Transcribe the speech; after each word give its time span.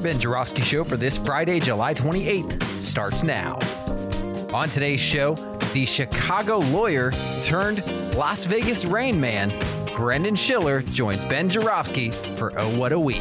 Ben 0.00 0.18
Joravsky 0.18 0.62
Show 0.62 0.82
for 0.84 0.96
this 0.96 1.18
Friday, 1.18 1.60
July 1.60 1.92
28th 1.92 2.62
starts 2.62 3.22
now. 3.22 3.58
On 4.54 4.68
today's 4.68 5.00
show, 5.00 5.34
the 5.74 5.84
Chicago 5.84 6.58
lawyer 6.58 7.12
turned 7.44 7.84
Las 8.16 8.44
Vegas 8.44 8.84
Rain 8.84 9.20
Man, 9.20 9.52
Brendan 9.96 10.36
Shiller, 10.36 10.80
joins 10.82 11.24
Ben 11.24 11.50
Joravsky 11.50 12.10
for 12.10 12.58
Oh 12.58 12.78
What 12.78 12.92
a 12.92 12.98
Week. 12.98 13.20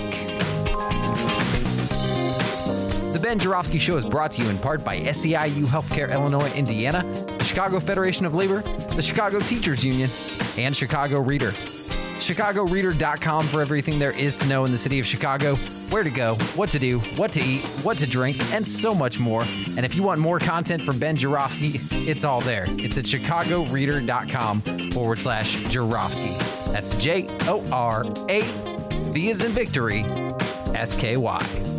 The 3.14 3.20
Ben 3.22 3.40
Joravsky 3.40 3.78
Show 3.78 3.98
is 3.98 4.06
brought 4.06 4.32
to 4.34 4.42
you 4.42 4.50
in 4.50 4.58
part 4.58 4.84
by 4.84 4.98
SEIU 5.00 5.66
Healthcare 5.66 6.12
Illinois, 6.14 6.52
Indiana, 6.54 7.04
the 7.38 7.44
Chicago 7.44 7.80
Federation 7.80 8.26
of 8.26 8.36
Labor, 8.36 8.62
the 8.96 9.02
Chicago 9.02 9.40
Teachers 9.40 9.84
Union, 9.84 10.10
and 10.58 10.76
Chicago 10.76 11.20
Reader. 11.20 11.52
ChicagoReader.com 12.20 13.48
for 13.48 13.62
everything 13.62 13.98
there 13.98 14.12
is 14.12 14.38
to 14.40 14.48
know 14.48 14.66
in 14.66 14.72
the 14.72 14.78
city 14.78 15.00
of 15.00 15.06
Chicago, 15.06 15.56
where 15.90 16.04
to 16.04 16.10
go, 16.10 16.36
what 16.56 16.70
to 16.70 16.80
do, 16.80 17.00
what 17.16 17.32
to 17.32 17.42
eat, 17.42 17.62
what 17.84 17.98
to 17.98 18.08
drink, 18.08 18.38
and 18.54 18.66
so 18.66 18.94
much 18.94 19.20
more. 19.20 19.44
And 19.78 19.86
if 19.86 19.96
you 19.96 20.04
want 20.04 20.20
more 20.20 20.40
content 20.40 20.84
from 20.84 21.00
Ben 21.00 21.16
Joravsky, 21.16 21.80
it's 22.10 22.24
all 22.24 22.42
there. 22.42 22.66
It's 22.70 22.98
at 22.98 23.06
ChicagoReader.com 23.06 24.62
forward 24.92 25.20
slash 25.20 25.56
Joravsky. 25.70 26.36
That's 26.72 26.98
J 26.98 27.28
O 27.48 27.64
R 27.72 28.04
A 28.30 28.42
V 29.12 29.30
in 29.30 29.38
victory, 29.38 30.02
S 30.76 31.00
K 31.00 31.18
Y. 31.18 31.79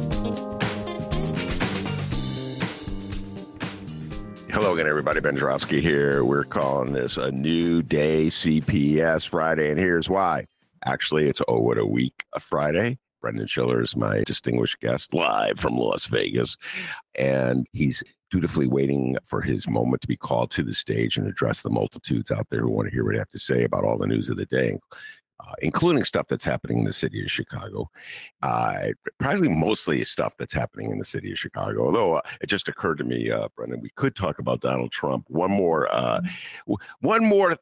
Hello 4.53 4.75
again, 4.75 4.89
everybody. 4.89 5.21
Ben 5.21 5.37
Joravsky 5.37 5.81
here. 5.81 6.25
We're 6.25 6.43
calling 6.43 6.93
this 6.93 7.17
a 7.17 7.31
new 7.31 7.83
day 7.83 8.27
CPS 8.27 9.29
Friday, 9.29 9.71
and 9.71 9.79
here's 9.79 10.11
why. 10.11 10.47
Actually, 10.85 11.29
it's 11.29 11.41
oh, 11.47 11.61
what 11.61 11.79
a 11.79 11.87
week, 11.87 12.25
a 12.33 12.41
Friday. 12.41 12.99
Brendan 13.21 13.47
Shiller 13.47 13.81
is 13.81 13.95
my 13.95 14.25
distinguished 14.27 14.81
guest 14.81 15.15
live 15.15 15.61
from 15.61 15.77
Las 15.77 16.09
Vegas, 16.09 16.57
and 17.15 17.65
he's 17.73 18.03
dutifully 18.33 18.67
waiting 18.67 19.17
for 19.23 19.41
his 19.41 19.69
moment 19.69 20.03
to 20.03 20.09
be 20.09 20.17
called 20.17 20.51
to 20.51 20.65
the 20.65 20.75
stage 20.75 21.17
and 21.17 21.29
address 21.29 21.63
the 21.63 21.71
multitudes 21.71 22.33
out 22.33 22.49
there 22.51 22.63
who 22.63 22.71
want 22.71 22.89
to 22.89 22.93
hear 22.93 23.05
what 23.05 23.15
I 23.15 23.19
have 23.19 23.31
to 23.31 23.39
say 23.39 23.63
about 23.63 23.85
all 23.85 23.99
the 23.99 24.09
news 24.09 24.31
of 24.31 24.37
the 24.37 24.47
day, 24.47 24.77
uh, 25.47 25.55
including 25.63 26.05
stuff 26.05 26.27
that's 26.29 26.45
happening 26.45 26.79
in 26.79 26.85
the 26.85 26.93
city 26.93 27.23
of 27.23 27.31
Chicago. 27.31 27.91
Uh, 28.43 28.89
probably 29.19 29.49
mostly 29.49 30.05
stuff 30.05 30.35
that's 30.39 30.53
happening 30.53 30.91
in 30.91 30.99
the 30.99 31.05
city 31.05 31.31
of 31.33 31.39
Chicago. 31.39 31.87
Although 31.87 32.15
uh, 32.15 32.21
it 32.41 32.47
just 32.47 32.69
occurred 32.69 32.99
to 32.99 33.05
me, 33.05 33.31
uh, 33.31 33.49
Brendan, 33.57 33.81
we 33.81 33.91
could 33.97 34.15
talk 34.15 34.39
about 34.39 34.61
Donald 34.61 34.93
Trump. 34.93 35.25
One 35.29 35.51
more, 35.51 35.93
uh, 35.93 36.21
w- 36.67 36.79
one 37.01 37.25
more 37.25 37.57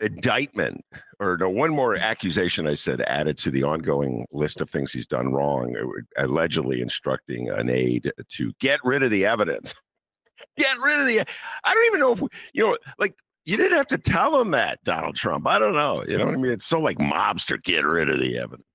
indictment, 0.00 0.84
or 1.20 1.36
no, 1.38 1.48
one 1.48 1.70
more 1.70 1.96
accusation. 1.96 2.66
I 2.66 2.74
said 2.74 3.02
added 3.02 3.38
to 3.38 3.50
the 3.50 3.64
ongoing 3.64 4.26
list 4.32 4.60
of 4.60 4.70
things 4.70 4.92
he's 4.92 5.06
done 5.06 5.32
wrong, 5.32 5.74
allegedly 6.16 6.80
instructing 6.80 7.50
an 7.50 7.68
aide 7.68 8.12
to 8.30 8.52
get 8.60 8.80
rid 8.84 9.02
of 9.02 9.10
the 9.10 9.26
evidence. 9.26 9.74
Get 10.58 10.76
rid 10.78 11.00
of 11.00 11.06
the. 11.06 11.20
I 11.64 11.74
don't 11.74 11.86
even 11.86 12.00
know 12.00 12.12
if 12.12 12.20
we, 12.20 12.28
you 12.54 12.64
know, 12.64 12.76
like 12.98 13.14
you 13.44 13.56
didn't 13.56 13.76
have 13.76 13.86
to 13.88 13.98
tell 13.98 14.40
him 14.40 14.50
that, 14.52 14.82
Donald 14.84 15.16
Trump. 15.16 15.46
I 15.46 15.58
don't 15.58 15.74
know. 15.74 16.04
You 16.06 16.18
know 16.18 16.26
what 16.26 16.34
I 16.34 16.38
mean? 16.38 16.52
It's 16.52 16.64
so 16.66 16.80
like 16.80 16.98
mobster, 16.98 17.62
get 17.62 17.84
rid 17.84 18.08
of 18.08 18.18
the 18.18 18.38
evidence. 18.38 18.66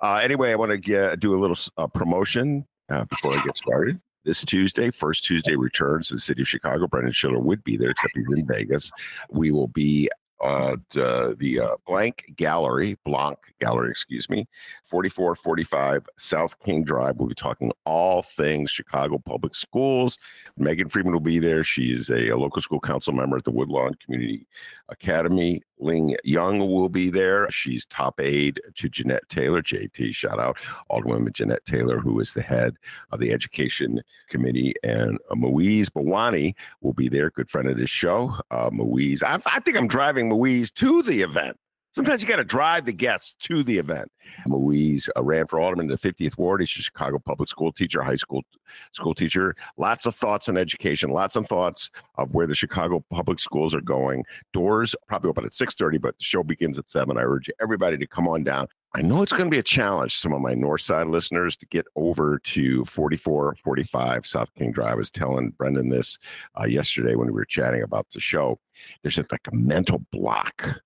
Uh, 0.00 0.20
anyway, 0.22 0.52
I 0.52 0.56
want 0.56 0.70
to 0.70 0.78
get, 0.78 1.20
do 1.20 1.34
a 1.34 1.40
little 1.40 1.56
uh, 1.76 1.86
promotion 1.86 2.66
uh, 2.88 3.04
before 3.04 3.36
I 3.36 3.42
get 3.44 3.56
started. 3.56 4.00
This 4.24 4.44
Tuesday, 4.44 4.90
first 4.90 5.24
Tuesday 5.24 5.56
returns 5.56 6.08
the 6.08 6.18
city 6.18 6.42
of 6.42 6.48
Chicago. 6.48 6.86
Brendan 6.86 7.12
Shiller 7.12 7.38
would 7.38 7.64
be 7.64 7.76
there, 7.76 7.90
except 7.90 8.16
he's 8.16 8.26
in 8.36 8.46
Vegas. 8.46 8.90
We 9.30 9.52
will 9.52 9.68
be 9.68 10.10
uh, 10.40 10.76
uh, 10.96 11.34
the 11.38 11.60
uh, 11.60 11.76
Blank 11.86 12.32
Gallery, 12.36 12.96
Blanc 13.04 13.38
Gallery, 13.60 13.90
excuse 13.90 14.30
me, 14.30 14.46
4445 14.84 16.08
South 16.16 16.58
King 16.64 16.84
Drive. 16.84 17.16
We'll 17.16 17.28
be 17.28 17.34
talking 17.34 17.72
all 17.84 18.22
things 18.22 18.70
Chicago 18.70 19.18
Public 19.18 19.54
Schools. 19.54 20.18
Megan 20.56 20.88
Freeman 20.88 21.12
will 21.12 21.20
be 21.20 21.38
there. 21.38 21.64
She 21.64 21.94
is 21.94 22.10
a, 22.10 22.28
a 22.28 22.36
local 22.36 22.62
school 22.62 22.80
council 22.80 23.12
member 23.12 23.36
at 23.36 23.44
the 23.44 23.50
Woodlawn 23.50 23.94
Community 24.04 24.46
Academy. 24.88 25.62
Ling 25.80 26.16
Young 26.24 26.58
will 26.58 26.88
be 26.88 27.10
there. 27.10 27.50
She's 27.50 27.86
top 27.86 28.20
aide 28.20 28.60
to 28.76 28.88
Jeanette 28.88 29.28
Taylor, 29.28 29.62
JT, 29.62 30.14
shout 30.14 30.38
out, 30.38 30.58
Alderwoman 30.90 31.32
Jeanette 31.32 31.64
Taylor, 31.64 31.98
who 31.98 32.18
is 32.20 32.34
the 32.34 32.42
head 32.42 32.76
of 33.12 33.20
the 33.20 33.32
Education 33.32 34.02
Committee. 34.28 34.74
And 34.82 35.18
uh, 35.30 35.34
Mueze 35.34 35.90
Bawany 35.90 36.54
will 36.80 36.94
be 36.94 37.08
there, 37.08 37.30
good 37.30 37.50
friend 37.50 37.68
of 37.68 37.76
this 37.76 37.90
show. 37.90 38.34
Uh, 38.50 38.70
Mueze, 38.70 39.22
I, 39.22 39.40
I 39.46 39.60
think 39.60 39.76
I'm 39.76 39.88
driving 39.88 40.28
Moise 40.28 40.70
to 40.72 41.02
the 41.02 41.22
event. 41.22 41.56
Sometimes 41.98 42.22
you 42.22 42.28
got 42.28 42.36
to 42.36 42.44
drive 42.44 42.84
the 42.84 42.92
guests 42.92 43.32
to 43.40 43.64
the 43.64 43.76
event. 43.76 44.08
Mueze 44.46 45.08
uh, 45.16 45.22
ran 45.24 45.48
for 45.48 45.58
alderman 45.58 45.86
in 45.86 45.90
the 45.90 45.96
50th 45.98 46.38
ward. 46.38 46.60
He's 46.60 46.68
a 46.68 46.80
Chicago 46.80 47.18
public 47.18 47.48
school 47.48 47.72
teacher, 47.72 48.04
high 48.04 48.14
school 48.14 48.44
school 48.92 49.16
teacher. 49.16 49.56
Lots 49.78 50.06
of 50.06 50.14
thoughts 50.14 50.48
on 50.48 50.56
education. 50.56 51.10
Lots 51.10 51.34
of 51.34 51.48
thoughts 51.48 51.90
of 52.14 52.32
where 52.36 52.46
the 52.46 52.54
Chicago 52.54 53.04
public 53.10 53.40
schools 53.40 53.74
are 53.74 53.80
going. 53.80 54.24
Doors 54.52 54.94
probably 55.08 55.28
open 55.28 55.44
at 55.44 55.54
6:30, 55.54 56.00
but 56.00 56.16
the 56.16 56.22
show 56.22 56.44
begins 56.44 56.78
at 56.78 56.88
seven. 56.88 57.18
I 57.18 57.22
urge 57.22 57.50
everybody 57.60 57.98
to 57.98 58.06
come 58.06 58.28
on 58.28 58.44
down. 58.44 58.68
I 58.94 59.02
know 59.02 59.22
it's 59.22 59.32
going 59.32 59.50
to 59.50 59.54
be 59.54 59.58
a 59.58 59.64
challenge, 59.64 60.16
some 60.16 60.32
of 60.32 60.40
my 60.40 60.54
North 60.54 60.82
Side 60.82 61.08
listeners, 61.08 61.56
to 61.56 61.66
get 61.66 61.86
over 61.96 62.38
to 62.38 62.84
4445 62.84 64.24
South 64.24 64.54
King 64.54 64.70
Drive. 64.70 64.92
I 64.92 64.94
was 64.94 65.10
telling 65.10 65.50
Brendan 65.50 65.88
this 65.88 66.16
uh, 66.58 66.66
yesterday 66.66 67.16
when 67.16 67.26
we 67.26 67.32
were 67.32 67.44
chatting 67.44 67.82
about 67.82 68.06
the 68.12 68.20
show. 68.20 68.60
There's 69.02 69.18
like 69.18 69.48
a 69.52 69.56
mental 69.56 70.04
block 70.12 70.80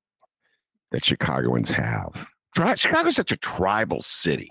that 0.92 1.04
Chicagoans 1.04 1.70
have. 1.70 2.26
Chicago's 2.76 3.16
such 3.16 3.32
a 3.32 3.36
tribal 3.36 4.02
city 4.02 4.50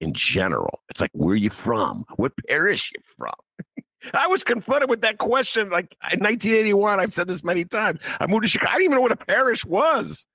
in 0.00 0.12
general. 0.14 0.80
It's 0.88 1.00
like, 1.00 1.10
where 1.12 1.34
are 1.34 1.36
you 1.36 1.50
from? 1.50 2.04
What 2.16 2.32
parish 2.48 2.90
you 2.94 3.02
from? 3.16 3.84
I 4.14 4.26
was 4.26 4.42
confronted 4.42 4.90
with 4.90 5.00
that 5.02 5.18
question 5.18 5.70
like 5.70 5.94
in 6.12 6.20
1981. 6.20 6.98
I've 6.98 7.12
said 7.12 7.28
this 7.28 7.44
many 7.44 7.64
times. 7.64 8.00
I 8.20 8.26
moved 8.26 8.42
to 8.42 8.48
Chicago. 8.48 8.70
I 8.70 8.74
didn't 8.74 8.84
even 8.84 8.96
know 8.96 9.02
what 9.02 9.12
a 9.12 9.16
parish 9.16 9.64
was. 9.64 10.26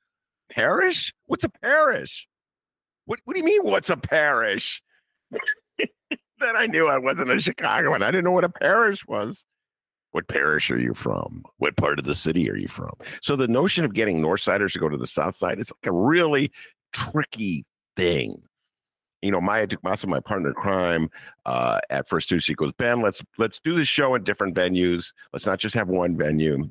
Parish? 0.50 1.13
What's 1.25 1.44
a 1.44 1.50
parish? 1.50 2.28
What, 3.06 3.19
what 3.25 3.34
do 3.34 3.40
you 3.40 3.46
mean, 3.46 3.64
what's 3.64 3.90
a 3.90 3.97
parish? 3.97 4.81
then 5.79 6.56
I 6.56 6.68
knew 6.68 6.88
I 6.88 6.97
wasn't 6.97 7.31
a 7.31 7.40
Chicagoan. 7.40 8.03
I 8.03 8.12
didn't 8.12 8.25
know 8.25 8.31
what 8.31 8.44
a 8.44 8.50
parish 8.50 9.06
was. 9.08 9.46
What 10.17 10.28
parish 10.28 10.72
are 10.72 10.79
you 10.79 10.95
from? 10.95 11.44
What 11.57 11.78
part 11.78 12.00
of 12.00 12.05
the 12.05 12.16
city 12.16 12.50
are 12.50 12.55
you 12.55 12.67
from? 12.67 12.94
So 13.22 13.35
the 13.35 13.47
notion 13.47 13.85
of 13.85 13.94
getting 13.94 14.19
Northsiders 14.19 14.73
to 14.73 14.79
go 14.79 14.89
to 14.89 14.97
the 14.97 15.05
South 15.05 15.35
Side 15.35 15.59
is 15.59 15.72
like 15.72 15.85
a 15.85 15.95
really 15.95 16.51
tricky 16.91 17.66
thing. 17.95 18.41
You 19.22 19.29
know, 19.29 19.39
Maya 19.39 19.67
Dukmasova, 19.67 20.07
my 20.07 20.19
partner 20.19 20.47
in 20.47 20.55
crime, 20.55 21.11
uh, 21.45 21.81
at 21.91 22.07
First 22.07 22.29
Tuesday 22.29 22.55
goes, 22.55 22.72
Ben, 22.72 23.01
let's 23.01 23.22
let's 23.38 23.59
do 23.59 23.75
the 23.75 23.85
show 23.85 24.16
in 24.16 24.23
different 24.23 24.55
venues. 24.55 25.13
Let's 25.33 25.45
not 25.45 25.59
just 25.59 25.75
have 25.75 25.88
one 25.88 26.17
venue. 26.17 26.67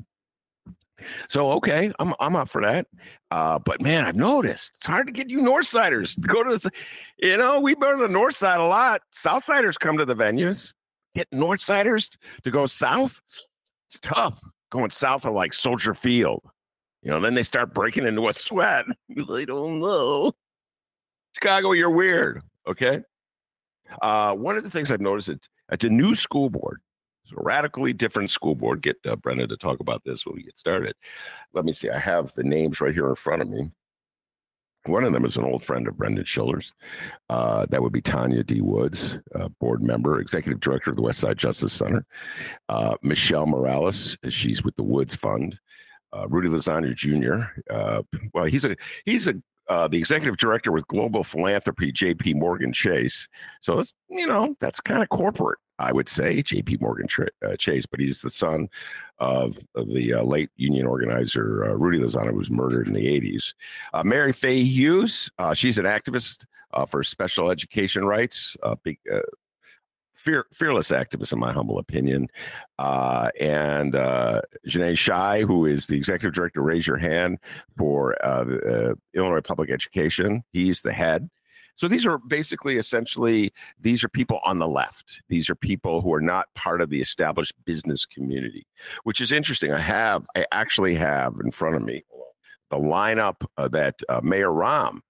So 1.28 1.52
okay, 1.52 1.92
I'm 2.00 2.14
I'm 2.18 2.34
up 2.34 2.48
for 2.48 2.62
that. 2.62 2.88
Uh, 3.30 3.60
but 3.60 3.80
man, 3.80 4.06
I've 4.06 4.16
noticed 4.16 4.72
it's 4.74 4.86
hard 4.86 5.06
to 5.06 5.12
get 5.12 5.30
you 5.30 5.38
Northsiders 5.38 6.16
to 6.16 6.26
go 6.26 6.42
to 6.42 6.58
the. 6.58 6.70
You 7.18 7.36
know, 7.36 7.60
we've 7.60 7.78
been 7.78 7.90
on 7.90 8.00
the 8.00 8.08
North 8.08 8.34
Side 8.34 8.58
a 8.58 8.64
lot. 8.64 9.02
Southsiders 9.14 9.78
come 9.78 9.98
to 9.98 10.04
the 10.04 10.16
venues. 10.16 10.72
Get 11.16 11.30
Northsiders 11.30 12.18
to 12.44 12.50
go 12.50 12.66
south. 12.66 13.22
It's 13.86 13.98
tough 14.00 14.38
going 14.70 14.90
south 14.90 15.24
of 15.24 15.32
like 15.32 15.54
Soldier 15.54 15.94
Field. 15.94 16.42
You 17.00 17.10
know, 17.10 17.20
then 17.20 17.32
they 17.32 17.42
start 17.42 17.72
breaking 17.72 18.06
into 18.06 18.28
a 18.28 18.34
sweat. 18.34 18.84
they 19.28 19.46
don't 19.46 19.78
know. 19.78 20.34
Chicago, 21.32 21.72
you're 21.72 21.88
weird. 21.88 22.42
Okay. 22.66 23.00
Uh, 24.02 24.34
one 24.34 24.58
of 24.58 24.62
the 24.62 24.68
things 24.68 24.90
I've 24.90 25.00
noticed 25.00 25.30
at, 25.30 25.38
at 25.70 25.80
the 25.80 25.88
new 25.88 26.14
school 26.14 26.50
board, 26.50 26.82
it's 27.24 27.32
a 27.32 27.42
radically 27.42 27.94
different 27.94 28.28
school 28.28 28.54
board. 28.54 28.82
Get 28.82 28.98
uh, 29.06 29.16
Brenna 29.16 29.48
to 29.48 29.56
talk 29.56 29.80
about 29.80 30.04
this 30.04 30.26
when 30.26 30.36
we 30.36 30.42
get 30.42 30.58
started. 30.58 30.96
Let 31.54 31.64
me 31.64 31.72
see. 31.72 31.88
I 31.88 31.98
have 31.98 32.34
the 32.34 32.44
names 32.44 32.78
right 32.82 32.92
here 32.92 33.08
in 33.08 33.14
front 33.14 33.40
of 33.40 33.48
me. 33.48 33.70
One 34.88 35.04
of 35.04 35.12
them 35.12 35.24
is 35.24 35.36
an 35.36 35.44
old 35.44 35.62
friend 35.62 35.86
of 35.88 35.96
Brendan 35.96 36.24
Shiller's. 36.24 36.72
Uh, 37.28 37.66
that 37.70 37.82
would 37.82 37.92
be 37.92 38.00
Tanya 38.00 38.42
D. 38.42 38.60
Woods, 38.60 39.18
uh, 39.34 39.48
board 39.60 39.82
member, 39.82 40.20
executive 40.20 40.60
director 40.60 40.90
of 40.90 40.96
the 40.96 41.02
West 41.02 41.20
Side 41.20 41.38
Justice 41.38 41.72
Center. 41.72 42.04
Uh, 42.68 42.96
Michelle 43.02 43.46
Morales, 43.46 44.16
she's 44.28 44.62
with 44.62 44.76
the 44.76 44.82
Woods 44.82 45.14
Fund. 45.14 45.58
Uh, 46.12 46.26
Rudy 46.28 46.48
Lozano 46.48 46.94
Jr. 46.94 47.60
Uh, 47.70 48.02
well, 48.32 48.44
he's 48.44 48.64
a 48.64 48.76
he's 49.04 49.26
a 49.26 49.34
uh, 49.68 49.88
the 49.88 49.98
executive 49.98 50.36
director 50.36 50.70
with 50.70 50.86
Global 50.86 51.24
Philanthropy, 51.24 51.90
J.P. 51.90 52.34
Morgan 52.34 52.72
Chase. 52.72 53.28
So 53.60 53.76
that's 53.76 53.92
you 54.08 54.26
know 54.26 54.54
that's 54.60 54.80
kind 54.80 55.02
of 55.02 55.08
corporate, 55.08 55.58
I 55.78 55.92
would 55.92 56.08
say, 56.08 56.40
J.P. 56.42 56.78
Morgan 56.80 57.08
Chase. 57.58 57.86
But 57.86 58.00
he's 58.00 58.20
the 58.20 58.30
son 58.30 58.68
of, 59.18 59.58
the 59.74 60.14
uh, 60.14 60.22
late 60.22 60.50
union 60.56 60.86
organizer 60.86 61.64
uh, 61.64 61.74
Rudy 61.74 61.98
Lozano, 61.98 62.30
who 62.30 62.36
was 62.36 62.50
murdered 62.50 62.86
in 62.88 62.92
the 62.92 63.20
80s. 63.20 63.54
Uh, 63.94 64.02
Mary 64.04 64.32
Fay 64.32 64.62
Hughes, 64.62 65.30
uh, 65.38 65.54
she's 65.54 65.78
an 65.78 65.84
activist 65.84 66.46
uh, 66.72 66.86
for 66.86 67.02
special 67.02 67.50
education 67.50 68.04
rights, 68.04 68.56
big, 68.82 68.98
fear, 70.14 70.46
fearless 70.52 70.90
activist, 70.90 71.32
in 71.32 71.38
my 71.38 71.52
humble 71.52 71.78
opinion. 71.78 72.28
and 72.78 73.92
Jianan 73.92 74.96
Shi, 74.98 75.42
who 75.42 75.66
is 75.66 75.86
the 75.86 75.96
executive 75.96 76.34
director, 76.34 76.62
raise 76.62 76.86
your 76.86 76.96
hand 76.98 77.38
for 77.78 78.16
Illinois 79.14 79.40
Public 79.40 79.70
Education. 79.70 80.42
He's 80.52 80.82
the 80.82 80.92
head. 80.92 81.30
So 81.76 81.88
these 81.88 82.06
are 82.06 82.18
basically 82.18 82.78
essentially 82.78 83.52
these 83.78 84.02
are 84.02 84.08
people 84.08 84.40
on 84.44 84.58
the 84.58 84.66
left. 84.66 85.22
These 85.28 85.48
are 85.50 85.54
people 85.54 86.00
who 86.00 86.12
are 86.12 86.22
not 86.22 86.52
part 86.54 86.80
of 86.80 86.88
the 86.88 87.00
established 87.00 87.52
business 87.66 88.06
community, 88.06 88.66
which 89.04 89.20
is 89.20 89.30
interesting. 89.30 89.72
I 89.72 89.80
have 89.80 90.26
I 90.34 90.46
actually 90.52 90.94
have 90.94 91.34
in 91.44 91.50
front 91.50 91.76
of 91.76 91.82
me 91.82 92.02
the 92.70 92.78
lineup 92.78 93.44
uh, 93.58 93.68
that 93.68 94.00
uh, 94.08 94.20
Mayor 94.22 94.48
Rahm, 94.50 95.00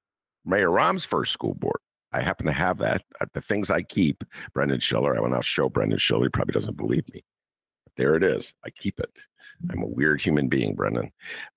Mayor 0.45 0.71
Rahm's 0.71 1.05
first 1.05 1.33
school 1.33 1.55
board. 1.55 1.79
I 2.13 2.21
happen 2.21 2.47
to 2.47 2.53
have 2.53 2.79
that. 2.79 3.03
Uh, 3.21 3.27
the 3.33 3.41
things 3.41 3.71
I 3.71 3.83
keep, 3.83 4.25
Brendan 4.53 4.81
Shiller. 4.81 5.17
I 5.17 5.21
will 5.21 5.29
now 5.29 5.41
show 5.41 5.69
Brendan 5.69 5.99
Shiller. 5.99 6.27
He 6.27 6.31
probably 6.31 6.53
doesn't 6.53 6.77
believe 6.77 7.05
me. 7.15 7.25
But 7.85 7.93
there 7.97 8.17
it 8.17 8.25
is. 8.25 8.55
I 8.65 8.71
keep 8.71 8.99
it. 8.99 9.11
I'm 9.71 9.83
a 9.83 9.87
weird 9.87 10.21
human 10.21 10.49
being, 10.49 10.75
Brendan. 10.75 11.13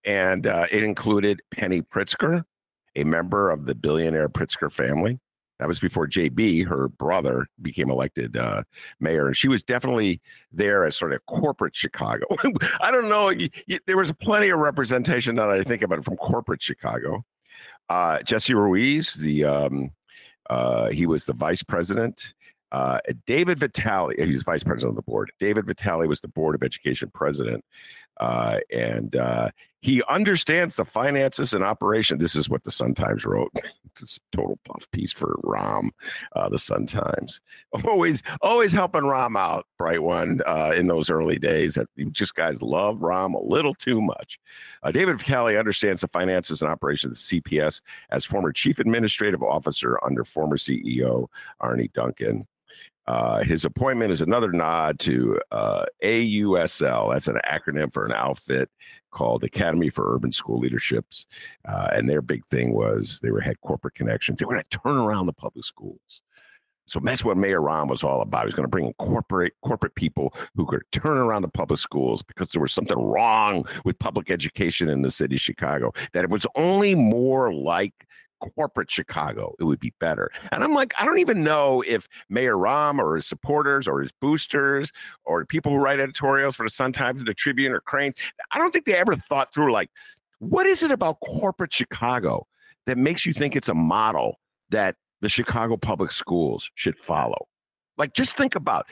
And 0.05 0.47
uh, 0.47 0.65
it 0.71 0.83
included 0.83 1.41
Penny 1.51 1.81
Pritzker, 1.81 2.43
a 2.99 3.05
member 3.05 3.49
of 3.49 3.65
the 3.65 3.75
billionaire 3.75 4.29
Pritzker 4.29 4.71
family. 4.71 5.19
That 5.59 5.67
was 5.67 5.79
before 5.79 6.07
JB, 6.07 6.67
her 6.67 6.87
brother, 6.87 7.45
became 7.61 7.89
elected 7.89 8.37
uh, 8.37 8.63
mayor. 9.01 9.27
And 9.27 9.35
she 9.35 9.49
was 9.49 9.61
definitely 9.61 10.21
there 10.53 10.85
as 10.85 10.95
sort 10.95 11.11
of 11.11 11.25
corporate 11.25 11.75
Chicago. 11.75 12.25
I 12.81 12.91
don't 12.91 13.09
know. 13.09 13.29
You, 13.29 13.49
you, 13.67 13.79
there 13.85 13.97
was 13.97 14.13
plenty 14.13 14.49
of 14.49 14.59
representation 14.59 15.35
that 15.35 15.49
I 15.49 15.63
think 15.63 15.81
about 15.81 15.99
it 15.99 16.05
from 16.05 16.15
corporate 16.15 16.61
Chicago. 16.61 17.25
Uh, 17.89 18.21
Jesse 18.21 18.53
Ruiz, 18.53 19.15
the 19.15 19.43
um, 19.43 19.91
uh, 20.49 20.89
he 20.89 21.05
was 21.05 21.25
the 21.25 21.33
vice 21.33 21.63
president. 21.63 22.33
Uh, 22.71 22.99
David 23.25 23.59
Vitale, 23.59 24.13
he 24.17 24.31
was 24.31 24.43
vice 24.43 24.63
president 24.63 24.91
of 24.91 24.95
the 24.95 25.11
board. 25.11 25.31
David 25.39 25.65
Vitale 25.65 26.07
was 26.07 26.21
the 26.21 26.27
board 26.27 26.55
of 26.55 26.63
education 26.63 27.11
president. 27.13 27.65
Uh, 28.19 28.59
and 28.71 29.15
uh, 29.15 29.49
he 29.81 30.03
understands 30.09 30.75
the 30.75 30.83
finances 30.83 31.53
and 31.53 31.63
operation. 31.63 32.17
This 32.17 32.35
is 32.35 32.49
what 32.49 32.63
the 32.63 32.71
Sun 32.71 32.95
Times 32.95 33.25
wrote. 33.25 33.51
it's 34.01 34.17
a 34.17 34.37
total 34.37 34.59
puff 34.65 34.89
piece 34.91 35.11
for 35.13 35.39
Rahm, 35.43 35.89
uh, 36.35 36.49
the 36.49 36.59
Sun 36.59 36.87
Times. 36.87 37.39
Always, 37.85 38.23
always 38.41 38.73
helping 38.73 39.03
Rahm 39.03 39.37
out, 39.37 39.65
bright 39.77 40.01
one, 40.01 40.41
uh, 40.45 40.73
in 40.75 40.87
those 40.87 41.09
early 41.09 41.37
days. 41.37 41.75
That 41.75 41.87
just 42.11 42.35
guys 42.35 42.61
love 42.61 42.99
Rahm 42.99 43.35
a 43.35 43.43
little 43.43 43.73
too 43.73 44.01
much. 44.01 44.39
Uh, 44.83 44.91
David 44.91 45.17
Vitale 45.17 45.57
understands 45.57 46.01
the 46.01 46.07
finances 46.07 46.61
and 46.61 46.71
operations 46.71 47.11
of 47.11 47.29
the 47.29 47.41
CPS 47.41 47.81
as 48.09 48.25
former 48.25 48.51
chief 48.51 48.79
administrative 48.79 49.43
officer 49.43 49.99
under 50.03 50.25
former 50.25 50.57
CEO 50.57 51.27
Arne 51.59 51.89
Duncan. 51.93 52.47
Uh, 53.09 53.43
his 53.43 53.65
appointment 53.65 54.11
is 54.11 54.21
another 54.21 54.51
nod 54.51 54.99
to 54.99 55.39
uh, 55.51 55.83
AUSL. 56.03 57.11
That's 57.11 57.27
an 57.27 57.39
acronym 57.43 57.91
for 57.91 58.05
an 58.05 58.11
outfit 58.11 58.69
called 59.09 59.43
Academy 59.43 59.89
for 59.89 60.13
Urban 60.13 60.31
School 60.31 60.59
Leaderships. 60.59 61.25
Uh, 61.67 61.87
and 61.91 62.07
their 62.07 62.21
big 62.21 62.45
thing 62.45 62.71
was 62.71 63.19
they 63.23 63.31
were 63.31 63.41
had 63.41 63.59
corporate 63.61 63.95
connections. 63.95 64.37
They 64.37 64.45
were 64.45 64.53
going 64.53 64.63
to 64.69 64.77
turn 64.77 64.97
around 64.97 65.25
the 65.25 65.33
public 65.33 65.65
schools. 65.65 66.21
So 66.85 66.99
that's 66.99 67.25
what 67.25 67.35
Mayor 67.35 67.61
Rahm 67.61 67.89
was 67.89 68.03
all 68.03 68.21
about. 68.21 68.41
He 68.41 68.45
was 68.45 68.53
going 68.53 68.65
to 68.65 68.69
bring 68.69 68.85
in 68.85 68.93
corporate 68.93 69.53
corporate 69.63 69.95
people 69.95 70.35
who 70.55 70.67
could 70.67 70.83
turn 70.91 71.17
around 71.17 71.41
the 71.41 71.47
public 71.47 71.79
schools 71.79 72.21
because 72.21 72.51
there 72.51 72.61
was 72.61 72.73
something 72.73 72.97
wrong 72.97 73.65
with 73.85 73.97
public 73.97 74.29
education 74.29 74.87
in 74.87 75.01
the 75.01 75.11
city 75.11 75.35
of 75.35 75.41
Chicago. 75.41 75.93
That 76.13 76.25
it 76.25 76.29
was 76.29 76.45
only 76.55 76.93
more 76.93 77.53
like 77.53 78.05
corporate 78.39 78.89
Chicago, 78.89 79.55
it 79.59 79.63
would 79.63 79.79
be 79.79 79.93
better. 79.99 80.31
And 80.51 80.63
I'm 80.63 80.73
like, 80.73 80.93
I 80.99 81.05
don't 81.05 81.19
even 81.19 81.43
know 81.43 81.83
if 81.87 82.07
Mayor 82.29 82.55
Rahm 82.55 82.99
or 82.99 83.15
his 83.15 83.27
supporters 83.27 83.87
or 83.87 84.01
his 84.01 84.11
boosters 84.11 84.91
or 85.25 85.45
people 85.45 85.71
who 85.71 85.81
write 85.81 85.99
editorials 85.99 86.55
for 86.55 86.63
the 86.63 86.69
Sun 86.69 86.93
Times 86.93 87.21
and 87.21 87.27
the 87.27 87.33
Tribune 87.33 87.71
or 87.71 87.81
Crain's, 87.81 88.15
I 88.51 88.57
don't 88.57 88.71
think 88.71 88.85
they 88.85 88.95
ever 88.95 89.15
thought 89.15 89.53
through 89.53 89.71
like, 89.71 89.89
what 90.39 90.65
is 90.65 90.83
it 90.83 90.91
about 90.91 91.19
corporate 91.19 91.73
Chicago 91.73 92.47
that 92.85 92.97
makes 92.97 93.25
you 93.25 93.33
think 93.33 93.55
it's 93.55 93.69
a 93.69 93.73
model 93.73 94.39
that 94.69 94.95
the 95.21 95.29
Chicago 95.29 95.77
public 95.77 96.11
schools 96.11 96.71
should 96.75 96.97
follow? 96.97 97.47
Like, 97.97 98.13
just 98.13 98.37
think 98.37 98.55
about 98.55 98.87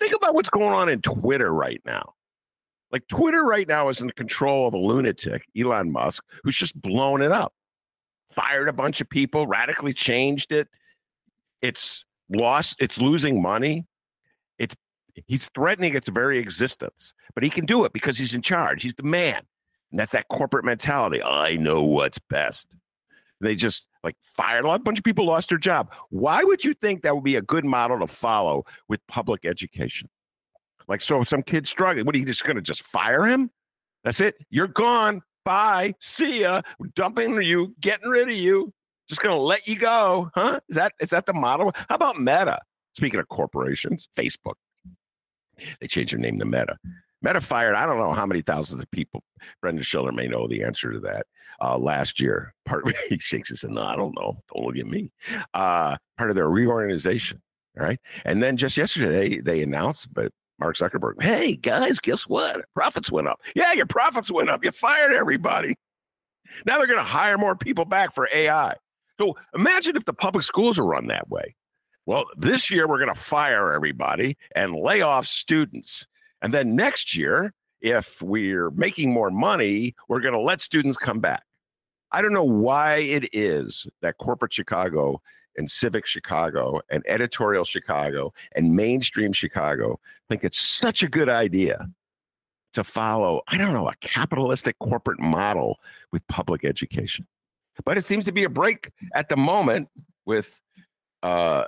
think 0.00 0.14
about 0.14 0.34
what's 0.34 0.48
going 0.48 0.72
on 0.72 0.88
in 0.88 1.00
Twitter 1.02 1.52
right 1.52 1.80
now. 1.84 2.14
Like 2.90 3.06
Twitter 3.08 3.44
right 3.44 3.68
now 3.68 3.88
is 3.90 4.00
in 4.00 4.06
the 4.06 4.14
control 4.14 4.66
of 4.66 4.74
a 4.74 4.78
lunatic, 4.78 5.44
Elon 5.56 5.92
Musk, 5.92 6.24
who's 6.42 6.56
just 6.56 6.80
blown 6.80 7.20
it 7.20 7.30
up 7.30 7.52
fired 8.30 8.68
a 8.68 8.72
bunch 8.72 9.00
of 9.00 9.08
people, 9.08 9.46
radically 9.46 9.92
changed 9.92 10.52
it. 10.52 10.68
It's 11.62 12.04
lost, 12.28 12.76
it's 12.80 13.00
losing 13.00 13.42
money. 13.42 13.86
It's 14.58 14.74
he's 15.26 15.48
threatening 15.54 15.94
its 15.94 16.08
very 16.08 16.38
existence, 16.38 17.14
but 17.34 17.42
he 17.42 17.50
can 17.50 17.66
do 17.66 17.84
it 17.84 17.92
because 17.92 18.18
he's 18.18 18.34
in 18.34 18.42
charge. 18.42 18.82
He's 18.82 18.94
the 18.94 19.02
man. 19.02 19.42
And 19.90 19.98
that's 19.98 20.12
that 20.12 20.28
corporate 20.28 20.64
mentality. 20.64 21.22
I 21.22 21.56
know 21.56 21.82
what's 21.82 22.18
best. 22.18 22.76
They 23.40 23.54
just 23.54 23.86
like 24.04 24.16
fired 24.22 24.64
a 24.64 24.68
lot, 24.68 24.84
bunch 24.84 24.98
of 24.98 25.04
people 25.04 25.26
lost 25.26 25.48
their 25.48 25.58
job. 25.58 25.92
Why 26.10 26.42
would 26.42 26.64
you 26.64 26.74
think 26.74 27.02
that 27.02 27.14
would 27.14 27.24
be 27.24 27.36
a 27.36 27.42
good 27.42 27.64
model 27.64 27.98
to 28.00 28.06
follow 28.06 28.64
with 28.88 29.00
public 29.06 29.44
education? 29.44 30.08
Like, 30.88 31.00
so 31.00 31.22
some 31.22 31.42
kid 31.42 31.66
struggling, 31.66 32.06
what 32.06 32.14
are 32.14 32.18
you 32.18 32.24
just 32.24 32.44
going 32.44 32.56
to 32.56 32.62
just 32.62 32.82
fire 32.82 33.24
him? 33.24 33.50
That's 34.04 34.20
it. 34.20 34.36
You're 34.50 34.68
gone. 34.68 35.22
Bye. 35.48 35.94
See 35.98 36.42
ya. 36.42 36.60
dumping 36.94 37.40
you, 37.40 37.74
getting 37.80 38.10
rid 38.10 38.28
of 38.28 38.36
you. 38.36 38.70
Just 39.08 39.22
gonna 39.22 39.40
let 39.40 39.66
you 39.66 39.76
go. 39.76 40.30
Huh? 40.34 40.60
Is 40.68 40.76
that 40.76 40.92
is 41.00 41.08
that 41.08 41.24
the 41.24 41.32
model? 41.32 41.72
How 41.88 41.94
about 41.94 42.20
Meta? 42.20 42.58
Speaking 42.92 43.18
of 43.18 43.28
corporations, 43.28 44.08
Facebook. 44.14 44.56
They 45.80 45.86
changed 45.86 46.12
their 46.12 46.20
name 46.20 46.38
to 46.38 46.44
Meta. 46.44 46.76
Meta 47.22 47.40
fired, 47.40 47.76
I 47.76 47.86
don't 47.86 47.96
know 47.96 48.12
how 48.12 48.26
many 48.26 48.42
thousands 48.42 48.82
of 48.82 48.90
people. 48.90 49.22
Brendan 49.62 49.82
Shiller 49.82 50.12
may 50.12 50.28
know 50.28 50.46
the 50.46 50.62
answer 50.62 50.92
to 50.92 51.00
that. 51.00 51.24
Uh, 51.62 51.78
last 51.78 52.20
year, 52.20 52.52
part 52.66 52.86
of, 52.86 52.94
he 53.08 53.18
shakes 53.18 53.48
his 53.48 53.62
head, 53.62 53.70
no, 53.70 53.84
I 53.84 53.96
don't 53.96 54.14
know. 54.14 54.36
Don't 54.54 54.66
look 54.66 54.76
at 54.76 54.86
me. 54.86 55.10
Uh, 55.54 55.96
part 56.18 56.28
of 56.28 56.36
their 56.36 56.50
reorganization. 56.50 57.40
All 57.80 57.86
right. 57.86 57.98
And 58.26 58.42
then 58.42 58.58
just 58.58 58.76
yesterday, 58.76 59.08
they, 59.08 59.38
they 59.38 59.62
announced, 59.62 60.12
but 60.12 60.30
Mark 60.58 60.76
Zuckerberg, 60.76 61.22
hey 61.22 61.54
guys, 61.54 61.98
guess 61.98 62.28
what? 62.28 62.64
Profits 62.74 63.10
went 63.12 63.28
up. 63.28 63.40
Yeah, 63.54 63.72
your 63.72 63.86
profits 63.86 64.30
went 64.30 64.50
up. 64.50 64.64
You 64.64 64.72
fired 64.72 65.12
everybody. 65.12 65.76
Now 66.66 66.78
they're 66.78 66.86
going 66.86 66.98
to 66.98 67.04
hire 67.04 67.38
more 67.38 67.54
people 67.54 67.84
back 67.84 68.14
for 68.14 68.28
AI. 68.32 68.74
So 69.18 69.36
imagine 69.54 69.96
if 69.96 70.04
the 70.04 70.12
public 70.12 70.44
schools 70.44 70.78
are 70.78 70.86
run 70.86 71.06
that 71.08 71.28
way. 71.28 71.54
Well, 72.06 72.24
this 72.36 72.70
year 72.70 72.88
we're 72.88 72.98
going 72.98 73.14
to 73.14 73.20
fire 73.20 73.72
everybody 73.72 74.36
and 74.56 74.74
lay 74.74 75.02
off 75.02 75.26
students. 75.26 76.06
And 76.40 76.54
then 76.54 76.74
next 76.74 77.16
year, 77.16 77.52
if 77.80 78.22
we're 78.22 78.70
making 78.70 79.12
more 79.12 79.30
money, 79.30 79.94
we're 80.08 80.20
going 80.20 80.34
to 80.34 80.40
let 80.40 80.60
students 80.60 80.96
come 80.96 81.20
back. 81.20 81.42
I 82.10 82.22
don't 82.22 82.32
know 82.32 82.42
why 82.42 82.96
it 82.96 83.28
is 83.32 83.86
that 84.00 84.16
corporate 84.18 84.52
Chicago 84.52 85.20
and 85.58 85.70
Civic 85.70 86.06
Chicago 86.06 86.80
and 86.88 87.02
Editorial 87.06 87.64
Chicago 87.64 88.32
and 88.54 88.74
Mainstream 88.74 89.32
Chicago 89.32 90.00
think 90.30 90.44
it's 90.44 90.58
such 90.58 91.02
a 91.02 91.08
good 91.08 91.28
idea 91.28 91.88
to 92.72 92.84
follow, 92.84 93.42
I 93.48 93.58
don't 93.58 93.72
know, 93.72 93.88
a 93.88 93.96
capitalistic 94.00 94.78
corporate 94.78 95.20
model 95.20 95.80
with 96.12 96.26
public 96.28 96.64
education. 96.64 97.26
But 97.84 97.96
it 97.96 98.04
seems 98.04 98.24
to 98.24 98.32
be 98.32 98.44
a 98.44 98.48
break 98.48 98.90
at 99.14 99.28
the 99.28 99.36
moment 99.36 99.88
with 100.26 100.60
uh, 101.22 101.64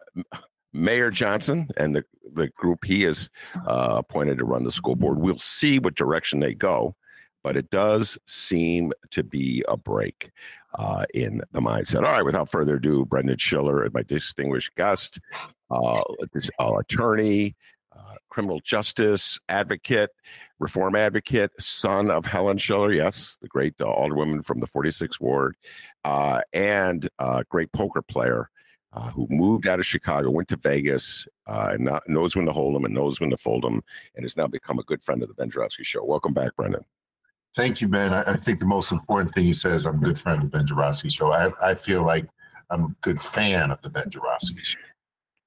Mayor 0.72 1.10
Johnson 1.10 1.68
and 1.76 1.94
the, 1.96 2.04
the 2.32 2.48
group 2.48 2.84
he 2.84 3.02
has 3.02 3.28
uh, 3.66 3.94
appointed 3.98 4.38
to 4.38 4.44
run 4.44 4.64
the 4.64 4.70
school 4.70 4.96
board. 4.96 5.18
We'll 5.18 5.38
see 5.38 5.78
what 5.78 5.94
direction 5.94 6.40
they 6.40 6.54
go, 6.54 6.94
but 7.42 7.56
it 7.56 7.70
does 7.70 8.18
seem 8.26 8.92
to 9.10 9.24
be 9.24 9.64
a 9.68 9.76
break 9.76 10.30
uh, 10.74 11.04
in 11.14 11.42
the 11.52 11.60
mindset. 11.60 11.96
All 11.96 12.12
right, 12.12 12.24
without 12.24 12.48
further 12.48 12.76
ado, 12.76 13.04
Brendan 13.04 13.38
Shiller, 13.38 13.88
my 13.92 14.02
distinguished 14.02 14.74
guest, 14.76 15.20
uh, 15.70 16.02
this, 16.32 16.50
uh, 16.58 16.74
attorney, 16.78 17.56
uh, 17.96 18.14
criminal 18.28 18.60
justice 18.60 19.38
advocate, 19.48 20.10
reform 20.58 20.94
advocate, 20.94 21.50
son 21.58 22.10
of 22.10 22.26
Helen 22.26 22.58
Shiller, 22.58 22.92
yes, 22.92 23.38
the 23.40 23.48
great 23.48 23.74
uh, 23.80 23.84
alderwoman 23.84 24.44
from 24.44 24.60
the 24.60 24.66
46th 24.66 25.20
Ward, 25.20 25.56
uh, 26.04 26.40
and 26.52 27.08
uh, 27.18 27.42
great 27.48 27.72
poker 27.72 28.02
player 28.02 28.50
who 29.14 29.26
moved 29.30 29.68
out 29.68 29.78
of 29.78 29.86
Chicago, 29.86 30.30
went 30.30 30.48
to 30.48 30.56
Vegas, 30.56 31.26
and 31.46 31.84
not, 31.84 32.02
knows 32.08 32.34
when 32.34 32.44
to 32.44 32.52
hold 32.52 32.74
them 32.74 32.84
and 32.84 32.92
knows 32.92 33.20
when 33.20 33.30
to 33.30 33.36
fold 33.36 33.62
them, 33.62 33.82
and 34.16 34.24
has 34.24 34.36
now 34.36 34.48
become 34.48 34.80
a 34.80 34.82
good 34.82 35.00
friend 35.02 35.22
of 35.22 35.28
the 35.28 35.34
Ben 35.34 35.48
Show. 35.48 36.04
Welcome 36.04 36.34
back, 36.34 36.56
Brendan. 36.56 36.84
Thank 37.56 37.80
you, 37.80 37.88
Ben. 37.88 38.12
I, 38.12 38.22
I, 38.22 38.34
think 38.34 38.60
the 38.60 38.66
most 38.66 38.92
important 38.92 39.30
thing 39.30 39.44
you 39.44 39.54
said 39.54 39.72
is 39.72 39.86
I'm 39.86 39.96
a 39.96 39.98
good 39.98 40.18
friend 40.18 40.42
of 40.42 40.50
Ben 40.50 40.66
Joravsky 40.66 41.08
Show. 41.08 41.32
I, 41.32 41.50
I 41.60 41.74
feel 41.74 42.04
like 42.04 42.26
I'm 42.70 42.84
a 42.84 42.94
good 43.00 43.20
fan 43.20 43.70
of 43.70 43.82
the 43.82 43.90
Ben 43.90 44.08
Joravsky 44.08 44.60
Show. 44.60 44.78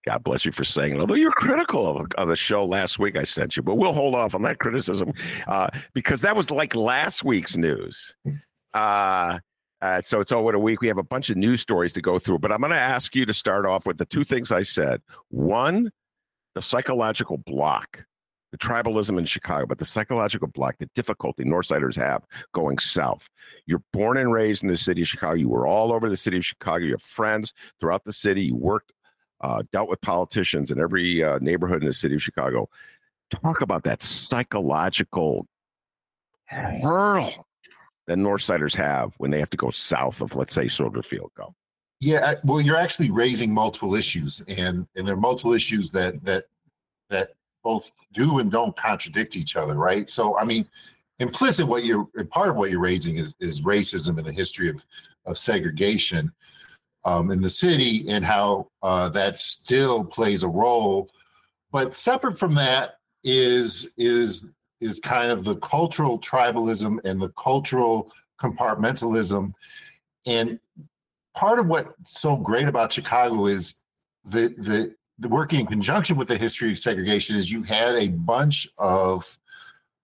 God 0.06 0.24
bless 0.24 0.44
you 0.44 0.52
for 0.52 0.66
saying 0.66 0.96
it. 0.96 1.00
Although 1.00 1.14
you're 1.14 1.32
critical 1.32 2.06
of, 2.18 2.28
the 2.28 2.36
show 2.36 2.66
last 2.66 3.00
week, 3.00 3.18
I 3.18 3.24
sent 3.24 3.56
you, 3.56 3.64
but 3.64 3.76
we'll 3.76 3.94
hold 3.94 4.16
off 4.16 4.36
on 4.36 4.42
that 4.42 4.60
criticism 4.60 5.14
uh, 5.48 5.70
because 5.94 6.20
that 6.22 6.36
was 6.36 6.52
like 6.52 6.76
last 6.76 7.24
week's 7.24 7.56
news. 7.56 8.16
Uh, 8.74 9.40
uh, 9.82 10.02
so 10.02 10.20
it's 10.20 10.32
what 10.32 10.56
a 10.56 10.60
week. 10.60 10.82
We 10.82 10.88
have 10.88 10.98
a 10.98 11.04
bunch 11.04 11.30
of 11.30 11.38
news 11.38 11.62
stories 11.62 11.94
to 11.94 12.02
go 12.02 12.20
through, 12.20 12.40
but 12.40 12.52
I'm 12.52 12.60
going 12.60 12.72
to 12.72 12.78
ask 12.78 13.16
you 13.16 13.26
to 13.26 13.34
start 13.34 13.66
off 13.66 13.86
with 13.86 13.98
the 13.98 14.06
two 14.06 14.26
things 14.26 14.52
I 14.52 14.62
said. 14.62 15.02
One, 15.30 15.90
the 16.56 16.62
psychological 16.62 17.38
block, 17.38 18.06
the 18.54 18.58
tribalism 18.60 19.18
in 19.18 19.26
Chicago, 19.26 19.66
but 19.66 19.80
the 19.80 19.86
psychological 19.86 20.48
block, 20.48 20.78
the 20.78 20.86
difficulty 20.94 21.44
Northsiders 21.44 21.96
have 21.96 22.24
going 22.54 22.78
south. 22.78 23.28
You're 23.66 23.82
born 23.92 24.16
and 24.16 24.32
raised 24.32 24.62
in 24.62 24.70
the 24.70 24.78
city 24.78 25.02
of 25.02 25.08
Chicago. 25.08 25.34
You 25.34 25.50
were 25.50 25.66
all 25.66 25.92
over 25.92 26.08
the 26.08 26.16
city 26.16 26.38
of 26.38 26.46
Chicago. 26.46 26.86
You 26.86 26.92
have 26.92 27.02
friends 27.02 27.52
throughout 27.80 28.04
the 28.04 28.12
city. 28.12 28.44
You 28.44 28.56
worked, 28.56 28.94
uh, 29.42 29.64
dealt 29.72 29.90
with 29.90 30.02
politicians 30.02 30.70
in 30.70 30.80
every 30.80 31.24
uh, 31.24 31.40
neighborhood 31.40 31.82
in 31.82 31.88
the 31.88 31.96
city 31.96 32.14
of 32.14 32.22
Chicago. 32.22 32.70
Talk 33.32 33.62
about 33.62 33.86
that 33.86 34.04
psychological 34.04 35.48
hurl 36.46 37.48
that 38.06 38.20
Northsiders 38.20 38.76
have 38.76 39.16
when 39.18 39.32
they 39.32 39.40
have 39.40 39.50
to 39.50 39.58
go 39.58 39.72
south 39.72 40.22
of, 40.22 40.36
let's 40.36 40.54
say, 40.54 40.68
Soldier 40.68 41.02
Field. 41.02 41.32
Go. 41.36 41.56
Yeah, 42.02 42.36
well, 42.44 42.62
you're 42.62 42.78
actually 42.78 43.10
raising 43.10 43.52
multiple 43.52 43.96
issues, 43.96 44.42
and 44.42 44.86
and 44.96 45.08
there 45.08 45.16
are 45.16 45.20
multiple 45.20 45.54
issues 45.54 45.90
that 45.92 46.24
that 46.24 46.46
that 47.10 47.32
both 47.64 47.92
do 48.14 48.40
and 48.40 48.52
don't 48.52 48.76
contradict 48.76 49.36
each 49.36 49.56
other, 49.56 49.76
right? 49.76 50.10
So, 50.10 50.38
I 50.38 50.46
mean, 50.46 50.68
implicit 51.20 51.68
what 51.68 51.86
you're 51.86 52.08
part 52.30 52.50
of 52.50 52.56
what 52.56 52.72
you're 52.72 52.80
raising 52.80 53.18
is 53.18 53.34
is 53.40 53.62
racism 53.62 54.18
and 54.18 54.26
the 54.26 54.32
history 54.32 54.70
of 54.70 54.86
of 55.26 55.38
segregation 55.38 56.32
um, 57.06 57.32
in 57.32 57.42
the 57.42 57.50
city 57.50 58.06
and 58.10 58.24
how 58.24 58.68
uh, 58.82 59.10
that 59.10 59.38
still 59.38 60.04
plays 60.04 60.44
a 60.44 60.48
role. 60.48 61.10
But 61.72 61.94
separate 61.94 62.38
from 62.38 62.56
that 62.56 63.00
is 63.24 63.94
is 63.98 64.54
is 64.80 65.00
kind 65.00 65.32
of 65.32 65.44
the 65.44 65.56
cultural 65.58 66.20
tribalism 66.20 67.00
and 67.06 67.22
the 67.22 67.30
cultural 67.30 68.12
compartmentalism. 68.40 69.54
And 70.26 70.60
part 71.36 71.60
of 71.60 71.68
what's 71.68 72.20
so 72.20 72.36
great 72.36 72.68
about 72.68 72.92
Chicago 72.92 73.46
is 73.46 73.76
the 74.26 74.54
the, 74.58 74.96
the 75.20 75.30
working 75.30 75.62
in 75.62 75.68
conjunction 75.68 76.18
with 76.18 76.28
the 76.28 76.38
history 76.38 76.72
of 76.72 76.80
segregation 76.80 77.36
is 77.36 77.52
you 77.52 77.64
had 77.64 77.96
a 77.96 78.10
bunch 78.10 78.68
of 78.78 79.38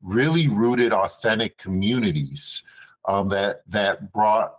really 0.01 0.47
rooted, 0.47 0.93
authentic 0.93 1.57
communities 1.57 2.63
um, 3.05 3.27
that 3.29 3.61
that 3.67 4.13
brought 4.13 4.55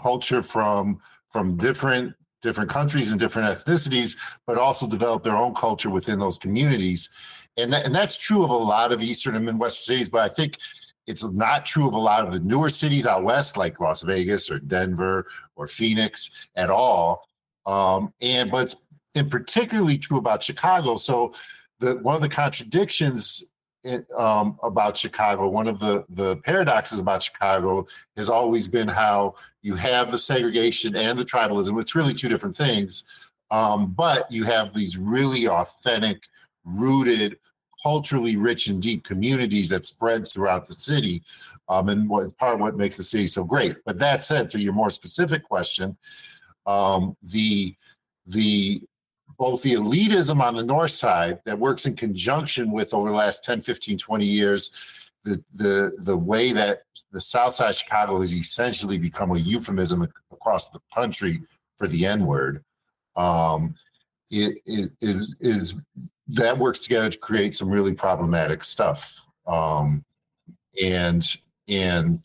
culture 0.00 0.42
from 0.42 1.00
from 1.30 1.56
different 1.56 2.14
different 2.40 2.70
countries 2.70 3.10
and 3.10 3.20
different 3.20 3.48
ethnicities, 3.48 4.16
but 4.46 4.58
also 4.58 4.86
developed 4.86 5.24
their 5.24 5.36
own 5.36 5.54
culture 5.54 5.90
within 5.90 6.18
those 6.20 6.38
communities 6.38 7.10
and 7.58 7.72
that, 7.72 7.84
and 7.84 7.94
that's 7.94 8.16
true 8.16 8.44
of 8.44 8.50
a 8.50 8.56
lot 8.56 8.92
of 8.92 9.02
eastern 9.02 9.34
and 9.34 9.44
midwestern 9.44 9.94
cities. 9.94 10.08
But 10.08 10.30
I 10.30 10.32
think 10.32 10.58
it's 11.06 11.24
not 11.24 11.66
true 11.66 11.88
of 11.88 11.94
a 11.94 11.98
lot 11.98 12.24
of 12.24 12.32
the 12.32 12.40
newer 12.40 12.68
cities 12.70 13.06
out 13.06 13.24
west, 13.24 13.56
like 13.56 13.80
Las 13.80 14.02
Vegas 14.02 14.50
or 14.50 14.60
Denver 14.60 15.26
or 15.56 15.66
Phoenix 15.66 16.30
at 16.54 16.70
all. 16.70 17.28
Um, 17.66 18.14
and 18.22 18.50
but 18.50 18.74
in 19.18 19.28
particularly 19.28 19.98
true 19.98 20.18
about 20.18 20.42
Chicago. 20.42 20.96
So 20.96 21.34
the 21.80 21.96
one 21.96 22.16
of 22.16 22.22
the 22.22 22.28
contradictions 22.28 23.42
in, 23.84 24.04
um, 24.16 24.58
about 24.62 24.96
Chicago, 24.96 25.48
one 25.48 25.68
of 25.68 25.78
the 25.80 26.04
the 26.08 26.36
paradoxes 26.38 26.98
about 26.98 27.22
Chicago 27.22 27.86
has 28.16 28.30
always 28.30 28.68
been 28.68 28.88
how 28.88 29.34
you 29.62 29.74
have 29.74 30.10
the 30.10 30.18
segregation 30.18 30.96
and 30.96 31.18
the 31.18 31.24
tribalism. 31.24 31.80
It's 31.80 31.94
really 31.94 32.14
two 32.14 32.28
different 32.28 32.56
things, 32.56 33.04
um, 33.50 33.92
but 33.92 34.30
you 34.30 34.44
have 34.44 34.72
these 34.72 34.96
really 34.96 35.48
authentic, 35.48 36.22
rooted 36.64 37.38
culturally 37.82 38.36
rich 38.36 38.66
and 38.66 38.82
deep 38.82 39.04
communities 39.04 39.68
that 39.68 39.86
spreads 39.86 40.32
throughout 40.32 40.66
the 40.66 40.74
city 40.74 41.22
um, 41.68 41.88
and 41.88 42.08
what 42.08 42.36
part 42.36 42.54
of 42.54 42.60
what 42.60 42.76
makes 42.76 42.96
the 42.96 43.04
city 43.04 43.24
so 43.24 43.44
great 43.44 43.76
but 43.86 44.00
that 44.00 44.20
said 44.20 44.50
to 44.50 44.58
your 44.58 44.72
more 44.72 44.90
specific 44.90 45.44
question 45.44 45.96
um, 46.66 47.16
the 47.22 47.72
the 48.26 48.82
both 49.38 49.62
the 49.62 49.74
elitism 49.74 50.40
on 50.40 50.54
the 50.54 50.64
north 50.64 50.90
side 50.90 51.40
that 51.44 51.58
works 51.58 51.86
in 51.86 51.94
conjunction 51.94 52.72
with 52.72 52.92
over 52.92 53.08
the 53.08 53.14
last 53.14 53.44
10 53.44 53.60
15 53.60 53.98
20 53.98 54.24
years 54.24 55.10
the 55.24 55.42
the 55.54 55.92
the 56.00 56.16
way 56.16 56.52
that 56.52 56.82
the 57.12 57.20
south 57.20 57.54
side 57.54 57.70
of 57.70 57.76
chicago 57.76 58.20
has 58.20 58.34
essentially 58.34 58.98
become 58.98 59.30
a 59.30 59.38
euphemism 59.38 60.06
across 60.32 60.68
the 60.70 60.80
country 60.94 61.40
for 61.76 61.86
the 61.88 62.06
n 62.06 62.26
word 62.26 62.64
um, 63.16 63.74
it, 64.30 64.58
it 64.66 64.90
is 65.00 65.36
is 65.40 65.74
that 66.28 66.58
works 66.58 66.80
together 66.80 67.08
to 67.08 67.18
create 67.18 67.54
some 67.54 67.70
really 67.70 67.94
problematic 67.94 68.62
stuff. 68.62 69.26
Um, 69.46 70.04
and 70.82 71.24
and 71.68 72.18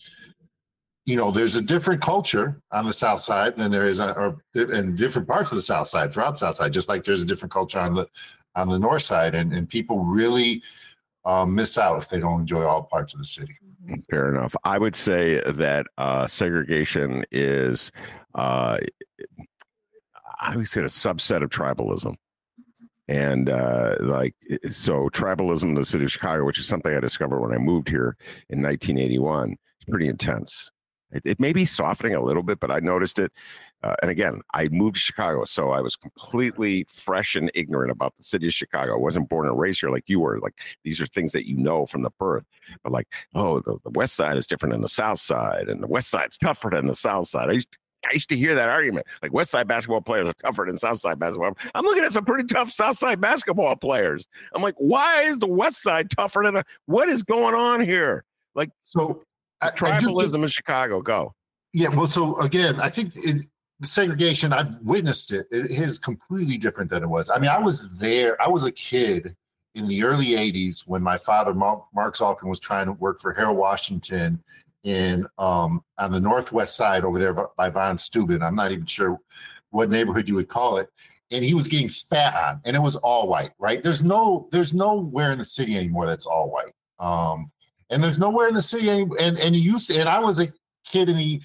you 1.05 1.17
know, 1.17 1.31
there's 1.31 1.55
a 1.55 1.61
different 1.61 2.01
culture 2.01 2.61
on 2.71 2.85
the 2.85 2.93
South 2.93 3.19
Side 3.19 3.57
than 3.57 3.71
there 3.71 3.85
is 3.85 3.99
or 3.99 4.37
in 4.55 4.95
different 4.95 5.27
parts 5.27 5.51
of 5.51 5.57
the 5.57 5.61
South 5.61 5.89
Side 5.89 6.11
throughout 6.11 6.39
South 6.39 6.55
Side, 6.55 6.71
just 6.71 6.87
like 6.87 7.03
there's 7.03 7.21
a 7.21 7.25
different 7.25 7.51
culture 7.51 7.79
on 7.79 7.93
the 7.93 8.07
on 8.55 8.69
the 8.69 8.79
North 8.79 9.01
Side, 9.01 9.35
and 9.35 9.51
and 9.53 9.67
people 9.67 10.05
really 10.05 10.63
um, 11.25 11.53
miss 11.55 11.77
out 11.77 11.97
if 11.97 12.09
they 12.09 12.19
don't 12.19 12.41
enjoy 12.41 12.63
all 12.63 12.83
parts 12.83 13.13
of 13.13 13.19
the 13.19 13.25
city. 13.25 13.53
Fair 14.09 14.33
enough. 14.33 14.55
I 14.63 14.77
would 14.77 14.95
say 14.95 15.41
that 15.41 15.87
uh, 15.97 16.25
segregation 16.25 17.25
is, 17.31 17.91
uh, 18.33 18.77
I 20.39 20.55
would 20.55 20.69
say, 20.69 20.81
a 20.81 20.85
subset 20.85 21.43
of 21.43 21.49
tribalism 21.49 22.15
and 23.09 23.49
uh, 23.49 23.95
like 23.99 24.35
so 24.69 25.09
tribalism 25.09 25.63
in 25.63 25.73
the 25.73 25.83
city 25.83 26.05
of 26.05 26.11
chicago 26.11 26.45
which 26.45 26.57
is 26.57 26.65
something 26.65 26.95
i 26.95 27.01
discovered 27.01 27.41
when 27.41 27.53
i 27.53 27.57
moved 27.57 27.89
here 27.89 28.15
in 28.49 28.61
1981 28.61 29.51
it's 29.51 29.89
pretty 29.89 30.07
intense 30.07 30.71
it, 31.13 31.21
it 31.25 31.39
may 31.39 31.53
be 31.53 31.65
softening 31.65 32.15
a 32.15 32.21
little 32.21 32.43
bit 32.43 32.59
but 32.59 32.71
i 32.71 32.79
noticed 32.79 33.19
it 33.19 33.31
uh, 33.83 33.95
and 34.01 34.11
again 34.11 34.41
i 34.53 34.67
moved 34.69 34.95
to 34.95 35.01
chicago 35.01 35.45
so 35.45 35.71
i 35.71 35.81
was 35.81 35.95
completely 35.95 36.85
fresh 36.89 37.35
and 37.35 37.51
ignorant 37.53 37.91
about 37.91 38.15
the 38.17 38.23
city 38.23 38.47
of 38.47 38.53
chicago 38.53 38.93
i 38.93 38.99
wasn't 38.99 39.29
born 39.29 39.47
and 39.47 39.59
raised 39.59 39.79
here 39.79 39.89
like 39.89 40.07
you 40.07 40.19
were 40.19 40.39
like 40.39 40.59
these 40.83 41.01
are 41.01 41.07
things 41.07 41.31
that 41.31 41.47
you 41.47 41.57
know 41.57 41.85
from 41.85 42.01
the 42.01 42.11
birth 42.19 42.45
but 42.83 42.91
like 42.91 43.07
oh 43.35 43.59
the, 43.61 43.77
the 43.83 43.91
west 43.91 44.15
side 44.15 44.37
is 44.37 44.47
different 44.47 44.71
than 44.71 44.81
the 44.81 44.89
south 44.89 45.19
side 45.19 45.69
and 45.69 45.81
the 45.81 45.87
west 45.87 46.09
side's 46.09 46.37
tougher 46.37 46.69
than 46.69 46.87
the 46.87 46.95
south 46.95 47.27
side 47.27 47.49
i 47.49 47.53
used 47.53 47.71
to 47.71 47.77
I 48.05 48.13
used 48.13 48.29
to 48.29 48.35
hear 48.35 48.55
that 48.55 48.69
argument. 48.69 49.07
Like 49.21 49.33
West 49.33 49.51
Side 49.51 49.67
basketball 49.67 50.01
players 50.01 50.27
are 50.27 50.33
tougher 50.33 50.65
than 50.67 50.77
South 50.77 50.99
Side 50.99 51.19
basketball. 51.19 51.57
I'm 51.73 51.85
looking 51.85 52.03
at 52.03 52.11
some 52.11 52.25
pretty 52.25 52.45
tough 52.45 52.69
South 52.69 52.97
Side 52.97 53.21
basketball 53.21 53.75
players. 53.75 54.27
I'm 54.53 54.61
like, 54.61 54.75
why 54.77 55.23
is 55.23 55.39
the 55.39 55.47
West 55.47 55.81
Side 55.81 56.09
tougher 56.09 56.41
than 56.43 56.57
a, 56.57 56.65
what 56.85 57.07
is 57.07 57.23
going 57.23 57.55
on 57.55 57.81
here? 57.81 58.25
Like, 58.55 58.71
so 58.81 59.23
I, 59.67 59.71
tribalism 59.71 60.39
I 60.39 60.43
in 60.43 60.47
Chicago. 60.47 61.01
Go. 61.01 61.33
Yeah. 61.73 61.89
Well, 61.89 62.07
so 62.07 62.39
again, 62.39 62.79
I 62.79 62.89
think 62.89 63.13
it, 63.15 63.45
segregation, 63.83 64.53
I've 64.53 64.79
witnessed 64.83 65.31
it. 65.31 65.47
It 65.51 65.71
is 65.71 65.99
completely 65.99 66.57
different 66.57 66.89
than 66.89 67.03
it 67.03 67.07
was. 67.07 67.29
I 67.29 67.39
mean, 67.39 67.49
I 67.49 67.59
was 67.59 67.97
there. 67.97 68.41
I 68.41 68.47
was 68.47 68.65
a 68.65 68.71
kid 68.71 69.35
in 69.75 69.87
the 69.87 70.03
early 70.03 70.27
80s 70.27 70.87
when 70.87 71.01
my 71.01 71.17
father, 71.17 71.53
Mark, 71.53 71.85
Mark 71.93 72.15
Zalkin, 72.15 72.47
was 72.47 72.59
trying 72.59 72.85
to 72.85 72.93
work 72.93 73.19
for 73.19 73.33
Harold 73.33 73.57
Washington 73.57 74.41
in 74.83 75.25
um, 75.37 75.83
on 75.97 76.11
the 76.11 76.19
northwest 76.19 76.75
side 76.75 77.03
over 77.03 77.17
there 77.17 77.33
by 77.57 77.69
Von 77.69 77.97
Steuben. 77.97 78.43
I'm 78.43 78.55
not 78.55 78.71
even 78.71 78.85
sure 78.85 79.17
what 79.71 79.89
neighborhood 79.89 80.29
you 80.29 80.35
would 80.35 80.49
call 80.49 80.77
it. 80.77 80.89
And 81.31 81.43
he 81.43 81.55
was 81.55 81.67
getting 81.67 81.89
spat 81.89 82.35
on, 82.35 82.61
and 82.63 82.75
it 82.75 82.79
was 82.79 82.95
all 82.97 83.27
white, 83.27 83.51
right? 83.57 83.81
There's 83.81 84.03
no, 84.03 84.47
there's 84.51 84.73
nowhere 84.73 85.31
in 85.31 85.39
the 85.39 85.45
city 85.45 85.75
anymore 85.75 86.05
that's 86.05 86.27
all 86.27 86.51
white. 86.51 86.73
Um, 86.99 87.47
and 87.89 88.03
there's 88.03 88.19
nowhere 88.19 88.47
in 88.47 88.53
the 88.53 88.61
city, 88.61 88.89
any, 88.89 89.03
and 89.19 89.39
and 89.39 89.55
you 89.55 89.73
used 89.73 89.89
to, 89.89 89.99
and 89.99 90.09
I 90.09 90.19
was 90.19 90.39
a 90.39 90.51
kid 90.85 91.09
in 91.09 91.17
the 91.17 91.41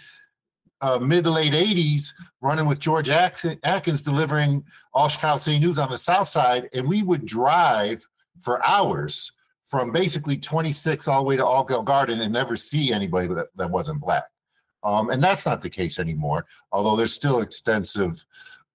uh, 0.81 0.99
mid 0.99 1.25
to 1.25 1.31
late 1.31 1.53
80s 1.53 2.13
running 2.41 2.67
with 2.67 2.79
George 2.79 3.11
Atkins 3.11 4.03
delivering 4.03 4.65
all 4.93 5.09
Chicago 5.09 5.37
City 5.37 5.59
News 5.59 5.79
on 5.79 5.91
the 5.91 5.97
South 5.97 6.29
Side. 6.29 6.69
And 6.73 6.89
we 6.89 7.03
would 7.03 7.27
drive 7.27 7.99
for 8.41 8.65
hours 8.67 9.33
from 9.65 9.93
basically 9.93 10.37
26 10.37 11.09
all 11.09 11.23
the 11.23 11.29
way 11.29 11.37
to 11.37 11.43
Altgeld 11.43 11.85
Garden 11.85 12.21
and 12.21 12.33
never 12.33 12.57
see 12.57 12.93
anybody 12.93 13.29
that, 13.29 13.49
that 13.57 13.71
wasn't 13.71 14.01
black. 14.01 14.25
Um, 14.85 15.11
and 15.11 15.23
that's 15.23 15.45
not 15.45 15.61
the 15.61 15.69
case 15.69 15.99
anymore, 15.99 16.47
although 16.71 16.97
there's 16.97 17.13
still 17.13 17.41
extensive, 17.41 18.25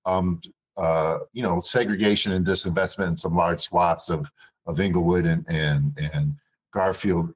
um, 0.06 0.42
uh, 0.76 1.20
you 1.32 1.42
know, 1.42 1.62
segregation 1.62 2.34
and 2.34 2.46
disinvestment 2.46 3.08
in 3.08 3.18
some 3.18 3.36
large 3.36 3.62
swaths 3.62 4.10
of, 4.10 4.30
of 4.68 4.80
Englewood 4.80 5.26
and 5.26 5.48
and 5.48 5.98
and 6.14 6.36
Garfield 6.74 7.34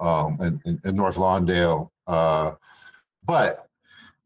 um, 0.00 0.38
and, 0.40 0.80
and 0.84 0.96
North 0.96 1.16
Lawndale. 1.16 1.90
Uh, 2.06 2.52
but 3.24 3.68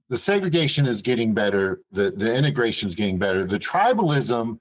the 0.08 0.16
segregation 0.16 0.86
is 0.86 1.02
getting 1.02 1.32
better. 1.32 1.80
The 1.90 2.10
the 2.10 2.34
integration 2.36 2.86
is 2.86 2.94
getting 2.94 3.18
better. 3.18 3.44
The 3.44 3.58
tribalism 3.58 4.58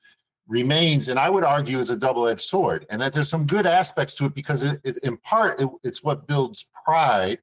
remains, 0.48 1.10
and 1.10 1.20
I 1.20 1.30
would 1.30 1.44
argue, 1.44 1.77
is 1.77 1.89
a 1.89 1.98
double 1.98 2.27
edged 2.27 2.41
sword, 2.41 2.86
and 2.89 3.01
that 3.01 3.13
there's 3.13 3.30
some 3.30 3.46
good 3.46 3.65
aspects 3.65 4.15
to 4.15 4.25
it 4.25 4.34
because 4.34 4.63
it, 4.63 4.80
it 4.84 4.98
in 5.03 5.18
part 5.18 5.60
it, 5.62 5.70
it's 5.84 6.03
what 6.03 6.27
builds 6.27 6.65
pride 6.86 7.39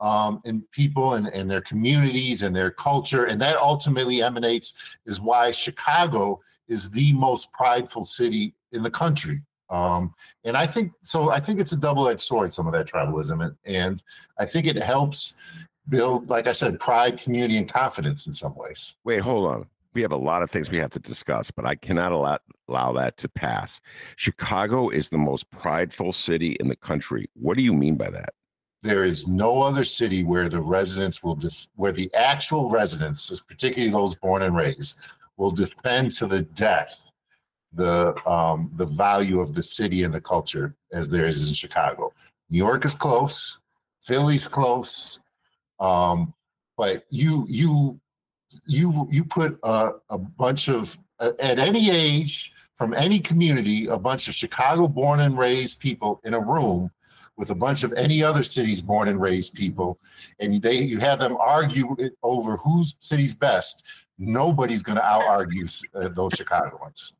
um, 0.00 0.40
in 0.44 0.62
people 0.72 1.14
and, 1.14 1.28
and 1.28 1.50
their 1.50 1.60
communities 1.60 2.42
and 2.42 2.54
their 2.54 2.70
culture, 2.70 3.26
and 3.26 3.40
that 3.40 3.56
ultimately 3.56 4.22
emanates 4.22 4.96
is 5.06 5.20
why 5.20 5.50
Chicago 5.50 6.40
is 6.68 6.90
the 6.90 7.12
most 7.12 7.52
prideful 7.52 8.04
city 8.04 8.54
in 8.72 8.82
the 8.82 8.90
country. 8.90 9.40
Um, 9.70 10.14
and 10.44 10.56
I 10.56 10.66
think 10.66 10.92
so. 11.02 11.30
I 11.30 11.40
think 11.40 11.60
it's 11.60 11.72
a 11.72 11.80
double-edged 11.80 12.20
sword. 12.20 12.52
Some 12.52 12.66
of 12.66 12.72
that 12.74 12.86
tribalism, 12.86 13.44
and, 13.44 13.56
and 13.64 14.02
I 14.38 14.44
think 14.44 14.66
it 14.66 14.76
helps 14.76 15.34
build, 15.88 16.28
like 16.28 16.46
I 16.46 16.52
said, 16.52 16.78
pride, 16.80 17.18
community, 17.18 17.56
and 17.56 17.68
confidence 17.68 18.26
in 18.26 18.32
some 18.32 18.54
ways. 18.56 18.96
Wait, 19.04 19.20
hold 19.20 19.46
on. 19.48 19.66
We 19.94 20.02
have 20.02 20.12
a 20.12 20.16
lot 20.16 20.42
of 20.42 20.50
things 20.50 20.70
we 20.70 20.78
have 20.78 20.90
to 20.90 20.98
discuss, 20.98 21.50
but 21.50 21.64
I 21.64 21.76
cannot 21.76 22.12
allow, 22.12 22.38
allow 22.68 22.92
that 22.92 23.16
to 23.18 23.28
pass. 23.28 23.80
Chicago 24.16 24.88
is 24.88 25.08
the 25.08 25.18
most 25.18 25.48
prideful 25.50 26.12
city 26.12 26.56
in 26.58 26.68
the 26.68 26.76
country. 26.76 27.28
What 27.34 27.56
do 27.56 27.62
you 27.62 27.72
mean 27.72 27.96
by 27.96 28.10
that? 28.10 28.30
There 28.82 29.04
is 29.04 29.28
no 29.28 29.62
other 29.62 29.84
city 29.84 30.24
where 30.24 30.48
the 30.48 30.60
residents 30.60 31.22
will, 31.22 31.36
def- 31.36 31.68
where 31.76 31.92
the 31.92 32.12
actual 32.12 32.70
residents, 32.70 33.40
particularly 33.40 33.92
those 33.92 34.14
born 34.16 34.42
and 34.42 34.54
raised, 34.54 34.98
will 35.36 35.52
defend 35.52 36.10
to 36.12 36.26
the 36.26 36.42
death 36.42 37.12
the 37.74 38.14
um, 38.28 38.70
the 38.76 38.86
value 38.86 39.40
of 39.40 39.54
the 39.54 39.62
city 39.62 40.04
and 40.04 40.14
the 40.14 40.20
culture 40.20 40.74
as 40.92 41.08
there 41.08 41.26
is 41.26 41.48
in 41.48 41.54
Chicago. 41.54 42.12
New 42.50 42.58
York 42.58 42.84
is 42.84 42.94
close, 42.94 43.62
Philly's 44.00 44.46
close, 44.46 45.20
um, 45.80 46.34
but 46.76 47.04
you 47.10 47.46
you 47.48 48.00
you 48.66 49.08
you 49.10 49.24
put 49.24 49.58
a, 49.62 49.90
a 50.10 50.18
bunch 50.18 50.68
of 50.68 50.96
at 51.20 51.58
any 51.58 51.90
age 51.90 52.52
from 52.74 52.92
any 52.94 53.20
community, 53.20 53.86
a 53.86 53.96
bunch 53.96 54.28
of 54.28 54.34
Chicago 54.34 54.88
born 54.88 55.20
and 55.20 55.38
raised 55.38 55.80
people 55.80 56.20
in 56.24 56.34
a 56.34 56.40
room 56.40 56.90
with 57.36 57.50
a 57.50 57.54
bunch 57.54 57.82
of 57.82 57.92
any 57.96 58.22
other 58.22 58.42
cities 58.42 58.82
born 58.82 59.08
and 59.08 59.20
raised 59.20 59.54
people, 59.54 59.98
and 60.38 60.60
they 60.62 60.80
you 60.82 60.98
have 60.98 61.18
them 61.18 61.36
argue 61.40 61.96
over 62.22 62.56
whose 62.56 62.94
city's 63.00 63.34
best. 63.34 63.84
Nobody's 64.18 64.82
going 64.82 64.96
to 64.96 65.04
out 65.04 65.24
argue 65.24 65.66
uh, 65.94 66.08
those 66.08 66.34
Chicagoans. 66.34 67.14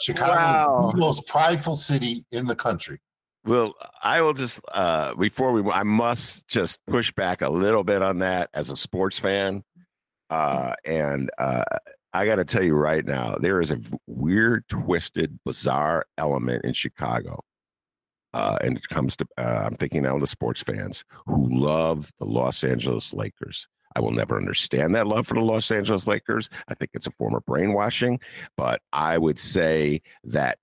Chicago 0.00 0.32
wow. 0.32 0.86
is 0.86 0.92
the 0.92 0.98
most 0.98 1.26
prideful 1.28 1.76
city 1.76 2.24
in 2.32 2.46
the 2.46 2.56
country. 2.56 2.98
Well, 3.44 3.74
I 4.02 4.20
will 4.20 4.34
just 4.34 4.60
uh 4.72 5.14
before 5.14 5.52
we 5.52 5.68
I 5.70 5.82
must 5.82 6.46
just 6.48 6.78
push 6.86 7.12
back 7.12 7.42
a 7.42 7.48
little 7.48 7.84
bit 7.84 8.02
on 8.02 8.18
that 8.18 8.50
as 8.54 8.70
a 8.70 8.76
sports 8.76 9.18
fan. 9.18 9.64
Uh 10.30 10.74
and 10.84 11.30
uh 11.38 11.64
I 12.14 12.26
got 12.26 12.36
to 12.36 12.44
tell 12.44 12.62
you 12.62 12.74
right 12.74 13.04
now, 13.04 13.36
there 13.36 13.62
is 13.62 13.70
a 13.70 13.80
weird, 14.06 14.68
twisted, 14.68 15.38
bizarre 15.46 16.04
element 16.18 16.64
in 16.64 16.74
Chicago. 16.74 17.42
Uh, 18.34 18.58
and 18.62 18.76
it 18.76 18.88
comes 18.88 19.16
to, 19.16 19.26
uh, 19.38 19.62
I'm 19.66 19.76
thinking 19.76 20.02
now 20.02 20.18
the 20.18 20.26
sports 20.26 20.62
fans 20.62 21.04
who 21.26 21.48
love 21.50 22.10
the 22.18 22.26
Los 22.26 22.64
Angeles 22.64 23.12
Lakers. 23.14 23.66
I 23.94 24.00
will 24.00 24.10
never 24.10 24.36
understand 24.36 24.94
that 24.94 25.06
love 25.06 25.26
for 25.26 25.34
the 25.34 25.40
Los 25.40 25.70
Angeles 25.70 26.06
Lakers. 26.06 26.48
I 26.68 26.74
think 26.74 26.90
it's 26.94 27.06
a 27.06 27.10
form 27.10 27.34
of 27.34 27.44
brainwashing, 27.46 28.20
but 28.56 28.80
I 28.92 29.18
would 29.18 29.38
say 29.38 30.02
that 30.24 30.58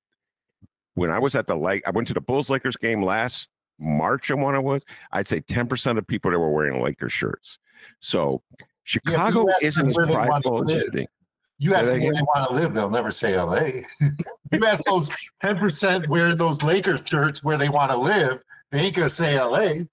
when 0.96 1.12
I 1.12 1.20
was 1.20 1.36
at 1.36 1.48
the 1.48 1.56
lake, 1.56 1.84
I 1.88 1.92
went 1.92 2.08
to 2.10 2.14
the 2.14 2.22
Bulls 2.22 2.50
Lakers 2.50 2.76
game 2.76 3.04
last 3.04 3.50
March, 3.80 4.30
I 4.30 4.36
want 4.36 4.58
it 4.58 4.64
was, 4.64 4.86
I'd 5.12 5.28
say 5.28 5.42
10% 5.42 5.98
of 5.98 6.06
people 6.06 6.32
that 6.32 6.40
were 6.40 6.52
wearing 6.52 6.82
Lakers 6.82 7.14
shirts. 7.14 7.58
So 8.00 8.42
Chicago 8.84 9.48
yeah, 9.48 9.68
isn't 9.68 9.90
as 9.90 10.12
prideful 10.12 10.70
as 10.70 10.76
you 10.76 10.92
think. 10.92 11.10
You 11.58 11.76
ask 11.76 11.90
them 11.90 12.02
where 12.02 12.14
they 12.14 12.22
want 12.22 12.50
to 12.50 12.56
live, 12.56 12.74
they'll 12.74 12.90
never 12.90 13.12
say 13.12 13.40
LA. 13.40 13.82
you 14.52 14.66
ask 14.66 14.84
those 14.86 15.10
10% 15.44 16.08
wearing 16.08 16.38
those 16.38 16.62
Lakers 16.64 17.02
shirts 17.06 17.44
where 17.44 17.58
they 17.58 17.70
want 17.70 17.92
to 17.92 17.98
live, 17.98 18.42
they 18.72 18.80
ain't 18.80 18.96
gonna 18.96 19.10
say 19.10 19.40
LA. 19.40 19.86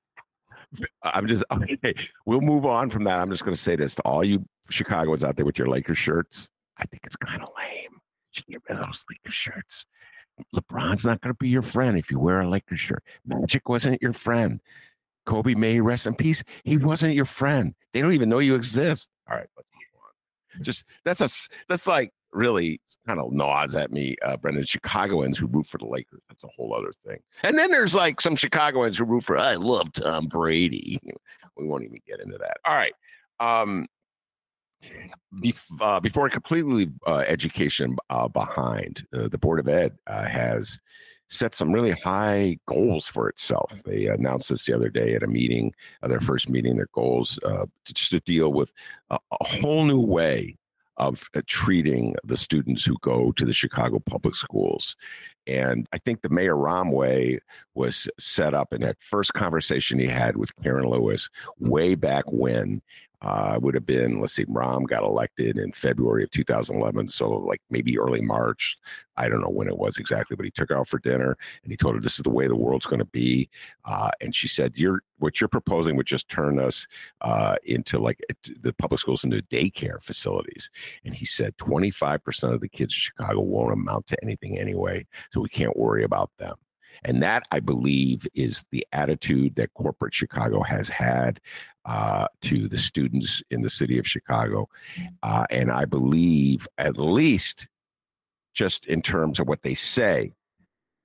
I'm 1.02 1.26
just 1.26 1.44
okay. 1.50 1.94
We'll 2.24 2.40
move 2.40 2.66
on 2.66 2.90
from 2.90 3.04
that. 3.04 3.18
I'm 3.18 3.30
just 3.30 3.44
going 3.44 3.54
to 3.54 3.60
say 3.60 3.76
this 3.76 3.94
to 3.96 4.02
all 4.02 4.24
you 4.24 4.44
Chicagoans 4.70 5.24
out 5.24 5.36
there 5.36 5.46
with 5.46 5.58
your 5.58 5.68
Lakers 5.68 5.98
shirts. 5.98 6.48
I 6.78 6.84
think 6.86 7.04
it's 7.04 7.16
kind 7.16 7.42
of 7.42 7.48
lame. 7.56 7.92
You 7.92 7.98
should 8.32 8.46
get 8.46 8.62
rid 8.68 8.78
of 8.78 8.86
those 8.86 9.04
Lakers 9.10 9.34
shirts. 9.34 9.86
LeBron's 10.54 11.04
not 11.04 11.20
going 11.20 11.32
to 11.32 11.38
be 11.38 11.48
your 11.48 11.62
friend 11.62 11.98
if 11.98 12.10
you 12.10 12.18
wear 12.18 12.40
a 12.40 12.48
Lakers 12.48 12.80
shirt. 12.80 13.02
Magic 13.24 13.68
wasn't 13.68 14.02
your 14.02 14.12
friend. 14.12 14.60
Kobe 15.24 15.54
may 15.54 15.80
rest 15.80 16.06
in 16.06 16.14
peace. 16.14 16.42
He 16.64 16.76
wasn't 16.76 17.14
your 17.14 17.24
friend. 17.24 17.74
They 17.92 18.00
don't 18.00 18.12
even 18.12 18.28
know 18.28 18.38
you 18.38 18.54
exist. 18.54 19.08
All 19.28 19.36
right, 19.36 19.48
let's 19.56 19.68
move 19.74 20.02
on. 20.02 20.62
Just 20.62 20.84
that's 21.04 21.20
a 21.20 21.28
that's 21.68 21.86
like 21.86 22.12
really 22.36 22.80
kind 23.06 23.18
of 23.18 23.32
nods 23.32 23.74
at 23.74 23.90
me, 23.90 24.16
uh, 24.24 24.36
Brendan. 24.36 24.64
Chicagoans 24.64 25.38
who 25.38 25.46
root 25.46 25.66
for 25.66 25.78
the 25.78 25.86
Lakers. 25.86 26.20
That's 26.28 26.44
a 26.44 26.48
whole 26.48 26.74
other 26.74 26.92
thing. 27.04 27.18
And 27.42 27.58
then 27.58 27.70
there's 27.70 27.94
like 27.94 28.20
some 28.20 28.36
Chicagoans 28.36 28.98
who 28.98 29.04
root 29.04 29.24
for, 29.24 29.38
I 29.38 29.54
love 29.54 29.92
Tom 29.92 30.26
Brady. 30.26 31.00
We 31.58 31.66
won't 31.66 31.84
even 31.84 32.00
get 32.06 32.20
into 32.20 32.36
that. 32.36 32.58
All 32.66 32.76
right. 32.76 32.92
Um, 33.40 33.86
bef- 35.42 35.80
uh, 35.80 36.00
before 36.00 36.26
I 36.26 36.28
completely 36.28 36.74
leave 36.74 36.92
uh, 37.06 37.24
education 37.26 37.96
uh, 38.10 38.28
behind, 38.28 39.06
uh, 39.14 39.28
the 39.28 39.38
Board 39.38 39.60
of 39.60 39.66
Ed 39.66 39.96
uh, 40.06 40.24
has 40.24 40.78
set 41.28 41.54
some 41.54 41.72
really 41.72 41.92
high 41.92 42.58
goals 42.66 43.06
for 43.06 43.28
itself. 43.28 43.82
They 43.84 44.06
announced 44.06 44.50
this 44.50 44.66
the 44.66 44.74
other 44.74 44.90
day 44.90 45.14
at 45.14 45.22
a 45.22 45.26
meeting, 45.26 45.72
uh, 46.02 46.08
their 46.08 46.20
first 46.20 46.48
meeting, 46.48 46.76
their 46.76 46.88
goals 46.92 47.38
uh, 47.44 47.66
just 47.84 48.10
to 48.10 48.20
deal 48.20 48.52
with 48.52 48.72
a, 49.10 49.18
a, 49.40 49.44
whole 49.44 49.84
new 49.84 50.00
way 50.00 50.56
of 50.96 51.28
uh, 51.34 51.42
treating 51.46 52.16
the 52.24 52.36
students 52.36 52.84
who 52.84 52.96
go 53.00 53.32
to 53.32 53.44
the 53.44 53.52
Chicago 53.52 53.98
public 53.98 54.34
schools. 54.34 54.96
And 55.46 55.86
I 55.92 55.98
think 55.98 56.22
the 56.22 56.28
Mayor 56.28 56.54
Rahm 56.54 56.92
way 56.92 57.38
was 57.74 58.08
set 58.18 58.52
up 58.54 58.72
in 58.72 58.80
that 58.80 59.00
first 59.00 59.32
conversation 59.32 59.98
he 59.98 60.06
had 60.06 60.36
with 60.36 60.56
Karen 60.62 60.88
Lewis 60.88 61.28
way 61.58 61.94
back 61.94 62.24
when 62.32 62.82
uh, 63.22 63.58
would 63.60 63.74
have 63.74 63.86
been, 63.86 64.20
let's 64.20 64.34
see, 64.34 64.44
Rahm 64.46 64.86
got 64.86 65.02
elected 65.02 65.58
in 65.58 65.72
February 65.72 66.22
of 66.24 66.30
2011. 66.30 67.08
So, 67.08 67.30
like 67.30 67.60
maybe 67.70 67.98
early 67.98 68.20
March. 68.20 68.76
I 69.16 69.28
don't 69.28 69.40
know 69.40 69.48
when 69.48 69.68
it 69.68 69.78
was 69.78 69.96
exactly, 69.96 70.36
but 70.36 70.44
he 70.44 70.50
took 70.50 70.68
her 70.68 70.76
out 70.78 70.88
for 70.88 70.98
dinner 70.98 71.38
and 71.62 71.72
he 71.72 71.76
told 71.76 71.94
her 71.94 72.00
this 72.00 72.16
is 72.16 72.22
the 72.22 72.30
way 72.30 72.46
the 72.46 72.56
world's 72.56 72.84
going 72.84 72.98
to 72.98 73.06
be. 73.06 73.48
Uh, 73.86 74.10
and 74.20 74.34
she 74.34 74.46
said, 74.46 74.76
You're 74.76 75.02
what 75.18 75.40
you're 75.40 75.48
proposing 75.48 75.96
would 75.96 76.06
just 76.06 76.28
turn 76.28 76.60
us 76.60 76.86
uh, 77.22 77.56
into 77.64 77.98
like 77.98 78.20
the 78.60 78.74
public 78.74 79.00
schools 79.00 79.24
into 79.24 79.42
daycare 79.44 80.02
facilities. 80.02 80.70
And 81.04 81.14
he 81.14 81.24
said 81.24 81.56
25% 81.56 82.52
of 82.52 82.60
the 82.60 82.68
kids 82.68 82.92
in 82.94 82.98
Chicago 82.98 83.40
won't 83.40 83.72
amount 83.72 84.06
to 84.08 84.22
anything 84.22 84.58
anyway. 84.58 85.06
So, 85.30 85.40
we 85.40 85.48
can't 85.48 85.76
worry 85.76 86.04
about 86.04 86.30
them. 86.38 86.56
And 87.04 87.22
that, 87.22 87.44
I 87.50 87.60
believe, 87.60 88.26
is 88.34 88.64
the 88.70 88.86
attitude 88.92 89.54
that 89.56 89.74
corporate 89.74 90.14
Chicago 90.14 90.62
has 90.62 90.88
had 90.88 91.40
uh, 91.84 92.26
to 92.42 92.68
the 92.68 92.78
students 92.78 93.42
in 93.50 93.62
the 93.62 93.70
city 93.70 93.98
of 93.98 94.06
Chicago. 94.06 94.68
Uh, 95.22 95.46
and 95.50 95.70
I 95.70 95.84
believe, 95.84 96.66
at 96.78 96.96
least 96.96 97.68
just 98.54 98.86
in 98.86 99.02
terms 99.02 99.38
of 99.38 99.46
what 99.46 99.62
they 99.62 99.74
say, 99.74 100.32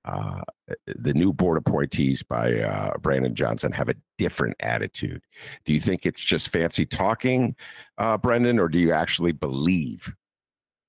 uh, 0.04 0.40
the 0.86 1.14
new 1.14 1.32
board 1.32 1.58
appointees 1.58 2.22
by 2.22 2.60
uh, 2.60 2.96
Brandon 2.98 3.34
Johnson 3.34 3.70
have 3.72 3.88
a 3.88 3.94
different 4.18 4.56
attitude. 4.58 5.22
Do 5.64 5.72
you 5.72 5.78
think 5.78 6.04
it's 6.04 6.24
just 6.24 6.48
fancy 6.48 6.84
talking, 6.86 7.54
uh, 7.98 8.18
Brendan, 8.18 8.58
or 8.58 8.68
do 8.68 8.78
you 8.78 8.92
actually 8.92 9.32
believe 9.32 10.12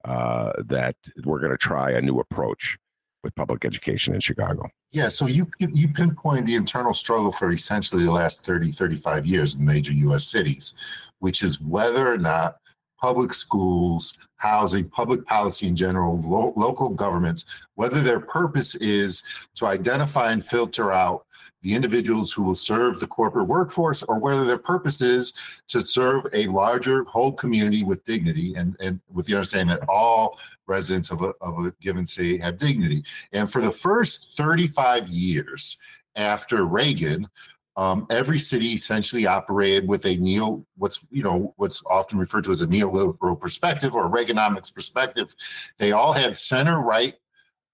uh, 0.04 0.54
that 0.66 0.96
we're 1.24 1.40
going 1.40 1.52
to 1.52 1.58
try 1.58 1.92
a 1.92 2.02
new 2.02 2.20
approach 2.20 2.78
with 3.24 3.34
public 3.36 3.66
education 3.66 4.14
in 4.14 4.20
Chicago? 4.20 4.70
Yeah, 4.92 5.08
so 5.08 5.26
you 5.26 5.48
you 5.60 5.88
pinpoint 5.88 6.46
the 6.46 6.56
internal 6.56 6.94
struggle 6.94 7.32
for 7.32 7.52
essentially 7.52 8.04
the 8.04 8.12
last 8.12 8.46
30, 8.46 8.72
35 8.72 9.26
years 9.26 9.56
in 9.56 9.66
major 9.66 9.94
US 9.94 10.28
cities, 10.28 10.74
which 11.20 11.42
is 11.42 11.60
whether 11.60 12.12
or 12.12 12.18
not 12.18 12.58
public 13.02 13.34
schools, 13.34 14.18
housing, 14.38 14.88
public 14.90 15.26
policy 15.26 15.68
in 15.68 15.76
general, 15.76 16.22
lo- 16.22 16.54
local 16.56 16.90
governments, 16.90 17.66
whether 17.76 18.02
their 18.02 18.20
purpose 18.20 18.76
is 18.76 19.24
to 19.56 19.66
identify 19.66 20.32
and 20.32 20.46
filter 20.46 20.92
out 20.92 21.23
the 21.64 21.74
individuals 21.74 22.32
who 22.32 22.44
will 22.44 22.56
serve 22.56 23.00
the 23.00 23.08
corporate 23.08 23.48
workforce 23.48 24.04
or 24.04 24.20
whether 24.20 24.44
their 24.44 24.58
purpose 24.58 25.02
is 25.02 25.62
to 25.70 25.82
serve 25.82 26.26
a 26.34 26.46
larger 26.48 27.06
whole 27.06 27.32
community 27.32 27.84
with 27.84 28.04
dignity 28.04 28.54
and, 28.56 28.76
and 28.82 29.00
with 29.12 29.26
the 29.26 29.34
understanding 29.34 29.76
that 29.76 29.88
all 29.88 30.38
residents 30.68 31.10
of 31.10 31.22
a, 31.22 31.34
of 31.42 31.66
a 31.66 31.74
given 31.82 32.06
city 32.06 32.38
have 32.38 32.58
dignity. 32.58 33.02
And 33.32 33.50
for 33.50 33.62
the 33.62 33.72
first 33.72 34.34
35 34.38 35.08
years 35.08 35.78
after 36.18 36.66
Reagan, 36.66 37.28
um, 37.76 38.06
every 38.12 38.38
city 38.38 38.68
essentially 38.68 39.26
operated 39.26 39.88
with 39.88 40.06
a 40.06 40.16
neo 40.18 40.64
what's 40.78 41.00
you 41.10 41.24
know 41.24 41.56
what's 41.58 41.84
often 41.90 42.20
referred 42.20 42.44
to 42.44 42.52
as 42.52 42.62
a 42.62 42.68
neoliberal 42.68 43.40
perspective 43.40 43.96
or 43.96 44.12
Reaganomics 44.12 44.72
perspective. 44.72 45.34
They 45.80 45.92
all 45.92 46.14
had 46.14 46.38
center 46.38 46.82
right 46.82 47.16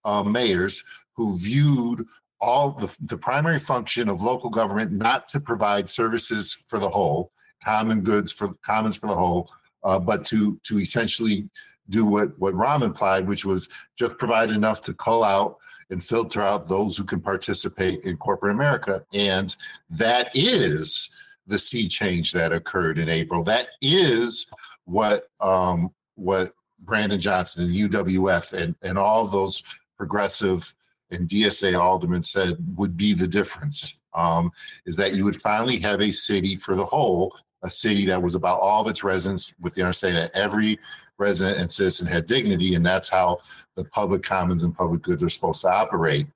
uh, 0.05 0.23
mayors 0.23 0.83
who 1.17 1.37
viewed 1.37 2.05
all 2.41 2.71
the, 2.71 2.95
the 3.01 3.17
primary 3.17 3.59
function 3.59 4.09
of 4.09 4.21
local 4.21 4.49
government 4.49 4.91
not 4.91 5.27
to 5.29 5.39
provide 5.39 5.89
services 5.89 6.53
for 6.67 6.79
the 6.79 6.89
whole, 6.89 7.31
common 7.63 8.01
goods 8.01 8.31
for 8.31 8.53
commons 8.61 8.95
for 8.95 9.07
the 9.07 9.15
whole, 9.15 9.49
uh, 9.83 9.99
but 9.99 10.23
to 10.25 10.59
to 10.63 10.79
essentially 10.79 11.49
do 11.89 12.05
what 12.05 12.37
what 12.39 12.53
Rahm 12.53 12.83
implied, 12.83 13.27
which 13.27 13.45
was 13.45 13.69
just 13.97 14.17
provide 14.17 14.49
enough 14.49 14.81
to 14.81 14.93
cull 14.93 15.23
out 15.23 15.57
and 15.89 16.03
filter 16.03 16.41
out 16.41 16.67
those 16.67 16.95
who 16.97 17.03
can 17.03 17.19
participate 17.19 18.03
in 18.03 18.15
corporate 18.17 18.53
America. 18.55 19.03
And 19.13 19.55
that 19.89 20.29
is 20.35 21.09
the 21.47 21.57
sea 21.57 21.87
change 21.87 22.31
that 22.33 22.53
occurred 22.53 22.99
in 22.99 23.09
April. 23.09 23.43
That 23.43 23.69
is 23.81 24.45
what 24.85 25.23
um, 25.41 25.91
what 26.15 26.51
Brandon 26.79 27.19
Johnson 27.19 27.65
and 27.65 27.75
UWF 27.75 28.53
and, 28.53 28.75
and 28.83 28.97
all 28.97 29.27
those 29.27 29.63
progressive 29.97 30.73
and 31.11 31.27
DSA 31.27 31.79
Alderman 31.79 32.23
said 32.23 32.57
would 32.75 32.95
be 32.95 33.13
the 33.13 33.27
difference 33.27 34.01
um, 34.13 34.51
is 34.85 34.95
that 34.95 35.13
you 35.13 35.25
would 35.25 35.41
finally 35.41 35.79
have 35.79 36.01
a 36.01 36.11
city 36.11 36.55
for 36.55 36.75
the 36.75 36.85
whole, 36.85 37.35
a 37.63 37.69
city 37.69 38.05
that 38.05 38.21
was 38.21 38.35
about 38.35 38.59
all 38.59 38.81
of 38.81 38.89
its 38.89 39.03
residents 39.03 39.53
with 39.59 39.73
the 39.73 39.81
understanding 39.81 40.21
that 40.21 40.35
every 40.35 40.79
resident 41.17 41.59
and 41.59 41.71
citizen 41.71 42.07
had 42.07 42.25
dignity, 42.25 42.75
and 42.75 42.85
that's 42.85 43.09
how 43.09 43.37
the 43.75 43.85
public 43.85 44.23
commons 44.23 44.63
and 44.63 44.75
public 44.75 45.01
goods 45.01 45.23
are 45.23 45.29
supposed 45.29 45.61
to 45.61 45.69
operate. 45.69 46.27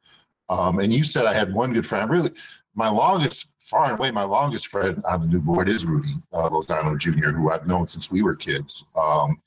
Um, 0.49 0.79
and 0.79 0.93
you 0.93 1.03
said 1.03 1.25
I 1.25 1.33
had 1.33 1.53
one 1.53 1.73
good 1.73 1.85
friend. 1.85 2.09
Really, 2.09 2.31
my 2.75 2.89
longest, 2.89 3.53
far 3.59 3.85
and 3.85 3.99
away, 3.99 4.11
my 4.11 4.23
longest 4.23 4.67
friend 4.67 5.01
on 5.05 5.21
the 5.21 5.27
new 5.27 5.39
board 5.39 5.69
is 5.69 5.85
Rudy 5.85 6.15
uh, 6.33 6.49
Lozano 6.49 6.97
Jr., 6.97 7.29
who 7.29 7.51
I've 7.51 7.67
known 7.67 7.87
since 7.87 8.11
we 8.11 8.21
were 8.21 8.35
kids. 8.35 8.91
Um, 9.01 9.41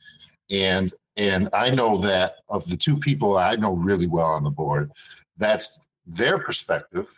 and 0.51 0.93
and 1.17 1.49
I 1.53 1.71
know 1.71 1.97
that 1.99 2.37
of 2.51 2.67
the 2.67 2.77
two 2.77 2.99
people 2.99 3.39
I 3.39 3.57
know 3.57 3.75
really 3.75 4.07
well 4.07 4.27
on 4.27 4.45
the 4.45 4.51
board, 4.51 4.91
that's 5.38 5.81
their 6.07 6.38
perspective 6.38 7.09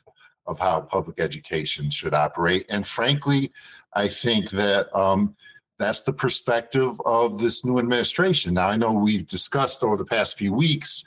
of 0.47 0.59
how 0.59 0.81
public 0.81 1.21
education 1.21 1.91
should 1.91 2.15
operate. 2.15 2.65
And 2.71 2.87
frankly, 2.87 3.53
I 3.95 4.09
think 4.09 4.51
that 4.51 4.95
um, 4.97 5.35
that's 5.79 6.03
the 6.03 6.13
perspective 6.13 7.01
of 7.05 7.39
this 7.39 7.65
new 7.65 7.79
administration. 7.79 8.55
Now, 8.55 8.69
I 8.69 8.77
know 8.77 8.95
we've 8.95 9.27
discussed 9.27 9.83
over 9.85 9.97
the 9.97 10.05
past 10.05 10.39
few 10.39 10.53
weeks, 10.53 11.05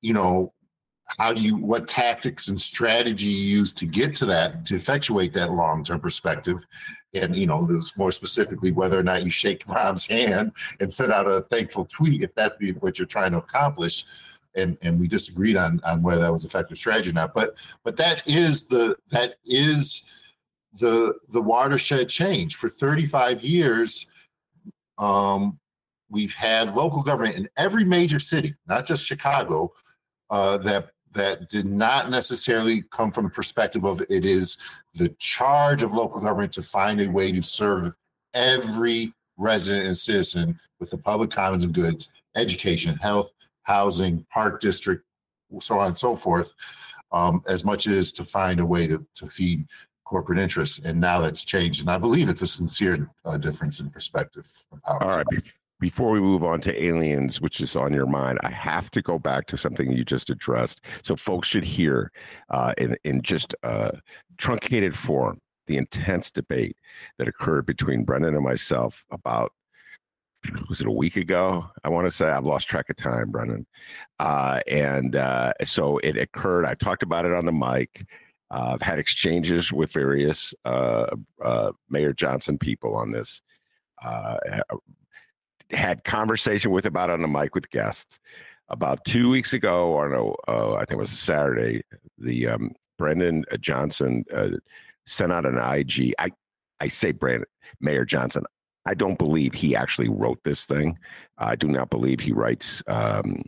you 0.00 0.12
know, 0.14 0.52
how 1.18 1.32
do 1.32 1.40
you, 1.40 1.56
what 1.56 1.88
tactics 1.88 2.48
and 2.48 2.60
strategy 2.60 3.30
you 3.30 3.58
use 3.58 3.72
to 3.72 3.86
get 3.86 4.14
to 4.16 4.26
that, 4.26 4.66
to 4.66 4.74
effectuate 4.74 5.32
that 5.32 5.52
long 5.52 5.82
term 5.82 6.00
perspective. 6.00 6.64
And, 7.14 7.34
you 7.34 7.46
know, 7.46 7.66
there's 7.66 7.96
more 7.96 8.12
specifically 8.12 8.72
whether 8.72 8.98
or 8.98 9.02
not 9.02 9.22
you 9.22 9.30
shake 9.30 9.64
Rahm's 9.68 10.06
hand 10.06 10.52
and 10.80 10.92
send 10.92 11.12
out 11.12 11.26
a 11.26 11.42
thankful 11.50 11.86
tweet 11.86 12.22
if 12.22 12.34
that's 12.34 12.56
the, 12.58 12.72
what 12.72 12.98
you're 12.98 13.06
trying 13.06 13.32
to 13.32 13.38
accomplish. 13.38 14.04
And, 14.58 14.76
and 14.82 14.98
we 14.98 15.08
disagreed 15.08 15.56
on, 15.56 15.80
on 15.84 16.02
whether 16.02 16.22
that 16.22 16.32
was 16.32 16.44
effective 16.44 16.76
strategy 16.76 17.10
or 17.10 17.14
not. 17.14 17.34
But 17.34 17.56
but 17.84 17.96
that 17.96 18.26
is 18.26 18.66
the 18.66 18.96
that 19.10 19.34
is 19.44 20.22
the 20.74 21.14
the 21.30 21.42
watershed 21.42 22.08
change. 22.08 22.56
For 22.56 22.68
35 22.68 23.42
years, 23.42 24.06
um, 24.98 25.58
we've 26.10 26.34
had 26.34 26.74
local 26.74 27.02
government 27.02 27.36
in 27.36 27.48
every 27.56 27.84
major 27.84 28.18
city, 28.18 28.54
not 28.66 28.84
just 28.84 29.06
Chicago, 29.06 29.72
uh, 30.30 30.58
that 30.58 30.90
that 31.14 31.48
did 31.48 31.64
not 31.64 32.10
necessarily 32.10 32.82
come 32.90 33.10
from 33.10 33.24
the 33.24 33.30
perspective 33.30 33.84
of 33.84 34.00
it 34.02 34.24
is 34.24 34.58
the 34.94 35.08
charge 35.18 35.82
of 35.82 35.92
local 35.92 36.20
government 36.20 36.52
to 36.52 36.62
find 36.62 37.00
a 37.00 37.08
way 37.08 37.32
to 37.32 37.42
serve 37.42 37.94
every 38.34 39.12
resident 39.38 39.86
and 39.86 39.96
citizen 39.96 40.58
with 40.80 40.90
the 40.90 40.98
public 40.98 41.30
commons 41.30 41.64
and 41.64 41.72
goods, 41.72 42.08
education, 42.36 42.96
health, 42.96 43.32
housing, 43.68 44.26
park 44.30 44.60
district, 44.60 45.04
so 45.60 45.78
on 45.78 45.88
and 45.88 45.98
so 45.98 46.16
forth, 46.16 46.54
um, 47.12 47.42
as 47.46 47.64
much 47.64 47.86
as 47.86 48.10
to 48.12 48.24
find 48.24 48.60
a 48.60 48.66
way 48.66 48.86
to, 48.86 49.06
to 49.14 49.26
feed 49.26 49.66
corporate 50.04 50.38
interests. 50.38 50.84
And 50.84 50.98
now 50.98 51.20
that's 51.20 51.44
changed. 51.44 51.82
And 51.82 51.90
I 51.90 51.98
believe 51.98 52.28
it's 52.28 52.42
a 52.42 52.46
sincere 52.46 53.10
uh, 53.26 53.36
difference 53.36 53.78
in 53.78 53.90
perspective. 53.90 54.50
All 54.84 54.98
right. 54.98 55.26
Before 55.80 56.10
we 56.10 56.20
move 56.20 56.42
on 56.42 56.60
to 56.62 56.84
aliens, 56.84 57.40
which 57.40 57.60
is 57.60 57.76
on 57.76 57.92
your 57.92 58.06
mind, 58.06 58.38
I 58.42 58.50
have 58.50 58.90
to 58.90 59.02
go 59.02 59.16
back 59.16 59.46
to 59.46 59.56
something 59.56 59.92
you 59.92 60.04
just 60.04 60.28
addressed. 60.28 60.80
So 61.02 61.14
folks 61.14 61.46
should 61.46 61.64
hear 61.64 62.10
uh, 62.50 62.72
in, 62.78 62.96
in 63.04 63.22
just 63.22 63.54
uh, 63.62 63.92
truncated 64.38 64.96
form 64.96 65.38
the 65.68 65.76
intense 65.76 66.32
debate 66.32 66.76
that 67.18 67.28
occurred 67.28 67.66
between 67.66 68.02
Brendan 68.02 68.34
and 68.34 68.42
myself 68.42 69.04
about 69.12 69.52
was 70.68 70.80
it 70.80 70.86
a 70.86 70.92
week 70.92 71.16
ago? 71.16 71.68
I 71.84 71.88
want 71.88 72.06
to 72.06 72.10
say 72.10 72.28
I've 72.28 72.44
lost 72.44 72.68
track 72.68 72.90
of 72.90 72.96
time, 72.96 73.30
Brendan. 73.30 73.66
Uh, 74.18 74.60
and 74.66 75.16
uh, 75.16 75.52
so 75.62 75.98
it 75.98 76.16
occurred. 76.16 76.64
I 76.64 76.74
talked 76.74 77.02
about 77.02 77.24
it 77.24 77.32
on 77.32 77.44
the 77.44 77.52
mic. 77.52 78.06
Uh, 78.50 78.70
I've 78.74 78.82
had 78.82 78.98
exchanges 78.98 79.72
with 79.72 79.92
various 79.92 80.54
uh, 80.64 81.06
uh, 81.44 81.72
Mayor 81.90 82.12
Johnson 82.12 82.58
people 82.58 82.96
on 82.96 83.12
this. 83.12 83.42
Uh, 84.02 84.38
had 85.70 86.04
conversation 86.04 86.70
with 86.70 86.86
about 86.86 87.10
on 87.10 87.20
the 87.20 87.28
mic 87.28 87.54
with 87.54 87.70
guests 87.70 88.18
about 88.68 89.04
two 89.04 89.28
weeks 89.28 89.52
ago, 89.52 89.88
or 89.88 90.08
no, 90.08 90.36
uh, 90.46 90.74
I 90.74 90.80
think 90.80 90.92
it 90.92 90.98
was 90.98 91.10
Saturday. 91.10 91.82
The 92.16 92.48
um, 92.48 92.72
Brendan 92.96 93.44
Johnson 93.60 94.24
sent 95.04 95.32
out 95.32 95.46
an 95.46 95.58
IG. 95.58 96.14
I 96.18 96.30
I 96.80 96.88
say 96.88 97.12
Brandon 97.12 97.46
Mayor 97.80 98.04
Johnson. 98.04 98.44
I 98.88 98.94
don't 98.94 99.18
believe 99.18 99.52
he 99.52 99.76
actually 99.76 100.08
wrote 100.08 100.42
this 100.44 100.64
thing. 100.64 100.98
I 101.36 101.56
do 101.56 101.68
not 101.68 101.90
believe 101.90 102.20
he 102.20 102.32
writes 102.32 102.82
um, 102.86 103.42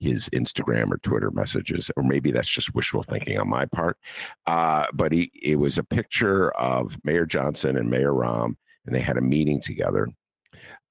his 0.00 0.30
Instagram 0.30 0.90
or 0.90 0.96
Twitter 0.96 1.30
messages, 1.30 1.90
or 1.98 2.02
maybe 2.02 2.30
that's 2.30 2.48
just 2.48 2.74
wishful 2.74 3.02
thinking 3.02 3.38
on 3.38 3.46
my 3.46 3.66
part. 3.66 3.98
Uh, 4.46 4.86
but 4.94 5.12
he, 5.12 5.30
it 5.34 5.56
was 5.56 5.76
a 5.76 5.84
picture 5.84 6.50
of 6.52 6.96
Mayor 7.04 7.26
Johnson 7.26 7.76
and 7.76 7.90
Mayor 7.90 8.12
Rahm, 8.12 8.56
and 8.86 8.94
they 8.94 9.00
had 9.00 9.18
a 9.18 9.20
meeting 9.20 9.60
together. 9.60 10.08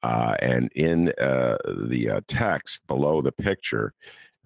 Uh, 0.03 0.35
and 0.39 0.71
in 0.75 1.11
uh, 1.19 1.57
the 1.87 2.11
uh, 2.11 2.21
text 2.27 2.85
below 2.85 3.23
the 3.23 3.31
picture, 3.31 3.91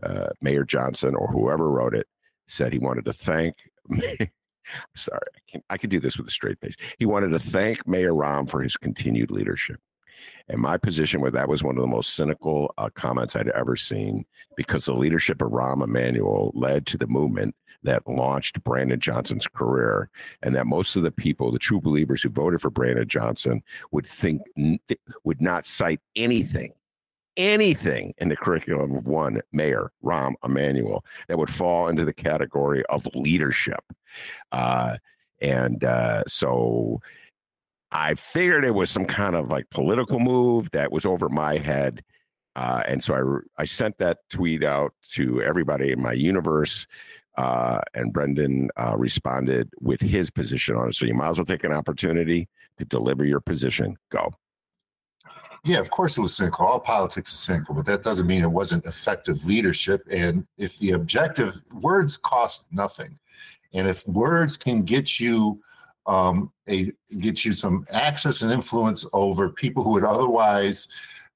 uh, 0.03 0.29
Mayor 0.41 0.63
Johnson 0.63 1.15
or 1.15 1.27
whoever 1.27 1.69
wrote 1.69 1.95
it 1.95 2.07
said 2.47 2.71
he 2.71 2.79
wanted 2.79 3.03
to 3.03 3.13
thank. 3.13 3.57
sorry, 4.95 5.19
I, 5.35 5.39
can, 5.51 5.61
I 5.69 5.77
can 5.77 5.89
do 5.89 5.99
this 5.99 6.17
with 6.17 6.27
a 6.27 6.31
straight 6.31 6.59
face. 6.59 6.75
He 6.97 7.05
wanted 7.05 7.29
to 7.29 7.39
thank 7.39 7.87
Mayor 7.87 8.13
Rahm 8.13 8.49
for 8.49 8.61
his 8.61 8.77
continued 8.77 9.31
leadership. 9.31 9.79
And 10.49 10.59
my 10.59 10.77
position 10.77 11.21
where 11.21 11.31
that 11.31 11.47
was 11.47 11.63
one 11.63 11.77
of 11.77 11.81
the 11.81 11.87
most 11.87 12.15
cynical 12.15 12.73
uh, 12.77 12.89
comments 12.93 13.35
I'd 13.35 13.49
ever 13.49 13.75
seen 13.75 14.25
because 14.57 14.85
the 14.85 14.93
leadership 14.93 15.41
of 15.41 15.51
Rahm 15.51 15.83
Emanuel 15.83 16.51
led 16.55 16.85
to 16.87 16.97
the 16.97 17.07
movement 17.07 17.55
that 17.83 18.07
launched 18.07 18.61
Brandon 18.63 18.99
Johnson's 18.99 19.47
career, 19.47 20.09
and 20.43 20.55
that 20.55 20.67
most 20.67 20.95
of 20.95 21.03
the 21.03 21.11
people, 21.11 21.51
the 21.51 21.59
true 21.59 21.79
believers 21.79 22.21
who 22.21 22.29
voted 22.29 22.61
for 22.61 22.69
Brandon 22.69 23.07
Johnson, 23.07 23.63
would 23.91 24.05
think 24.05 24.41
would 25.23 25.41
not 25.41 25.65
cite 25.65 26.01
anything, 26.15 26.73
anything 27.39 28.13
in 28.17 28.29
the 28.29 28.35
curriculum 28.35 28.95
of 28.95 29.07
one 29.07 29.41
Mayor 29.53 29.91
Rahm 30.03 30.33
Emanuel 30.43 31.03
that 31.27 31.37
would 31.37 31.49
fall 31.49 31.87
into 31.87 32.05
the 32.05 32.13
category 32.13 32.83
of 32.87 33.07
leadership. 33.15 33.83
Uh, 34.51 34.97
and 35.41 35.83
uh, 35.83 36.23
so 36.27 36.99
I 37.91 38.15
figured 38.15 38.65
it 38.65 38.75
was 38.75 38.91
some 38.91 39.05
kind 39.05 39.35
of 39.35 39.47
like 39.47 39.69
political 39.69 40.19
move 40.19 40.69
that 40.71 40.91
was 40.91 41.05
over 41.05 41.29
my 41.29 41.57
head. 41.57 42.03
Uh, 42.55 42.83
and 42.85 43.01
so 43.01 43.41
I, 43.57 43.61
I 43.61 43.65
sent 43.65 43.97
that 43.99 44.19
tweet 44.29 44.63
out 44.63 44.93
to 45.13 45.41
everybody 45.41 45.91
in 45.91 46.01
my 46.01 46.13
universe. 46.13 46.85
Uh, 47.37 47.79
and 47.93 48.11
Brendan 48.11 48.69
uh, 48.75 48.97
responded 48.97 49.69
with 49.79 50.01
his 50.01 50.29
position 50.29 50.75
on 50.75 50.89
it. 50.89 50.95
So 50.95 51.05
you 51.05 51.13
might 51.13 51.29
as 51.29 51.37
well 51.37 51.45
take 51.45 51.63
an 51.63 51.71
opportunity 51.71 52.49
to 52.77 52.83
deliver 52.83 53.23
your 53.25 53.39
position. 53.39 53.95
Go. 54.09 54.33
Yeah, 55.69 55.77
of 55.77 55.91
course 55.91 56.17
it 56.17 56.21
was 56.21 56.35
cynical. 56.35 56.65
All 56.65 56.79
politics 56.79 57.31
is 57.31 57.37
cynical, 57.37 57.75
but 57.75 57.85
that 57.85 58.01
doesn't 58.01 58.25
mean 58.25 58.41
it 58.41 58.49
wasn't 58.49 58.87
effective 58.87 59.45
leadership. 59.45 60.03
And 60.09 60.47
if 60.57 60.79
the 60.79 60.93
objective 60.93 61.61
words 61.75 62.17
cost 62.17 62.65
nothing, 62.71 63.19
and 63.71 63.87
if 63.87 64.07
words 64.07 64.57
can 64.57 64.81
get 64.81 65.19
you 65.19 65.61
um, 66.07 66.51
a 66.67 66.91
get 67.19 67.45
you 67.45 67.53
some 67.53 67.85
access 67.91 68.41
and 68.41 68.51
influence 68.51 69.05
over 69.13 69.47
people 69.47 69.83
who 69.83 69.91
would 69.91 70.03
otherwise 70.03 70.87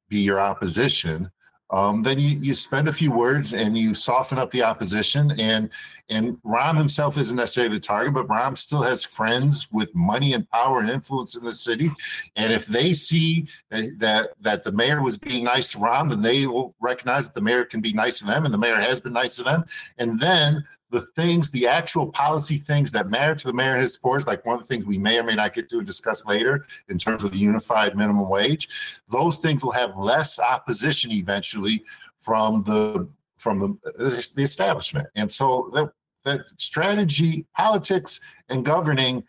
be 0.10 0.22
your 0.22 0.40
opposition, 0.40 1.30
um, 1.74 2.04
then 2.04 2.20
you, 2.20 2.38
you 2.40 2.54
spend 2.54 2.88
a 2.88 2.92
few 2.92 3.12
words 3.12 3.56
and 3.56 3.76
you 3.76 3.96
soften 3.96 4.38
up 4.38 4.52
the 4.52 4.62
opposition. 4.62 5.32
And 5.40 5.72
and 6.08 6.38
Rahm 6.44 6.78
himself 6.78 7.18
isn't 7.18 7.36
necessarily 7.36 7.76
the 7.76 7.82
target, 7.82 8.14
but 8.14 8.28
Rahm 8.28 8.56
still 8.56 8.84
has 8.84 9.04
friends 9.04 9.72
with 9.72 9.96
money 9.96 10.34
and 10.34 10.48
power 10.52 10.82
and 10.82 10.90
influence 10.90 11.36
in 11.36 11.44
the 11.44 11.52
city. 11.52 11.90
And 12.36 12.54
if 12.54 12.68
they 12.68 12.94
see 12.94 13.48
that 13.72 13.98
that, 13.98 14.30
that 14.42 14.62
the 14.62 14.72
mayor 14.72 15.02
was 15.02 15.18
being 15.18 15.46
nice 15.46 15.72
to 15.72 15.80
Rahm, 15.80 16.10
then 16.10 16.22
they 16.22 16.46
will 16.46 16.76
recognize 16.80 17.26
that 17.26 17.34
the 17.34 17.42
mayor 17.42 17.66
can 17.66 17.82
be 17.82 17.94
nice 17.94 18.20
to 18.20 18.26
them, 18.28 18.46
and 18.46 18.54
the 18.54 18.60
mayor 18.60 18.80
has 18.80 19.02
been 19.02 19.14
nice 19.14 19.36
to 19.38 19.44
them. 19.44 19.66
And 19.98 20.20
then 20.20 20.64
the 20.94 21.02
things, 21.16 21.50
the 21.50 21.68
actual 21.68 22.10
policy 22.12 22.58
things 22.58 22.92
that 22.92 23.10
matter 23.10 23.36
to 23.36 23.48
the 23.48 23.54
mayor 23.54 23.74
and 23.74 23.82
his 23.82 23.94
supporters, 23.94 24.28
like 24.28 24.46
one 24.46 24.56
of 24.56 24.62
the 24.62 24.68
things 24.68 24.86
we 24.86 24.98
may 24.98 25.20
or 25.20 25.24
may 25.24 25.36
not 25.36 25.54
get 25.54 25.68
to 25.70 25.82
discuss 25.82 26.26
later 26.26 26.66
in 26.88 26.98
terms 26.98 27.24
of 27.24 27.32
the 27.32 27.38
unified 27.38 27.98
minimum 27.98 28.30
wage, 28.30 29.00
those 29.10 29.40
things 29.40 29.64
will 29.64 29.72
have 29.72 29.98
less 29.98 30.40
opposition 30.40 31.12
eventually 31.12 31.84
from 32.16 32.62
the 32.64 33.10
from 33.38 33.60
the 33.60 34.34
the 34.36 34.44
establishment. 34.44 35.08
And 35.16 35.30
so 35.30 35.70
that 35.74 35.92
that 36.24 36.48
strategy, 36.62 37.46
politics, 37.56 38.20
and 38.48 38.64
governing 38.64 39.24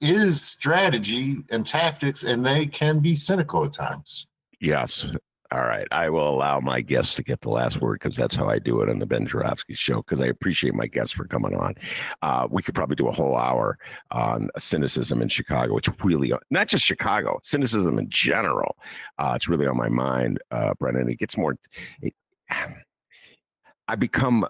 is 0.00 0.40
strategy 0.40 1.38
and 1.50 1.66
tactics, 1.66 2.24
and 2.24 2.46
they 2.46 2.66
can 2.66 3.00
be 3.00 3.14
cynical 3.14 3.64
at 3.64 3.72
times. 3.72 4.28
Yes. 4.60 5.06
All 5.52 5.64
right. 5.64 5.88
I 5.90 6.10
will 6.10 6.28
allow 6.28 6.60
my 6.60 6.80
guests 6.80 7.16
to 7.16 7.24
get 7.24 7.40
the 7.40 7.50
last 7.50 7.80
word 7.80 7.94
because 7.94 8.16
that's 8.16 8.36
how 8.36 8.48
I 8.48 8.60
do 8.60 8.82
it 8.82 8.88
on 8.88 9.00
the 9.00 9.06
Ben 9.06 9.26
Joravsky 9.26 9.74
show 9.74 9.96
because 9.96 10.20
I 10.20 10.26
appreciate 10.26 10.74
my 10.74 10.86
guests 10.86 11.12
for 11.12 11.24
coming 11.24 11.56
on. 11.56 11.74
Uh, 12.22 12.46
we 12.48 12.62
could 12.62 12.74
probably 12.76 12.94
do 12.94 13.08
a 13.08 13.12
whole 13.12 13.36
hour 13.36 13.76
on 14.12 14.48
cynicism 14.58 15.20
in 15.20 15.28
Chicago. 15.28 15.76
It's 15.76 15.88
really 16.04 16.32
not 16.50 16.68
just 16.68 16.84
Chicago, 16.84 17.40
cynicism 17.42 17.98
in 17.98 18.08
general. 18.08 18.76
Uh, 19.18 19.32
it's 19.34 19.48
really 19.48 19.66
on 19.66 19.76
my 19.76 19.88
mind, 19.88 20.38
uh, 20.52 20.74
Brennan. 20.78 21.08
It 21.08 21.18
gets 21.18 21.36
more. 21.36 21.56
It, 22.00 22.14
I 23.88 23.96
become 23.96 24.46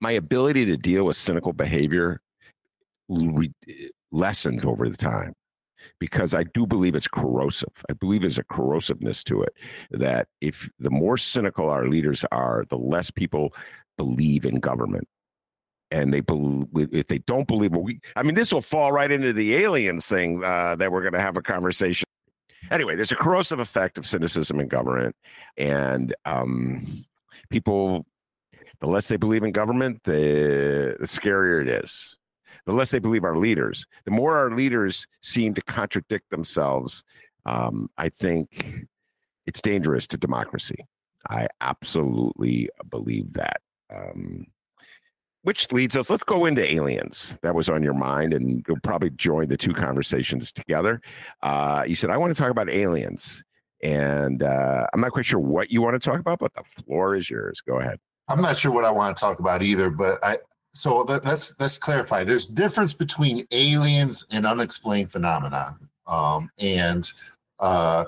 my 0.00 0.12
ability 0.12 0.64
to 0.64 0.78
deal 0.78 1.04
with 1.04 1.16
cynical 1.16 1.52
behavior 1.52 2.22
re- 3.10 3.52
lessens 4.10 4.64
over 4.64 4.88
the 4.88 4.96
time 4.96 5.34
because 6.00 6.34
I 6.34 6.44
do 6.44 6.66
believe 6.66 6.96
it's 6.96 7.06
corrosive. 7.06 7.84
I 7.88 7.92
believe 7.92 8.22
there's 8.22 8.38
a 8.38 8.44
corrosiveness 8.44 9.22
to 9.24 9.42
it 9.42 9.54
that 9.92 10.26
if 10.40 10.68
the 10.80 10.90
more 10.90 11.16
cynical 11.16 11.70
our 11.70 11.86
leaders 11.86 12.24
are, 12.32 12.64
the 12.68 12.78
less 12.78 13.10
people 13.10 13.54
believe 13.96 14.44
in 14.44 14.58
government. 14.58 15.06
And 15.92 16.12
they 16.14 16.20
believe 16.20 16.66
if 16.92 17.08
they 17.08 17.18
don't 17.18 17.46
believe, 17.46 17.72
well, 17.72 17.82
we, 17.82 18.00
I 18.16 18.22
mean, 18.22 18.34
this 18.34 18.52
will 18.52 18.62
fall 18.62 18.92
right 18.92 19.10
into 19.10 19.32
the 19.32 19.56
aliens 19.56 20.08
thing 20.08 20.42
uh, 20.42 20.76
that 20.76 20.90
we're 20.90 21.02
going 21.02 21.14
to 21.14 21.20
have 21.20 21.36
a 21.36 21.42
conversation. 21.42 22.06
Anyway, 22.70 22.94
there's 22.94 23.12
a 23.12 23.16
corrosive 23.16 23.58
effect 23.58 23.98
of 23.98 24.06
cynicism 24.06 24.60
in 24.60 24.68
government, 24.68 25.16
and 25.56 26.14
um, 26.26 26.86
people, 27.48 28.06
the 28.78 28.86
less 28.86 29.08
they 29.08 29.16
believe 29.16 29.42
in 29.42 29.50
government, 29.50 30.00
the, 30.04 30.96
the 31.00 31.06
scarier 31.06 31.62
it 31.62 31.68
is 31.68 32.19
the 32.66 32.72
less 32.72 32.90
they 32.90 32.98
believe 32.98 33.24
our 33.24 33.36
leaders. 33.36 33.86
The 34.04 34.10
more 34.10 34.36
our 34.36 34.50
leaders 34.50 35.06
seem 35.20 35.54
to 35.54 35.62
contradict 35.62 36.30
themselves, 36.30 37.04
um, 37.46 37.90
I 37.98 38.08
think 38.08 38.86
it's 39.46 39.62
dangerous 39.62 40.06
to 40.08 40.16
democracy. 40.16 40.86
I 41.28 41.48
absolutely 41.60 42.68
believe 42.88 43.34
that. 43.34 43.60
Um, 43.94 44.46
which 45.42 45.72
leads 45.72 45.96
us, 45.96 46.10
let's 46.10 46.22
go 46.22 46.44
into 46.44 46.70
aliens. 46.70 47.36
That 47.42 47.54
was 47.54 47.68
on 47.68 47.82
your 47.82 47.94
mind, 47.94 48.34
and 48.34 48.62
you'll 48.68 48.80
probably 48.82 49.10
join 49.10 49.48
the 49.48 49.56
two 49.56 49.72
conversations 49.72 50.52
together. 50.52 51.00
Uh, 51.42 51.82
you 51.86 51.94
said, 51.94 52.10
I 52.10 52.18
want 52.18 52.34
to 52.34 52.40
talk 52.40 52.50
about 52.50 52.68
aliens. 52.68 53.42
And 53.82 54.42
uh, 54.42 54.86
I'm 54.92 55.00
not 55.00 55.12
quite 55.12 55.24
sure 55.24 55.40
what 55.40 55.70
you 55.70 55.80
want 55.80 56.00
to 56.00 56.10
talk 56.10 56.20
about, 56.20 56.38
but 56.38 56.52
the 56.52 56.62
floor 56.62 57.16
is 57.16 57.30
yours. 57.30 57.62
Go 57.62 57.78
ahead. 57.78 57.98
I'm 58.28 58.42
not 58.42 58.56
sure 58.56 58.72
what 58.72 58.84
I 58.84 58.90
want 58.90 59.16
to 59.16 59.20
talk 59.20 59.40
about 59.40 59.62
either, 59.62 59.90
but 59.90 60.22
I, 60.22 60.38
so 60.72 61.02
that, 61.04 61.24
let's 61.24 61.58
let's 61.60 61.78
clarify. 61.78 62.24
There's 62.24 62.46
difference 62.46 62.94
between 62.94 63.46
aliens 63.50 64.26
and 64.32 64.46
unexplained 64.46 65.10
phenomena, 65.10 65.76
um, 66.06 66.50
and 66.60 67.10
uh, 67.58 68.04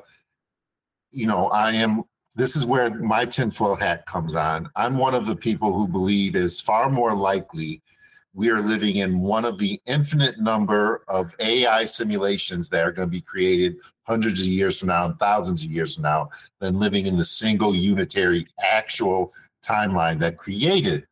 you 1.11 1.27
know, 1.27 1.49
I 1.49 1.73
am. 1.73 2.05
This 2.35 2.57
is 2.57 2.65
where 2.65 2.95
my 2.95 3.27
tinfoil 3.27 3.77
hat 3.77 4.07
comes 4.07 4.35
on. 4.35 4.71
I'm 4.75 4.97
one 4.97 5.15
of 5.15 5.27
the 5.27 5.37
people 5.37 5.73
who 5.73 5.87
believe 5.87 6.35
is 6.35 6.61
far 6.63 6.89
more 6.89 7.15
likely 7.15 7.83
we 8.35 8.51
are 8.51 8.61
living 8.61 8.97
in 8.97 9.21
one 9.21 9.45
of 9.45 9.59
the 9.59 9.81
infinite 9.87 10.39
number 10.39 11.05
of 11.09 11.35
AI 11.41 11.85
simulations 11.85 12.69
that 12.71 12.85
are 12.85 12.93
going 12.93 13.09
to 13.09 13.13
be 13.13 13.21
created 13.21 13.77
hundreds 14.05 14.41
of 14.41 14.47
years 14.47 14.79
from 14.79 14.89
now 14.89 15.05
and 15.07 15.19
thousands 15.19 15.65
of 15.65 15.71
years 15.71 15.95
from 15.95 16.05
now 16.05 16.29
than 16.59 16.79
living 16.79 17.07
in 17.07 17.17
the 17.17 17.25
single 17.25 17.75
unitary 17.75 18.47
actual 18.63 19.33
timeline 19.63 20.19
that 20.19 20.39
created 20.39 21.07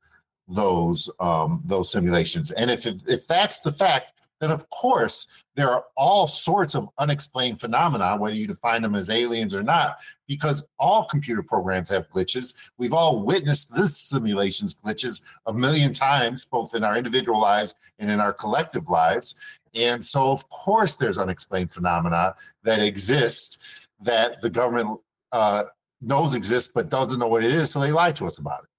those 0.55 1.11
um, 1.21 1.63
those 1.65 1.91
simulations. 1.91 2.51
And 2.53 2.71
if, 2.71 2.87
if 2.87 3.27
that's 3.27 3.61
the 3.61 3.73
fact, 3.73 4.13
then 4.41 4.51
of 4.51 4.69
course 4.71 5.43
there 5.57 5.71
are 5.71 5.85
all 5.97 6.27
sorts 6.27 6.75
of 6.75 6.89
unexplained 6.99 7.61
phenomena, 7.61 8.17
whether 8.17 8.35
you 8.35 8.47
define 8.47 8.83
them 8.83 8.95
as 8.95 9.11
aliens 9.11 9.55
or 9.55 9.63
not, 9.63 9.97
because 10.27 10.67
all 10.79 11.05
computer 11.05 11.43
programs 11.43 11.91
have 11.91 12.09
glitches. 12.11 12.71
We've 12.79 12.95
all 12.95 13.25
witnessed 13.25 13.77
this 13.77 13.97
simulations 13.99 14.75
glitches 14.75 15.23
a 15.47 15.53
million 15.53 15.93
times, 15.93 16.45
both 16.45 16.75
in 16.75 16.85
our 16.85 16.97
individual 16.97 17.41
lives 17.41 17.75
and 17.99 18.11
in 18.11 18.21
our 18.21 18.33
collective 18.33 18.89
lives. 18.89 19.35
And 19.75 20.05
so, 20.05 20.31
of 20.33 20.49
course, 20.49 20.97
there's 20.97 21.19
unexplained 21.19 21.71
phenomena 21.71 22.35
that 22.65 22.81
exist 22.81 23.63
that 24.01 24.41
the 24.41 24.51
government 24.51 24.99
uh, 25.33 25.65
knows 26.01 26.35
exist 26.35 26.73
but 26.75 26.89
doesn't 26.89 27.19
know 27.19 27.29
what 27.29 27.45
it 27.45 27.53
is, 27.53 27.71
so 27.71 27.81
they 27.81 27.93
lie 27.93 28.13
to 28.13 28.27
us 28.27 28.39
about 28.39 28.65
it. 28.65 28.70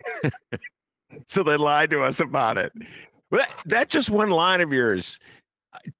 so 1.26 1.42
they 1.42 1.56
lied 1.56 1.90
to 1.90 2.02
us 2.02 2.20
about 2.20 2.58
it. 2.58 2.72
But 3.30 3.48
that's 3.64 3.92
just 3.92 4.10
one 4.10 4.30
line 4.30 4.60
of 4.60 4.72
yours. 4.72 5.18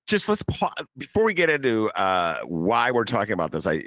Just 0.07 0.29
let's 0.29 0.43
pause 0.43 0.85
before 0.99 1.25
we 1.25 1.33
get 1.33 1.49
into 1.49 1.89
uh, 1.91 2.41
why 2.45 2.91
we're 2.91 3.05
talking 3.05 3.33
about 3.33 3.53
this. 3.53 3.67
I 3.67 3.83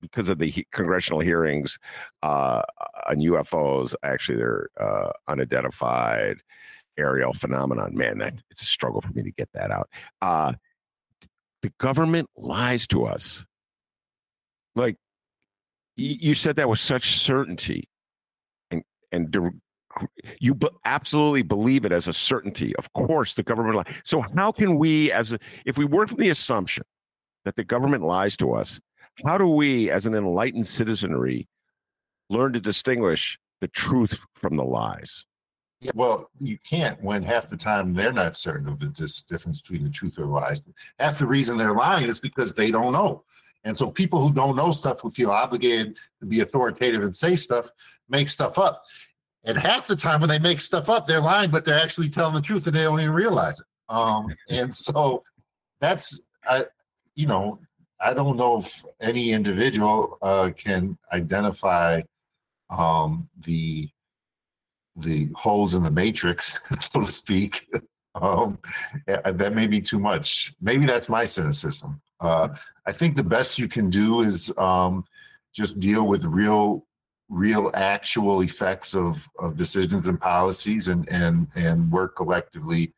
because 0.00 0.28
of 0.28 0.38
the 0.38 0.46
he- 0.46 0.66
congressional 0.72 1.20
hearings 1.20 1.78
uh, 2.22 2.62
on 3.08 3.16
UFOs. 3.16 3.94
Actually, 4.02 4.38
they're 4.38 4.68
uh, 4.78 5.10
unidentified 5.28 6.38
aerial 6.98 7.32
phenomenon. 7.32 7.96
Man, 7.96 8.18
that 8.18 8.42
it's 8.50 8.62
a 8.62 8.66
struggle 8.66 9.00
for 9.00 9.12
me 9.12 9.22
to 9.22 9.32
get 9.32 9.48
that 9.54 9.70
out. 9.70 9.88
Uh, 10.20 10.52
the 11.62 11.72
government 11.78 12.28
lies 12.36 12.86
to 12.88 13.06
us. 13.06 13.44
Like 14.74 14.96
you 15.96 16.34
said 16.34 16.56
that 16.56 16.68
with 16.68 16.78
such 16.78 17.18
certainty 17.18 17.88
and 19.12 19.60
you 20.40 20.58
absolutely 20.84 21.42
believe 21.42 21.84
it 21.84 21.92
as 21.92 22.08
a 22.08 22.12
certainty. 22.12 22.74
Of 22.76 22.92
course, 22.94 23.34
the 23.34 23.42
government 23.42 23.76
lies. 23.76 23.94
So 24.04 24.22
how 24.22 24.50
can 24.50 24.78
we, 24.78 25.12
as 25.12 25.32
a, 25.32 25.38
if 25.66 25.76
we 25.76 25.84
work 25.84 26.08
from 26.08 26.18
the 26.18 26.30
assumption 26.30 26.84
that 27.44 27.56
the 27.56 27.64
government 27.64 28.02
lies 28.02 28.36
to 28.38 28.52
us, 28.52 28.80
how 29.26 29.36
do 29.36 29.46
we, 29.46 29.90
as 29.90 30.06
an 30.06 30.14
enlightened 30.14 30.66
citizenry, 30.66 31.48
learn 32.30 32.54
to 32.54 32.60
distinguish 32.60 33.38
the 33.60 33.68
truth 33.68 34.24
from 34.34 34.56
the 34.56 34.64
lies? 34.64 35.26
Well, 35.94 36.30
you 36.38 36.58
can't 36.58 37.02
when 37.02 37.22
half 37.22 37.50
the 37.50 37.56
time 37.56 37.92
they're 37.92 38.12
not 38.12 38.36
certain 38.36 38.68
of 38.68 38.78
the 38.78 38.86
difference 39.28 39.60
between 39.60 39.84
the 39.84 39.90
truth 39.90 40.18
or 40.18 40.22
the 40.22 40.28
lies. 40.28 40.62
Half 40.98 41.18
the 41.18 41.26
reason 41.26 41.56
they're 41.56 41.74
lying 41.74 42.08
is 42.08 42.20
because 42.20 42.54
they 42.54 42.70
don't 42.70 42.92
know. 42.92 43.24
And 43.64 43.76
so 43.76 43.90
people 43.90 44.20
who 44.20 44.32
don't 44.32 44.56
know 44.56 44.70
stuff 44.72 45.00
who 45.02 45.10
feel 45.10 45.30
obligated 45.30 45.96
to 46.20 46.26
be 46.26 46.40
authoritative 46.40 47.02
and 47.02 47.14
say 47.14 47.36
stuff 47.36 47.70
make 48.08 48.28
stuff 48.28 48.58
up. 48.58 48.82
And 49.44 49.58
half 49.58 49.86
the 49.86 49.96
time 49.96 50.20
when 50.20 50.28
they 50.28 50.38
make 50.38 50.60
stuff 50.60 50.88
up, 50.88 51.06
they're 51.06 51.20
lying, 51.20 51.50
but 51.50 51.64
they're 51.64 51.78
actually 51.78 52.08
telling 52.08 52.34
the 52.34 52.40
truth 52.40 52.66
and 52.66 52.76
they 52.76 52.82
don't 52.82 53.00
even 53.00 53.12
realize 53.12 53.60
it. 53.60 53.66
Um, 53.88 54.28
and 54.48 54.72
so 54.72 55.22
that's, 55.80 56.20
I, 56.44 56.66
you 57.14 57.26
know, 57.26 57.58
I 58.00 58.14
don't 58.14 58.36
know 58.36 58.58
if 58.58 58.82
any 59.00 59.30
individual 59.32 60.18
uh, 60.22 60.50
can 60.56 60.98
identify 61.12 62.02
um, 62.70 63.28
the 63.44 63.88
the 64.96 65.28
holes 65.34 65.74
in 65.74 65.82
the 65.82 65.90
matrix, 65.90 66.68
so 66.80 67.00
to 67.00 67.08
speak. 67.08 67.66
um, 68.14 68.58
that 69.06 69.54
may 69.54 69.66
be 69.66 69.80
too 69.80 69.98
much. 69.98 70.52
Maybe 70.60 70.84
that's 70.84 71.08
my 71.08 71.24
cynicism. 71.24 72.00
Uh, 72.22 72.48
I 72.86 72.92
think 72.92 73.16
the 73.16 73.22
best 73.22 73.58
you 73.58 73.68
can 73.68 73.90
do 73.90 74.22
is 74.22 74.56
um, 74.56 75.04
just 75.52 75.80
deal 75.80 76.06
with 76.06 76.24
real 76.24 76.86
real 77.32 77.70
actual 77.74 78.42
effects 78.42 78.94
of, 78.94 79.26
of 79.38 79.56
decisions 79.56 80.06
and 80.06 80.20
policies 80.20 80.88
and, 80.88 81.08
and, 81.10 81.48
and 81.56 81.90
work 81.90 82.14
collectively 82.14 82.92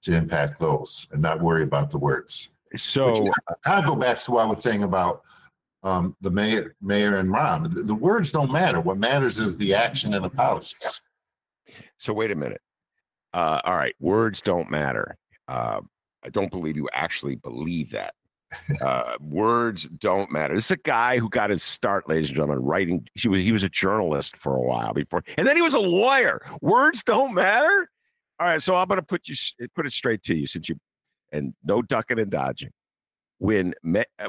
to 0.00 0.16
impact 0.16 0.58
those 0.58 1.06
and 1.12 1.20
not 1.20 1.40
worry 1.40 1.62
about 1.62 1.90
the 1.90 1.98
words. 1.98 2.56
So 2.78 3.12
I 3.66 3.82
go 3.82 3.94
back 3.94 4.16
to 4.16 4.32
what 4.32 4.42
I 4.42 4.46
was 4.46 4.62
saying 4.62 4.84
about 4.84 5.20
um, 5.82 6.16
the 6.22 6.30
mayor, 6.30 6.74
mayor 6.80 7.16
and 7.16 7.28
Rahm. 7.28 7.74
The, 7.74 7.82
the, 7.82 7.94
words 7.94 8.32
don't 8.32 8.50
matter. 8.50 8.80
What 8.80 8.96
matters 8.96 9.38
is 9.38 9.58
the 9.58 9.74
action 9.74 10.14
and 10.14 10.24
the 10.24 10.30
policies. 10.30 11.02
So 11.98 12.14
wait 12.14 12.30
a 12.30 12.34
minute. 12.34 12.62
Uh, 13.34 13.60
all 13.64 13.76
right, 13.76 13.94
words 14.00 14.40
don't 14.40 14.70
matter. 14.70 15.18
Uh, 15.46 15.82
I 16.24 16.30
don't 16.30 16.50
believe 16.50 16.76
you 16.76 16.88
actually 16.94 17.36
believe 17.36 17.90
that 17.90 18.14
uh, 18.82 19.14
words 19.20 19.84
don't 19.98 20.30
matter. 20.30 20.54
This 20.54 20.66
is 20.66 20.70
a 20.72 20.76
guy 20.76 21.18
who 21.18 21.28
got 21.28 21.50
his 21.50 21.62
start, 21.62 22.08
ladies 22.08 22.28
and 22.28 22.36
gentlemen, 22.36 22.64
writing. 22.64 23.06
He 23.14 23.28
was 23.28 23.42
he 23.42 23.52
was 23.52 23.62
a 23.62 23.68
journalist 23.68 24.36
for 24.36 24.56
a 24.56 24.60
while 24.60 24.92
before, 24.92 25.22
and 25.36 25.46
then 25.46 25.56
he 25.56 25.62
was 25.62 25.74
a 25.74 25.80
lawyer. 25.80 26.40
Words 26.60 27.02
don't 27.02 27.34
matter. 27.34 27.90
All 28.40 28.48
right, 28.48 28.62
so 28.62 28.74
I'm 28.74 28.88
going 28.88 29.00
to 29.00 29.06
put 29.06 29.28
you 29.28 29.36
put 29.74 29.86
it 29.86 29.92
straight 29.92 30.22
to 30.24 30.34
you, 30.34 30.46
since 30.46 30.68
you 30.68 30.76
and 31.32 31.54
no 31.64 31.82
ducking 31.82 32.18
and 32.18 32.30
dodging. 32.30 32.70
When 33.38 33.74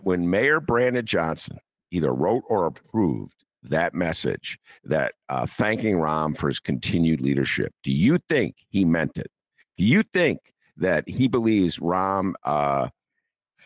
when 0.04 0.30
Mayor 0.30 0.60
Brandon 0.60 1.06
Johnson 1.06 1.60
either 1.92 2.14
wrote 2.14 2.44
or 2.50 2.66
approved 2.66 3.46
that 3.64 3.94
message 3.94 4.60
that 4.84 5.14
uh, 5.30 5.46
thanking 5.46 5.96
Rahm 5.96 6.36
for 6.38 6.48
his 6.48 6.60
continued 6.60 7.22
leadership, 7.22 7.74
do 7.84 7.92
you 7.92 8.20
think 8.28 8.56
he 8.70 8.84
meant 8.84 9.18
it? 9.18 9.32
Do 9.78 9.86
you 9.86 10.04
think 10.04 10.40
that 10.78 11.08
he 11.08 11.28
believes 11.28 11.78
Rahm 11.78 12.34
uh, 12.44 12.90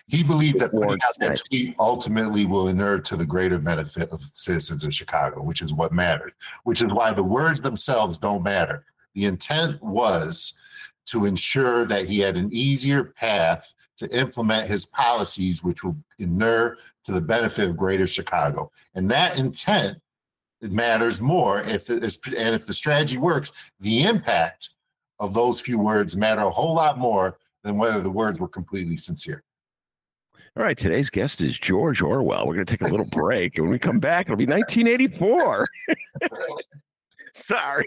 He 0.09 0.23
believed 0.23 0.59
that 0.59 0.71
putting 0.71 0.97
out 1.07 1.19
that 1.19 1.39
tweet 1.47 1.75
ultimately 1.77 2.47
will 2.47 2.69
inure 2.69 2.99
to 2.99 3.15
the 3.15 3.25
greater 3.25 3.59
benefit 3.59 4.11
of 4.11 4.21
citizens 4.21 4.83
of 4.83 4.91
Chicago, 4.91 5.43
which 5.43 5.61
is 5.61 5.71
what 5.71 5.91
matters, 5.91 6.33
which 6.63 6.81
is 6.81 6.91
why 6.91 7.13
the 7.13 7.23
words 7.23 7.61
themselves 7.61 8.17
don't 8.17 8.41
matter. 8.41 8.85
The 9.13 9.25
intent 9.25 9.81
was 9.83 10.59
to 11.07 11.25
ensure 11.25 11.85
that 11.85 12.07
he 12.07 12.19
had 12.19 12.37
an 12.37 12.49
easier 12.51 13.03
path 13.03 13.71
to 13.97 14.09
implement 14.09 14.67
his 14.67 14.87
policies, 14.87 15.63
which 15.63 15.83
will 15.83 15.95
inure 16.17 16.77
to 17.03 17.11
the 17.11 17.21
benefit 17.21 17.69
of 17.69 17.77
greater 17.77 18.07
Chicago. 18.07 18.71
And 18.95 19.11
that 19.11 19.37
intent 19.37 19.99
it 20.61 20.71
matters 20.71 21.21
more 21.21 21.61
if 21.61 21.91
it 21.91 22.03
is, 22.03 22.19
and 22.25 22.55
if 22.55 22.65
the 22.65 22.73
strategy 22.73 23.17
works, 23.17 23.53
the 23.79 24.03
impact 24.03 24.69
of 25.19 25.35
those 25.35 25.61
few 25.61 25.77
words 25.77 26.17
matter 26.17 26.41
a 26.41 26.49
whole 26.49 26.73
lot 26.73 26.97
more 26.97 27.37
than 27.63 27.77
whether 27.77 28.01
the 28.01 28.11
words 28.11 28.39
were 28.39 28.47
completely 28.47 28.97
sincere. 28.97 29.43
All 30.59 30.65
right, 30.65 30.77
today's 30.77 31.09
guest 31.09 31.39
is 31.39 31.57
George 31.57 32.01
Orwell. 32.01 32.45
We're 32.45 32.55
going 32.55 32.65
to 32.65 32.77
take 32.77 32.85
a 32.85 32.91
little 32.91 33.07
break, 33.13 33.57
and 33.57 33.63
when 33.63 33.71
we 33.71 33.79
come 33.79 33.97
back, 33.97 34.25
it'll 34.25 34.35
be 34.35 34.45
1984. 34.45 35.65
Sorry, 37.33 37.85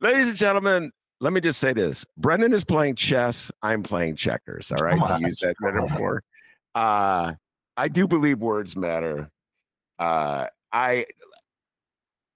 ladies 0.00 0.26
and 0.26 0.36
gentlemen. 0.36 0.90
Let 1.20 1.32
me 1.32 1.40
just 1.40 1.60
say 1.60 1.72
this: 1.72 2.04
Brendan 2.16 2.52
is 2.52 2.64
playing 2.64 2.96
chess. 2.96 3.52
I'm 3.62 3.84
playing 3.84 4.16
checkers. 4.16 4.72
All 4.72 4.84
right, 4.84 4.98
to 4.98 5.20
use 5.20 5.38
that 5.38 5.54
metaphor. 5.60 6.24
Uh, 6.74 7.34
I 7.76 7.86
do 7.86 8.08
believe 8.08 8.40
words 8.40 8.74
matter. 8.74 9.30
Uh, 10.00 10.46
I 10.72 11.06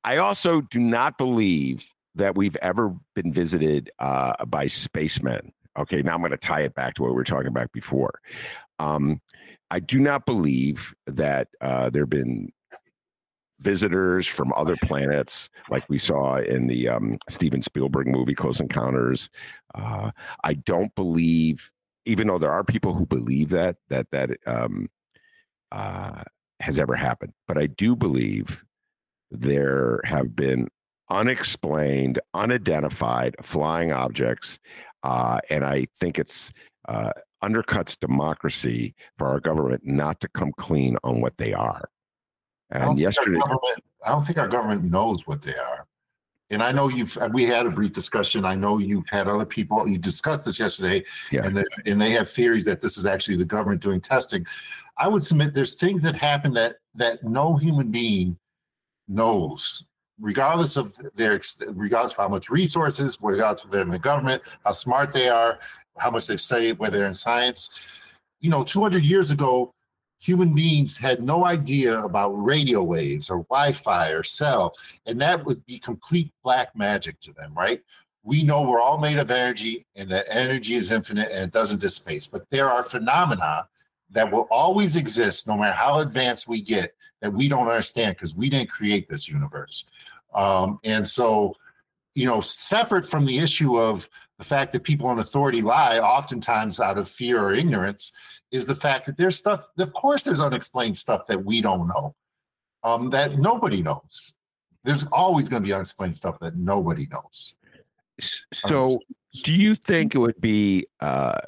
I 0.04 0.18
also 0.18 0.60
do 0.60 0.78
not 0.78 1.18
believe 1.18 1.84
that 2.14 2.36
we've 2.36 2.56
ever 2.62 2.94
been 3.16 3.32
visited 3.32 3.90
uh, 3.98 4.44
by 4.44 4.68
spacemen. 4.68 5.52
Okay, 5.78 6.02
now 6.02 6.14
I'm 6.14 6.20
going 6.20 6.32
to 6.32 6.36
tie 6.36 6.62
it 6.62 6.74
back 6.74 6.94
to 6.94 7.02
what 7.02 7.10
we 7.10 7.16
were 7.16 7.24
talking 7.24 7.48
about 7.48 7.70
before. 7.72 8.20
Um, 8.78 9.20
I 9.70 9.78
do 9.80 10.00
not 10.00 10.26
believe 10.26 10.94
that 11.06 11.48
uh, 11.60 11.90
there 11.90 12.02
have 12.02 12.10
been 12.10 12.52
visitors 13.60 14.26
from 14.26 14.52
other 14.54 14.74
planets 14.82 15.50
like 15.68 15.88
we 15.88 15.98
saw 15.98 16.36
in 16.36 16.66
the 16.66 16.88
um, 16.88 17.18
Steven 17.28 17.62
Spielberg 17.62 18.08
movie 18.08 18.34
Close 18.34 18.58
Encounters. 18.58 19.30
Uh, 19.74 20.10
I 20.42 20.54
don't 20.54 20.94
believe, 20.94 21.70
even 22.06 22.26
though 22.26 22.38
there 22.38 22.50
are 22.50 22.64
people 22.64 22.94
who 22.94 23.06
believe 23.06 23.50
that 23.50 23.76
that 23.88 24.10
that 24.10 24.30
um, 24.46 24.88
uh, 25.70 26.22
has 26.58 26.78
ever 26.78 26.94
happened. 26.94 27.32
But 27.46 27.58
I 27.58 27.66
do 27.66 27.94
believe 27.94 28.64
there 29.30 30.00
have 30.04 30.34
been 30.34 30.68
unexplained, 31.10 32.18
unidentified 32.34 33.36
flying 33.42 33.92
objects. 33.92 34.58
Uh, 35.02 35.38
and 35.48 35.64
I 35.64 35.86
think 35.98 36.18
it's 36.18 36.52
uh, 36.88 37.10
undercuts 37.42 37.98
democracy 37.98 38.94
for 39.18 39.28
our 39.28 39.40
government 39.40 39.82
not 39.84 40.20
to 40.20 40.28
come 40.28 40.52
clean 40.56 40.96
on 41.04 41.20
what 41.20 41.36
they 41.36 41.52
are. 41.52 41.88
And 42.70 42.98
yesterday, 42.98 43.40
I 44.06 44.10
don't 44.10 44.24
think 44.24 44.38
our 44.38 44.48
government 44.48 44.84
knows 44.84 45.26
what 45.26 45.42
they 45.42 45.54
are. 45.54 45.86
And 46.50 46.62
I 46.62 46.72
know 46.72 46.88
you've 46.88 47.16
we 47.32 47.44
had 47.44 47.66
a 47.66 47.70
brief 47.70 47.92
discussion. 47.92 48.44
I 48.44 48.56
know 48.56 48.78
you've 48.78 49.08
had 49.08 49.28
other 49.28 49.44
people 49.44 49.86
you 49.86 49.98
discussed 49.98 50.44
this 50.44 50.58
yesterday, 50.58 51.04
yeah. 51.30 51.44
and, 51.44 51.56
the, 51.56 51.64
and 51.86 52.00
they 52.00 52.10
have 52.10 52.28
theories 52.28 52.64
that 52.64 52.80
this 52.80 52.98
is 52.98 53.06
actually 53.06 53.36
the 53.36 53.44
government 53.44 53.80
doing 53.80 54.00
testing. 54.00 54.44
I 54.98 55.06
would 55.08 55.22
submit 55.22 55.54
there's 55.54 55.74
things 55.74 56.02
that 56.02 56.16
happen 56.16 56.52
that 56.54 56.76
that 56.96 57.22
no 57.22 57.56
human 57.56 57.90
being 57.90 58.36
knows, 59.06 59.84
regardless 60.20 60.76
of 60.76 60.94
their 61.14 61.40
regardless 61.72 62.12
of 62.12 62.18
how 62.18 62.28
much 62.28 62.50
resources, 62.50 63.18
of 63.22 63.70
them 63.70 63.82
in 63.82 63.88
the 63.88 63.98
government, 63.98 64.42
how 64.64 64.72
smart 64.72 65.12
they 65.12 65.28
are, 65.28 65.58
how 65.98 66.10
much 66.10 66.26
they've 66.26 66.40
studied, 66.40 66.78
whether 66.78 66.98
they're 66.98 67.06
in 67.06 67.14
science. 67.14 67.80
You 68.40 68.50
know, 68.50 68.64
200 68.64 69.04
years 69.04 69.30
ago, 69.30 69.74
human 70.20 70.54
beings 70.54 70.96
had 70.96 71.22
no 71.22 71.46
idea 71.46 71.98
about 72.00 72.32
radio 72.32 72.82
waves 72.82 73.30
or 73.30 73.44
Wi-Fi 73.44 74.10
or 74.10 74.22
cell, 74.22 74.74
and 75.06 75.20
that 75.20 75.44
would 75.44 75.64
be 75.66 75.78
complete 75.78 76.32
black 76.44 76.76
magic 76.76 77.18
to 77.20 77.32
them, 77.32 77.52
right? 77.54 77.82
We 78.22 78.42
know 78.42 78.62
we're 78.62 78.82
all 78.82 78.98
made 78.98 79.18
of 79.18 79.30
energy, 79.30 79.86
and 79.96 80.08
that 80.10 80.26
energy 80.30 80.74
is 80.74 80.90
infinite 80.90 81.30
and 81.32 81.46
it 81.46 81.52
doesn't 81.52 81.80
dissipate. 81.80 82.28
But 82.30 82.42
there 82.50 82.70
are 82.70 82.82
phenomena 82.82 83.66
that 84.10 84.30
will 84.30 84.46
always 84.50 84.96
exist 84.96 85.48
no 85.48 85.56
matter 85.56 85.72
how 85.72 86.00
advanced 86.00 86.48
we 86.48 86.60
get 86.60 86.94
that 87.22 87.32
we 87.32 87.48
don't 87.48 87.68
understand 87.68 88.16
because 88.16 88.34
we 88.34 88.50
didn't 88.50 88.68
create 88.68 89.08
this 89.08 89.28
universe. 89.28 89.84
Um, 90.34 90.78
and 90.84 91.06
so, 91.06 91.54
you 92.14 92.26
know, 92.26 92.40
separate 92.40 93.06
from 93.06 93.26
the 93.26 93.38
issue 93.38 93.78
of 93.78 94.08
the 94.38 94.44
fact 94.44 94.72
that 94.72 94.84
people 94.84 95.10
in 95.10 95.18
authority 95.18 95.62
lie, 95.62 95.98
oftentimes 95.98 96.80
out 96.80 96.98
of 96.98 97.08
fear 97.08 97.42
or 97.42 97.52
ignorance, 97.52 98.12
is 98.50 98.66
the 98.66 98.74
fact 98.74 99.06
that 99.06 99.16
there's 99.16 99.36
stuff, 99.36 99.66
of 99.78 99.92
course, 99.92 100.22
there's 100.22 100.40
unexplained 100.40 100.96
stuff 100.96 101.26
that 101.28 101.44
we 101.44 101.60
don't 101.60 101.86
know, 101.86 102.14
um, 102.82 103.10
that 103.10 103.38
nobody 103.38 103.82
knows. 103.82 104.34
There's 104.82 105.04
always 105.12 105.48
going 105.48 105.62
to 105.62 105.66
be 105.66 105.72
unexplained 105.72 106.14
stuff 106.14 106.38
that 106.40 106.56
nobody 106.56 107.06
knows. 107.10 107.54
So, 108.52 108.98
do 109.44 109.52
you 109.52 109.74
think 109.74 110.14
it 110.14 110.18
would 110.18 110.40
be 110.40 110.86
uh, 111.00 111.38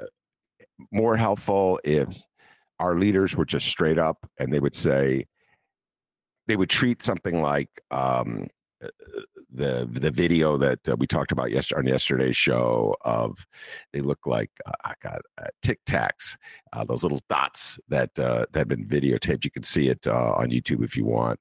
more 0.91 1.17
helpful 1.17 1.81
if 1.85 2.17
our 2.79 2.97
leaders 2.97 3.37
were 3.37 3.45
just 3.45 3.67
straight 3.67 3.99
up 3.99 4.29
and 4.39 4.53
they 4.53 4.61
would 4.61 4.75
say 4.75 5.27
they 6.47 6.57
would 6.57 6.71
treat 6.71 7.03
something 7.03 7.41
like 7.41 7.69
um, 7.91 8.49
the 9.51 9.89
the 9.91 10.11
video 10.11 10.57
that 10.57 10.89
uh, 10.89 10.97
we 10.97 11.07
talked 11.07 11.33
about 11.33 11.51
yesterday 11.51 11.79
on 11.79 11.87
yesterday's 11.87 12.37
show 12.37 12.97
of 13.03 13.47
they 13.93 14.01
look 14.01 14.27
like 14.27 14.51
uh, 14.67 14.73
I 14.85 14.95
got 15.03 15.21
uh, 15.39 15.49
tic 15.63 15.81
tacs, 15.85 16.37
uh, 16.73 16.85
those 16.85 17.03
little 17.03 17.21
dots 17.29 17.79
that 17.89 18.19
uh, 18.19 18.47
that 18.53 18.61
have 18.61 18.69
been 18.69 18.87
videotaped. 18.87 19.45
You 19.45 19.51
can 19.51 19.65
see 19.65 19.89
it 19.89 20.07
uh, 20.07 20.33
on 20.33 20.51
YouTube 20.51 20.85
if 20.85 20.97
you 20.97 21.05
want. 21.05 21.39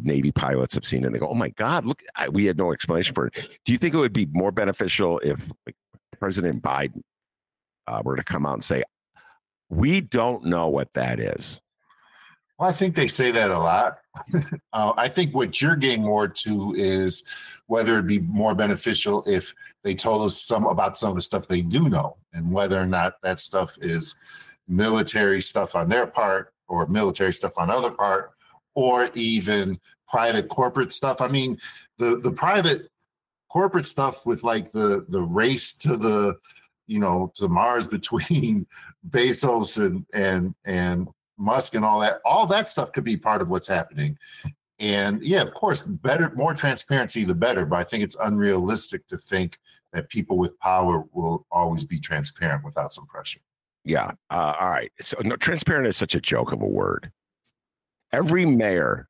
Navy 0.00 0.32
pilots 0.32 0.74
have 0.74 0.84
seen 0.84 1.02
it. 1.02 1.06
and 1.06 1.14
They 1.14 1.18
go, 1.18 1.28
"Oh 1.28 1.34
my 1.34 1.50
God, 1.50 1.84
look! 1.84 2.02
I, 2.16 2.28
we 2.28 2.46
had 2.46 2.56
no 2.56 2.72
explanation 2.72 3.14
for 3.14 3.26
it." 3.26 3.34
Do 3.64 3.72
you 3.72 3.78
think 3.78 3.94
it 3.94 3.98
would 3.98 4.12
be 4.12 4.26
more 4.32 4.52
beneficial 4.52 5.18
if 5.20 5.50
like, 5.66 5.76
President 6.18 6.62
Biden 6.62 7.02
were 8.04 8.16
to 8.16 8.24
come 8.24 8.46
out 8.46 8.54
and 8.54 8.64
say, 8.64 8.82
we 9.70 10.00
don't 10.00 10.44
know 10.44 10.68
what 10.68 10.92
that 10.94 11.20
is. 11.20 11.60
Well, 12.58 12.68
I 12.68 12.72
think 12.72 12.94
they 12.94 13.06
say 13.06 13.30
that 13.30 13.50
a 13.50 13.58
lot. 13.58 13.99
uh, 14.72 14.92
I 14.96 15.08
think 15.08 15.34
what 15.34 15.60
you're 15.60 15.76
getting 15.76 16.02
more 16.02 16.28
to 16.28 16.74
is 16.76 17.24
whether 17.66 17.94
it'd 17.94 18.06
be 18.06 18.20
more 18.20 18.54
beneficial 18.54 19.22
if 19.26 19.52
they 19.84 19.94
told 19.94 20.22
us 20.22 20.42
some 20.42 20.66
about 20.66 20.98
some 20.98 21.10
of 21.10 21.14
the 21.14 21.20
stuff 21.20 21.46
they 21.46 21.62
do 21.62 21.88
know, 21.88 22.16
and 22.32 22.50
whether 22.50 22.80
or 22.80 22.86
not 22.86 23.14
that 23.22 23.38
stuff 23.38 23.76
is 23.80 24.14
military 24.68 25.40
stuff 25.40 25.74
on 25.74 25.88
their 25.88 26.06
part 26.06 26.52
or 26.68 26.86
military 26.86 27.32
stuff 27.32 27.58
on 27.58 27.70
other 27.70 27.90
part, 27.90 28.32
or 28.74 29.10
even 29.14 29.78
private 30.06 30.48
corporate 30.48 30.92
stuff. 30.92 31.20
I 31.20 31.28
mean, 31.28 31.58
the 31.98 32.16
the 32.16 32.32
private 32.32 32.88
corporate 33.50 33.86
stuff 33.86 34.26
with 34.26 34.42
like 34.42 34.72
the 34.72 35.06
the 35.08 35.22
race 35.22 35.74
to 35.74 35.96
the 35.96 36.36
you 36.90 36.98
know, 36.98 37.32
to 37.36 37.48
Mars 37.48 37.86
between 37.96 38.66
Bezos 39.08 39.82
and 39.84 40.04
and 40.12 40.54
and 40.66 41.08
Musk 41.40 41.74
and 41.74 41.84
all 41.84 42.00
that. 42.00 42.20
All 42.24 42.46
that 42.46 42.68
stuff 42.68 42.92
could 42.92 43.04
be 43.04 43.16
part 43.16 43.42
of 43.42 43.50
what's 43.50 43.68
happening. 43.68 44.16
And 44.78 45.22
yeah, 45.22 45.42
of 45.42 45.52
course, 45.54 45.82
better, 45.82 46.32
more 46.34 46.54
transparency, 46.54 47.24
the 47.24 47.34
better. 47.34 47.66
But 47.66 47.76
I 47.76 47.84
think 47.84 48.02
it's 48.02 48.16
unrealistic 48.16 49.06
to 49.08 49.16
think 49.16 49.58
that 49.92 50.08
people 50.08 50.38
with 50.38 50.58
power 50.60 51.04
will 51.12 51.46
always 51.50 51.84
be 51.84 51.98
transparent 51.98 52.64
without 52.64 52.92
some 52.92 53.06
pressure. 53.06 53.40
Yeah. 53.84 54.12
Uh, 54.30 54.54
all 54.60 54.70
right. 54.70 54.92
So 55.00 55.18
no, 55.24 55.36
transparent 55.36 55.86
is 55.86 55.96
such 55.96 56.14
a 56.14 56.20
joke 56.20 56.52
of 56.52 56.62
a 56.62 56.66
word. 56.66 57.10
Every 58.12 58.44
mayor 58.44 59.08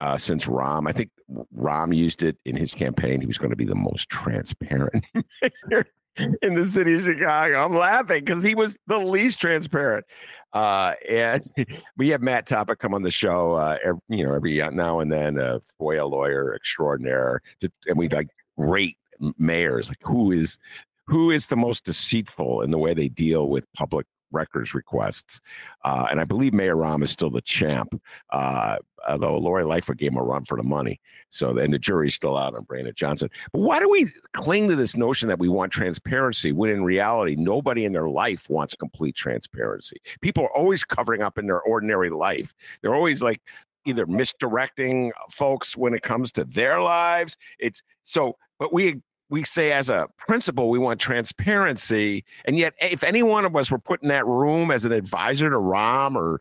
uh, 0.00 0.18
since 0.18 0.46
Rahm, 0.46 0.88
I 0.88 0.92
think 0.92 1.10
Rahm 1.56 1.94
used 1.94 2.22
it 2.22 2.36
in 2.44 2.56
his 2.56 2.74
campaign. 2.74 3.20
He 3.20 3.26
was 3.26 3.38
going 3.38 3.50
to 3.50 3.56
be 3.56 3.64
the 3.64 3.74
most 3.74 4.08
transparent 4.10 5.04
mayor 5.68 5.86
in 6.16 6.54
the 6.54 6.68
city 6.68 6.94
of 6.94 7.02
Chicago. 7.02 7.64
I'm 7.64 7.74
laughing 7.74 8.24
because 8.24 8.42
he 8.42 8.54
was 8.54 8.78
the 8.86 8.98
least 8.98 9.40
transparent. 9.40 10.06
Uh, 10.52 10.94
and 11.08 11.42
we 11.96 12.08
have 12.08 12.22
Matt 12.22 12.46
Topic 12.46 12.78
come 12.78 12.94
on 12.94 13.02
the 13.02 13.10
show, 13.10 13.54
uh, 13.54 13.76
every, 13.82 14.00
you 14.08 14.24
know, 14.24 14.34
every 14.34 14.56
now 14.72 15.00
and 15.00 15.10
then, 15.10 15.38
a 15.38 15.60
FOIA 15.80 16.08
lawyer 16.08 16.54
extraordinaire, 16.54 17.40
to, 17.60 17.70
and 17.86 17.98
we 17.98 18.08
like 18.08 18.28
rate 18.56 18.96
mayors, 19.38 19.88
like 19.88 19.98
who 20.02 20.32
is 20.32 20.58
who 21.06 21.30
is 21.30 21.48
the 21.48 21.56
most 21.56 21.84
deceitful 21.84 22.62
in 22.62 22.70
the 22.70 22.78
way 22.78 22.94
they 22.94 23.08
deal 23.08 23.48
with 23.48 23.70
public 23.74 24.06
records 24.34 24.74
requests. 24.74 25.40
Uh, 25.84 26.06
and 26.10 26.20
I 26.20 26.24
believe 26.24 26.52
Mayor 26.52 26.76
Rahm 26.76 27.02
is 27.02 27.10
still 27.10 27.30
the 27.30 27.40
champ, 27.40 28.00
uh, 28.30 28.76
although 29.08 29.38
Lori 29.38 29.64
Lightfoot 29.64 29.96
gave 29.96 30.12
him 30.12 30.18
a 30.18 30.22
run 30.22 30.44
for 30.44 30.56
the 30.56 30.62
money. 30.62 31.00
So 31.30 31.52
then 31.52 31.70
the 31.70 31.78
jury's 31.78 32.14
still 32.14 32.36
out 32.36 32.54
on 32.54 32.64
Brandon 32.64 32.92
Johnson. 32.94 33.30
But 33.52 33.60
why 33.60 33.78
do 33.78 33.88
we 33.88 34.08
cling 34.34 34.68
to 34.68 34.76
this 34.76 34.96
notion 34.96 35.28
that 35.28 35.38
we 35.38 35.48
want 35.48 35.72
transparency 35.72 36.52
when 36.52 36.70
in 36.70 36.84
reality, 36.84 37.36
nobody 37.36 37.84
in 37.84 37.92
their 37.92 38.08
life 38.08 38.50
wants 38.50 38.74
complete 38.74 39.14
transparency? 39.14 39.96
People 40.20 40.44
are 40.44 40.56
always 40.56 40.84
covering 40.84 41.22
up 41.22 41.38
in 41.38 41.46
their 41.46 41.62
ordinary 41.62 42.10
life. 42.10 42.54
They're 42.82 42.94
always 42.94 43.22
like, 43.22 43.40
either 43.86 44.06
misdirecting 44.06 45.12
folks 45.30 45.76
when 45.76 45.92
it 45.92 46.00
comes 46.00 46.32
to 46.32 46.42
their 46.44 46.80
lives 46.80 47.36
it's 47.58 47.82
so 48.02 48.34
but 48.58 48.72
we 48.72 49.02
we 49.34 49.42
say 49.42 49.72
as 49.72 49.90
a 49.90 50.06
principle 50.16 50.70
we 50.70 50.78
want 50.78 51.00
transparency, 51.00 52.24
and 52.44 52.56
yet 52.56 52.72
if 52.80 53.02
any 53.02 53.20
one 53.24 53.44
of 53.44 53.56
us 53.56 53.68
were 53.68 53.80
put 53.80 54.00
in 54.00 54.08
that 54.08 54.24
room 54.24 54.70
as 54.70 54.84
an 54.84 54.92
advisor 54.92 55.50
to 55.50 55.56
Rahm 55.56 56.14
or 56.14 56.40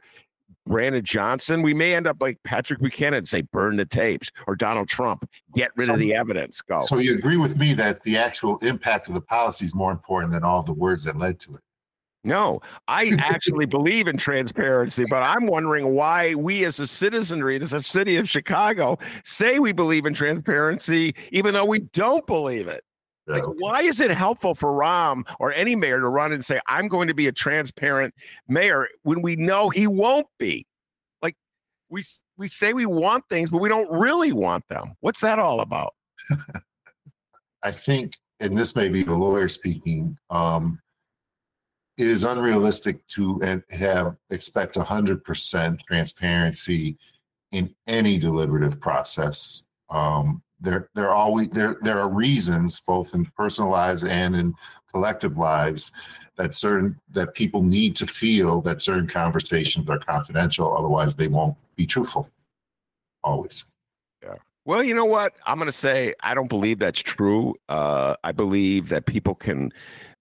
Brandon 0.67 1.03
Johnson, 1.03 1.63
we 1.63 1.73
may 1.73 1.95
end 1.95 2.05
up 2.05 2.17
like 2.21 2.37
Patrick 2.43 2.79
Buchanan 2.79 3.15
and 3.15 3.27
say, 3.27 3.41
burn 3.41 3.77
the 3.77 3.85
tapes, 3.85 4.31
or 4.47 4.55
Donald 4.55 4.89
Trump, 4.89 5.27
get 5.55 5.71
rid 5.75 5.87
so, 5.87 5.93
of 5.93 5.99
the 5.99 6.13
evidence. 6.13 6.61
Go. 6.61 6.81
So 6.81 6.99
you 6.99 7.15
agree 7.15 7.37
with 7.37 7.57
me 7.57 7.73
that 7.73 7.99
the 8.03 8.15
actual 8.15 8.59
impact 8.59 9.07
of 9.07 9.15
the 9.15 9.21
policy 9.21 9.65
is 9.65 9.73
more 9.73 9.91
important 9.91 10.31
than 10.31 10.43
all 10.43 10.61
the 10.61 10.73
words 10.73 11.03
that 11.05 11.17
led 11.17 11.39
to 11.39 11.55
it? 11.55 11.61
No, 12.23 12.61
I 12.87 13.11
actually 13.19 13.65
believe 13.65 14.07
in 14.07 14.17
transparency, 14.17 15.03
but 15.09 15.23
I'm 15.23 15.45
wondering 15.45 15.93
why 15.93 16.35
we 16.35 16.65
as 16.65 16.79
a 16.79 16.87
citizenry, 16.87 17.61
as 17.61 17.73
a 17.73 17.81
city 17.81 18.17
of 18.17 18.29
Chicago, 18.29 18.97
say 19.23 19.59
we 19.59 19.71
believe 19.73 20.05
in 20.05 20.13
transparency, 20.13 21.15
even 21.31 21.53
though 21.53 21.65
we 21.65 21.79
don't 21.79 22.25
believe 22.25 22.67
it. 22.67 22.83
Like, 23.25 23.43
why 23.45 23.81
is 23.81 24.01
it 24.01 24.11
helpful 24.11 24.53
for 24.53 24.71
Rahm 24.71 25.23
or 25.39 25.53
any 25.53 25.77
mayor 25.77 26.01
to 26.01 26.09
run 26.09 26.33
and 26.33 26.43
say, 26.43 26.59
I'm 26.67 26.89
going 26.89 27.07
to 27.07 27.13
be 27.13 27.27
a 27.27 27.31
transparent 27.31 28.13
mayor 28.49 28.89
when 29.03 29.21
we 29.21 29.37
know 29.37 29.69
he 29.69 29.87
won't 29.87 30.27
be? 30.39 30.67
Like, 31.21 31.35
we 31.89 32.03
we 32.37 32.49
say 32.49 32.73
we 32.73 32.85
want 32.85 33.23
things, 33.29 33.49
but 33.49 33.61
we 33.61 33.69
don't 33.69 33.89
really 33.89 34.33
want 34.33 34.67
them. 34.67 34.95
What's 34.99 35.21
that 35.21 35.39
all 35.39 35.61
about? 35.61 35.93
I 37.63 37.71
think, 37.71 38.17
and 38.41 38.57
this 38.57 38.75
may 38.75 38.89
be 38.89 39.03
the 39.03 39.15
lawyer 39.15 39.47
speaking, 39.47 40.17
um, 40.29 40.79
it 41.97 42.07
is 42.07 42.23
unrealistic 42.23 43.05
to 43.07 43.39
have 43.71 44.15
expect 44.31 44.75
100% 44.75 45.79
transparency 45.85 46.97
in 47.51 47.73
any 47.87 48.17
deliberative 48.17 48.81
process. 48.81 49.63
Um, 49.89 50.41
there, 50.59 50.89
there 50.95 51.09
are 51.09 51.15
always 51.15 51.49
there 51.49 51.77
there 51.81 51.99
are 51.99 52.09
reasons, 52.09 52.79
both 52.81 53.13
in 53.13 53.25
personal 53.37 53.69
lives 53.69 54.03
and 54.03 54.35
in 54.35 54.55
collective 54.91 55.37
lives, 55.37 55.91
that 56.37 56.53
certain 56.53 56.99
that 57.11 57.35
people 57.35 57.61
need 57.61 57.95
to 57.97 58.07
feel 58.07 58.61
that 58.61 58.81
certain 58.81 59.07
conversations 59.07 59.89
are 59.89 59.99
confidential. 59.99 60.75
Otherwise, 60.75 61.15
they 61.15 61.27
won't 61.27 61.55
be 61.75 61.85
truthful. 61.85 62.29
Always. 63.23 63.65
Yeah. 64.23 64.35
Well, 64.65 64.83
you 64.83 64.95
know 64.95 65.05
what? 65.05 65.33
I'm 65.45 65.57
going 65.57 65.67
to 65.67 65.71
say 65.71 66.13
I 66.21 66.33
don't 66.33 66.49
believe 66.49 66.79
that's 66.79 67.01
true. 67.01 67.55
Uh, 67.69 68.15
I 68.23 68.31
believe 68.31 68.89
that 68.89 69.05
people 69.05 69.35
can 69.35 69.71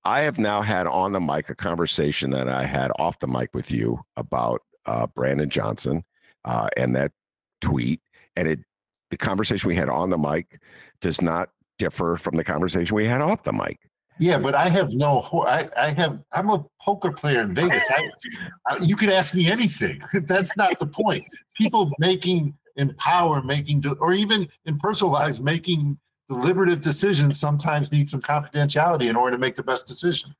I 0.05 0.21
have 0.23 0.39
now 0.39 0.63
had 0.63 0.87
on 0.87 1.13
the 1.13 1.21
mic 1.21 1.49
a 1.49 1.55
conversation 1.55 2.31
that 2.31 2.49
I 2.49 2.65
had 2.65 2.91
off 2.99 3.19
the 3.21 3.29
mic 3.29 3.55
with 3.55 3.71
you 3.71 4.01
about 4.17 4.63
uh, 4.87 5.07
Brandon 5.07 5.49
Johnson 5.49 6.05
uh, 6.45 6.69
and 6.77 6.95
that 6.97 7.13
tweet, 7.61 8.01
and 8.37 8.49
it 8.49 8.61
the 9.11 9.17
conversation 9.17 9.69
we 9.69 9.77
had 9.77 9.91
on 9.91 10.11
the 10.11 10.19
mic 10.19 10.61
does 11.01 11.21
not 11.21 11.51
differ 11.79 12.17
from 12.17 12.35
the 12.37 12.43
conversation 12.43 12.97
we 12.97 13.07
had 13.07 13.21
off 13.21 13.43
the 13.45 13.53
mic. 13.53 13.79
Yeah, 14.19 14.39
but 14.39 14.55
I 14.55 14.69
have 14.69 14.89
no. 14.93 15.23
I, 15.47 15.67
I 15.77 15.91
have. 15.91 16.23
I'm 16.33 16.51
a 16.51 16.65
poker 16.81 17.13
player 17.13 17.43
in 17.43 17.55
Vegas. 17.55 17.91
I, 17.91 18.09
I, 18.69 18.79
you 18.81 18.97
can 18.97 19.11
ask 19.11 19.35
me 19.35 19.51
anything. 19.51 20.03
That's 20.27 20.57
not 20.57 20.79
the 20.79 20.87
point. 20.87 21.25
People 21.59 21.91
making 21.99 22.55
in 22.77 22.95
power, 22.95 23.43
making, 23.43 23.85
or 24.01 24.13
even 24.13 24.49
in 24.65 24.79
personal 24.79 25.13
lives, 25.13 25.43
making 25.43 25.99
deliberative 26.33 26.81
decisions 26.81 27.39
sometimes 27.39 27.93
need 27.93 28.09
some 28.09 28.21
confidentiality 28.21 29.09
in 29.11 29.17
order 29.17 29.37
to 29.37 29.41
make 29.41 29.55
the 29.55 29.63
best 29.63 29.87
decision. 29.87 30.35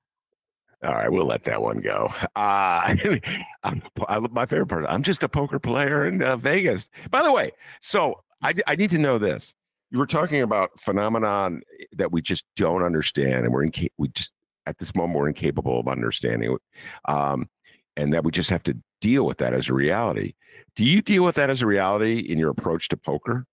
All 0.83 0.95
right, 0.95 1.13
we'll 1.13 1.27
let 1.27 1.45
that 1.45 1.61
one 1.61 1.79
go. 1.79 2.13
Uh, 2.35 2.97
I'm, 3.63 3.83
I, 4.09 4.19
my 4.31 4.47
favorite 4.47 4.67
part. 4.67 4.87
I'm 4.89 5.03
just 5.03 5.23
a 5.23 5.29
poker 5.29 5.59
player 5.59 6.07
in 6.07 6.23
uh, 6.23 6.37
Vegas. 6.37 6.91
By 7.11 7.23
the 7.23 7.33
way, 7.33 7.53
so 7.81 8.17
I, 8.41 8.55
I 8.67 8.75
need 8.75 8.91
to 8.91 8.99
know 8.99 9.19
this. 9.19 9.55
You 9.91 9.99
were 9.99 10.07
talking 10.07 10.41
about 10.41 10.81
phenomenon 10.81 11.63
that 11.93 12.11
we 12.11 12.23
just 12.23 12.47
don't 12.57 12.83
understand, 12.83 13.45
and 13.45 13.53
we're 13.53 13.65
in, 13.65 13.73
we 13.99 14.09
just 14.09 14.33
at 14.67 14.79
this 14.79 14.95
moment 14.95 15.19
we're 15.19 15.29
incapable 15.29 15.79
of 15.79 15.87
understanding, 15.87 16.57
um, 17.05 17.49
and 17.97 18.13
that 18.15 18.25
we 18.25 18.31
just 18.31 18.51
have 18.51 18.63
to 18.65 18.77
deal 19.01 19.25
with 19.25 19.39
that 19.39 19.53
as 19.53 19.69
a 19.69 19.75
reality. 19.75 20.33
Do 20.75 20.85
you 20.85 21.03
deal 21.03 21.25
with 21.25 21.35
that 21.35 21.51
as 21.51 21.61
a 21.61 21.67
reality 21.67 22.21
in 22.21 22.39
your 22.39 22.51
approach 22.51 22.89
to 22.89 22.97
poker? 22.97 23.47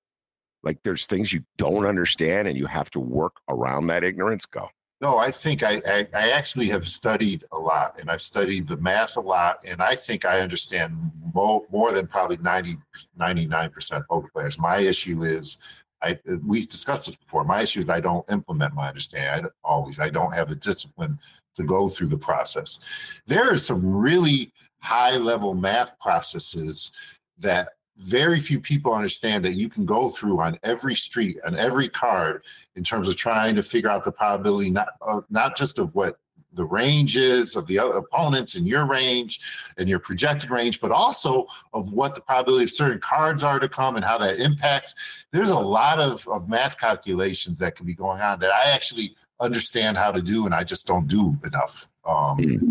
Like 0.63 0.81
there's 0.83 1.05
things 1.05 1.33
you 1.33 1.43
don't 1.57 1.85
understand 1.85 2.47
and 2.47 2.57
you 2.57 2.65
have 2.65 2.89
to 2.91 2.99
work 2.99 3.37
around 3.47 3.87
that 3.87 4.03
ignorance? 4.03 4.45
Go. 4.45 4.69
No, 5.01 5.17
I 5.17 5.31
think 5.31 5.63
I, 5.63 5.81
I, 5.87 6.07
I, 6.13 6.31
actually 6.31 6.67
have 6.69 6.85
studied 6.85 7.45
a 7.53 7.57
lot 7.57 7.97
and 8.01 8.11
I've 8.11 8.21
studied 8.21 8.67
the 8.67 8.75
math 8.77 9.15
a 9.15 9.21
lot. 9.21 9.63
And 9.65 9.81
I 9.81 9.95
think 9.95 10.25
I 10.25 10.41
understand 10.41 11.11
more, 11.33 11.63
more 11.71 11.93
than 11.93 12.05
probably 12.05 12.35
90, 12.37 12.77
99% 13.17 14.07
poker 14.09 14.29
players. 14.33 14.59
My 14.59 14.79
issue 14.79 15.21
is, 15.23 15.57
I 16.01 16.17
we've 16.45 16.67
discussed 16.67 17.07
this 17.07 17.15
before. 17.15 17.45
My 17.45 17.61
issue 17.61 17.79
is 17.79 17.89
I 17.89 18.01
don't 18.01 18.29
implement 18.29 18.73
my 18.73 18.89
understanding. 18.89 19.45
I 19.45 19.49
always, 19.63 19.99
I 19.99 20.09
don't 20.09 20.33
have 20.33 20.49
the 20.49 20.55
discipline 20.55 21.17
to 21.55 21.63
go 21.63 21.87
through 21.87 22.07
the 22.07 22.17
process. 22.17 23.21
There 23.25 23.51
are 23.51 23.57
some 23.57 23.85
really 23.85 24.51
high 24.81 25.17
level 25.17 25.53
math 25.53 25.97
processes 25.99 26.91
that 27.37 27.69
very 27.99 28.39
few 28.39 28.59
people 28.59 28.93
understand 28.93 29.43
that 29.43 29.53
you 29.53 29.67
can 29.69 29.85
go 29.85 30.09
through 30.09 30.39
on 30.39 30.57
every 30.63 30.95
street 30.95 31.37
on 31.45 31.55
every 31.55 31.89
card 31.89 32.43
in 32.75 32.83
terms 32.83 33.07
of 33.07 33.15
trying 33.15 33.55
to 33.55 33.63
figure 33.63 33.89
out 33.89 34.03
the 34.03 34.11
probability 34.11 34.69
not 34.69 34.89
uh, 35.01 35.21
not 35.29 35.57
just 35.57 35.79
of 35.79 35.93
what 35.95 36.15
the 36.53 36.65
range 36.65 37.15
is 37.15 37.55
of 37.55 37.67
the 37.67 37.77
other 37.77 37.97
opponents 37.97 38.55
in 38.55 38.65
your 38.65 38.85
range 38.85 39.39
and 39.77 39.87
your 39.87 39.99
projected 39.99 40.49
range, 40.49 40.81
but 40.81 40.91
also 40.91 41.45
of 41.73 41.93
what 41.93 42.15
the 42.15 42.21
probability 42.21 42.63
of 42.63 42.71
certain 42.71 42.99
cards 42.99 43.43
are 43.43 43.59
to 43.59 43.69
come 43.69 43.95
and 43.95 44.03
how 44.03 44.17
that 44.17 44.39
impacts. 44.39 45.25
There's 45.31 45.51
a 45.51 45.59
lot 45.59 45.99
of, 45.99 46.27
of 46.27 46.49
math 46.49 46.79
calculations 46.79 47.59
that 47.59 47.75
can 47.75 47.85
be 47.85 47.93
going 47.93 48.21
on 48.21 48.39
that 48.39 48.51
I 48.51 48.71
actually 48.71 49.11
understand 49.39 49.97
how 49.97 50.11
to 50.11 50.21
do, 50.21 50.45
and 50.45 50.53
I 50.53 50.63
just 50.63 50.87
don't 50.87 51.07
do 51.07 51.37
enough. 51.45 51.87
Um, 52.05 52.37
mm-hmm. 52.37 52.69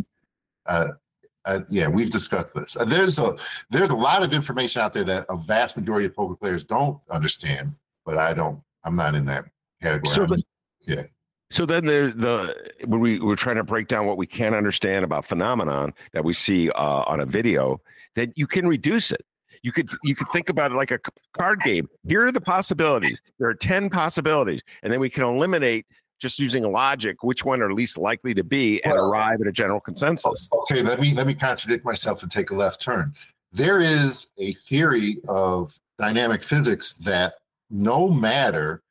uh, 0.66 0.88
uh, 1.49 1.61
yeah, 1.68 1.88
we've 1.88 2.11
discussed 2.11 2.55
this. 2.55 2.76
Uh, 2.76 2.84
there's 2.84 3.18
a 3.18 3.34
there's 3.70 3.90
a 3.90 3.94
lot 3.94 4.22
of 4.22 4.32
information 4.32 4.82
out 4.82 4.92
there 4.92 5.05
that 5.05 5.24
a 5.30 5.36
vast 5.36 5.76
majority 5.76 6.07
of 6.07 6.14
poker 6.14 6.36
players 6.36 6.64
don't 6.64 7.01
understand, 7.11 7.74
but 8.05 8.18
I 8.18 8.34
don't. 8.34 8.61
I'm 8.84 8.94
not 8.94 9.14
in 9.14 9.24
that 9.26 9.46
category. 9.82 10.14
So 10.14 10.26
the, 10.26 10.42
yeah. 10.80 11.05
So 11.51 11.64
then 11.64 11.86
the 11.86 12.12
the 12.14 12.86
when 12.86 13.01
we 13.01 13.18
we're 13.18 13.36
trying 13.36 13.57
to 13.57 13.64
break 13.64 13.88
down 13.88 14.07
what 14.07 14.18
we 14.18 14.26
can't 14.26 14.55
understand 14.55 15.05
about 15.05 15.24
phenomenon 15.24 15.94
that 16.12 16.22
we 16.22 16.34
see 16.34 16.70
uh, 16.70 17.05
on 17.07 17.20
a 17.20 17.26
video, 17.26 17.80
then 18.14 18.32
you 18.36 18.46
can 18.46 18.68
reduce 18.68 19.11
it. 19.11 19.24
You 19.62 19.72
could 19.72 19.88
you 20.05 20.14
could 20.14 20.28
think 20.28 20.51
about 20.51 20.70
it 20.70 20.74
like 20.74 20.90
a 20.90 20.99
card 21.32 21.62
game. 21.62 21.88
Here 22.07 22.26
are 22.26 22.32
the 22.32 22.42
possibilities. 22.42 23.22
There 23.38 23.49
are 23.49 23.55
ten 23.55 23.88
possibilities, 23.88 24.62
and 24.82 24.92
then 24.92 25.01
we 25.01 25.09
can 25.09 25.24
eliminate 25.24 25.86
just 26.18 26.38
using 26.38 26.70
logic 26.70 27.22
which 27.22 27.44
one 27.44 27.62
are 27.62 27.72
least 27.72 27.96
likely 27.96 28.34
to 28.34 28.44
be 28.44 28.82
and 28.84 28.94
well, 28.94 29.10
arrive 29.10 29.40
at 29.40 29.46
a 29.46 29.52
general 29.52 29.80
consensus. 29.80 30.48
Okay, 30.52 30.82
let 30.82 31.00
me 31.00 31.14
let 31.14 31.26
me 31.26 31.34
contradict 31.34 31.84
myself 31.84 32.22
and 32.22 32.30
take 32.30 32.50
a 32.50 32.54
left 32.54 32.80
turn. 32.80 33.14
There 33.52 33.78
is 33.78 34.28
a 34.38 34.52
theory 34.52 35.18
of 35.28 35.72
dynamic 35.98 36.42
physics 36.42 36.94
that 36.96 37.34
no 37.70 38.08
matter 38.08 38.82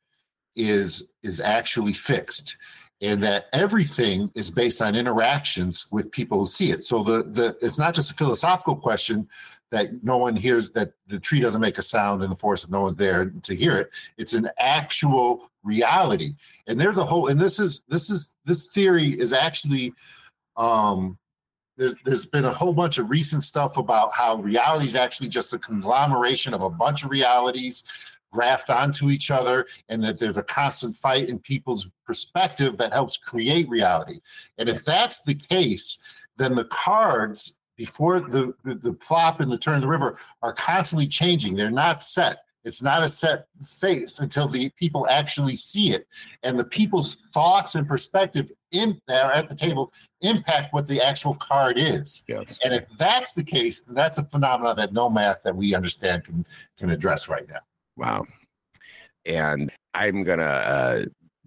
is 0.56 1.14
is 1.22 1.40
actually 1.40 1.92
fixed 1.92 2.56
and 3.00 3.22
that 3.22 3.46
everything 3.52 4.30
is 4.34 4.50
based 4.50 4.82
on 4.82 4.96
interactions 4.96 5.86
with 5.92 6.10
people 6.10 6.40
who 6.40 6.46
see 6.46 6.70
it. 6.70 6.84
So 6.84 7.02
the 7.02 7.22
the 7.22 7.56
it's 7.60 7.78
not 7.78 7.94
just 7.94 8.10
a 8.10 8.14
philosophical 8.14 8.76
question 8.76 9.28
that 9.70 10.02
no 10.02 10.16
one 10.16 10.34
hears 10.34 10.70
that 10.70 10.92
the 11.06 11.20
tree 11.20 11.40
doesn't 11.40 11.60
make 11.60 11.78
a 11.78 11.82
sound 11.82 12.22
in 12.22 12.30
the 12.30 12.36
forest 12.36 12.64
if 12.64 12.70
no 12.70 12.82
one's 12.82 12.96
there 12.96 13.30
to 13.42 13.54
hear 13.54 13.76
it. 13.76 13.90
It's 14.16 14.34
an 14.34 14.48
actual 14.58 15.50
reality. 15.62 16.32
And 16.66 16.80
there's 16.80 16.96
a 16.96 17.04
whole 17.04 17.28
and 17.28 17.38
this 17.38 17.60
is 17.60 17.82
this 17.88 18.10
is 18.10 18.36
this 18.44 18.66
theory 18.68 19.08
is 19.08 19.32
actually 19.32 19.92
um 20.56 21.18
there's 21.76 21.96
there's 22.04 22.26
been 22.26 22.46
a 22.46 22.52
whole 22.52 22.72
bunch 22.72 22.98
of 22.98 23.10
recent 23.10 23.42
stuff 23.42 23.76
about 23.76 24.12
how 24.12 24.36
reality 24.36 24.86
is 24.86 24.96
actually 24.96 25.28
just 25.28 25.52
a 25.52 25.58
conglomeration 25.58 26.54
of 26.54 26.62
a 26.62 26.70
bunch 26.70 27.04
of 27.04 27.10
realities 27.10 27.84
grafted 28.30 28.74
onto 28.74 29.10
each 29.10 29.30
other 29.30 29.66
and 29.88 30.02
that 30.02 30.18
there's 30.18 30.38
a 30.38 30.42
constant 30.42 30.94
fight 30.94 31.28
in 31.28 31.38
people's 31.38 31.86
perspective 32.04 32.76
that 32.76 32.92
helps 32.92 33.16
create 33.16 33.68
reality. 33.68 34.18
And 34.58 34.68
if 34.68 34.84
that's 34.84 35.22
the 35.22 35.34
case, 35.34 35.98
then 36.36 36.54
the 36.54 36.66
cards 36.66 37.57
before 37.78 38.20
the, 38.20 38.52
the, 38.64 38.94
flop 39.00 39.40
and 39.40 39.50
the 39.50 39.56
turn 39.56 39.76
of 39.76 39.82
the 39.82 39.88
river 39.88 40.18
are 40.42 40.52
constantly 40.52 41.06
changing. 41.06 41.54
They're 41.54 41.70
not 41.70 42.02
set. 42.02 42.38
It's 42.64 42.82
not 42.82 43.04
a 43.04 43.08
set 43.08 43.46
face 43.64 44.18
until 44.18 44.48
the 44.48 44.68
people 44.70 45.06
actually 45.08 45.54
see 45.54 45.92
it. 45.92 46.06
And 46.42 46.58
the 46.58 46.64
people's 46.64 47.14
thoughts 47.32 47.76
and 47.76 47.86
perspective 47.86 48.50
in 48.72 49.00
there 49.06 49.32
at 49.32 49.48
the 49.48 49.54
table 49.54 49.92
impact 50.20 50.74
what 50.74 50.88
the 50.88 51.00
actual 51.00 51.34
card 51.36 51.78
is. 51.78 52.24
Yes. 52.28 52.58
And 52.62 52.74
if 52.74 52.90
that's 52.98 53.32
the 53.32 53.44
case, 53.44 53.82
then 53.82 53.94
that's 53.94 54.18
a 54.18 54.24
phenomenon 54.24 54.76
that 54.76 54.92
no 54.92 55.08
math 55.08 55.44
that 55.44 55.56
we 55.56 55.74
understand 55.74 56.24
can 56.24 56.44
can 56.76 56.90
address 56.90 57.28
right 57.28 57.48
now. 57.48 57.60
Wow. 57.96 58.26
And 59.24 59.70
I'm 59.94 60.24
gonna 60.24 60.44
uh, 60.44 61.04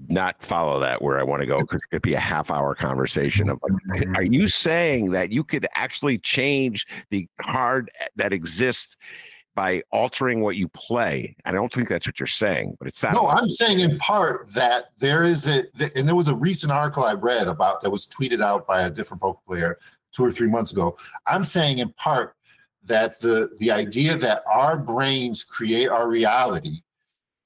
not 0.07 0.41
follow 0.41 0.79
that 0.79 1.01
where 1.01 1.19
I 1.19 1.23
want 1.23 1.41
to 1.41 1.45
go 1.45 1.57
because 1.57 1.81
it 1.81 1.89
could 1.91 2.01
be 2.01 2.13
a 2.13 2.19
half 2.19 2.51
hour 2.51 2.75
conversation 2.75 3.49
of 3.49 3.61
like, 3.89 4.07
are 4.15 4.23
you 4.23 4.47
saying 4.47 5.11
that 5.11 5.31
you 5.31 5.43
could 5.43 5.67
actually 5.75 6.17
change 6.17 6.87
the 7.09 7.27
card 7.41 7.91
that 8.15 8.33
exists 8.33 8.97
by 9.55 9.81
altering 9.91 10.41
what 10.41 10.55
you 10.55 10.69
play. 10.69 11.35
I 11.45 11.51
don't 11.51 11.71
think 11.73 11.89
that's 11.89 12.07
what 12.07 12.19
you're 12.19 12.27
saying, 12.27 12.77
but 12.79 12.87
it's 12.87 13.03
not. 13.03 13.13
no. 13.13 13.27
I'm 13.27 13.49
saying 13.49 13.79
in 13.79 13.97
part 13.97 14.49
that 14.53 14.85
there 14.97 15.23
is 15.23 15.47
a, 15.47 15.65
and 15.95 16.07
there 16.07 16.15
was 16.15 16.29
a 16.29 16.35
recent 16.35 16.71
article 16.71 17.03
I 17.03 17.13
read 17.13 17.47
about 17.47 17.81
that 17.81 17.89
was 17.89 18.07
tweeted 18.07 18.41
out 18.41 18.65
by 18.65 18.83
a 18.83 18.89
different 18.89 19.21
poker 19.21 19.41
player 19.45 19.77
two 20.13 20.23
or 20.23 20.31
three 20.31 20.47
months 20.47 20.71
ago. 20.71 20.95
I'm 21.27 21.43
saying 21.43 21.79
in 21.79 21.91
part 21.93 22.35
that 22.85 23.19
the 23.19 23.49
the 23.59 23.71
idea 23.71 24.15
that 24.17 24.43
our 24.51 24.77
brains 24.77 25.43
create 25.43 25.89
our 25.89 26.07
reality 26.07 26.81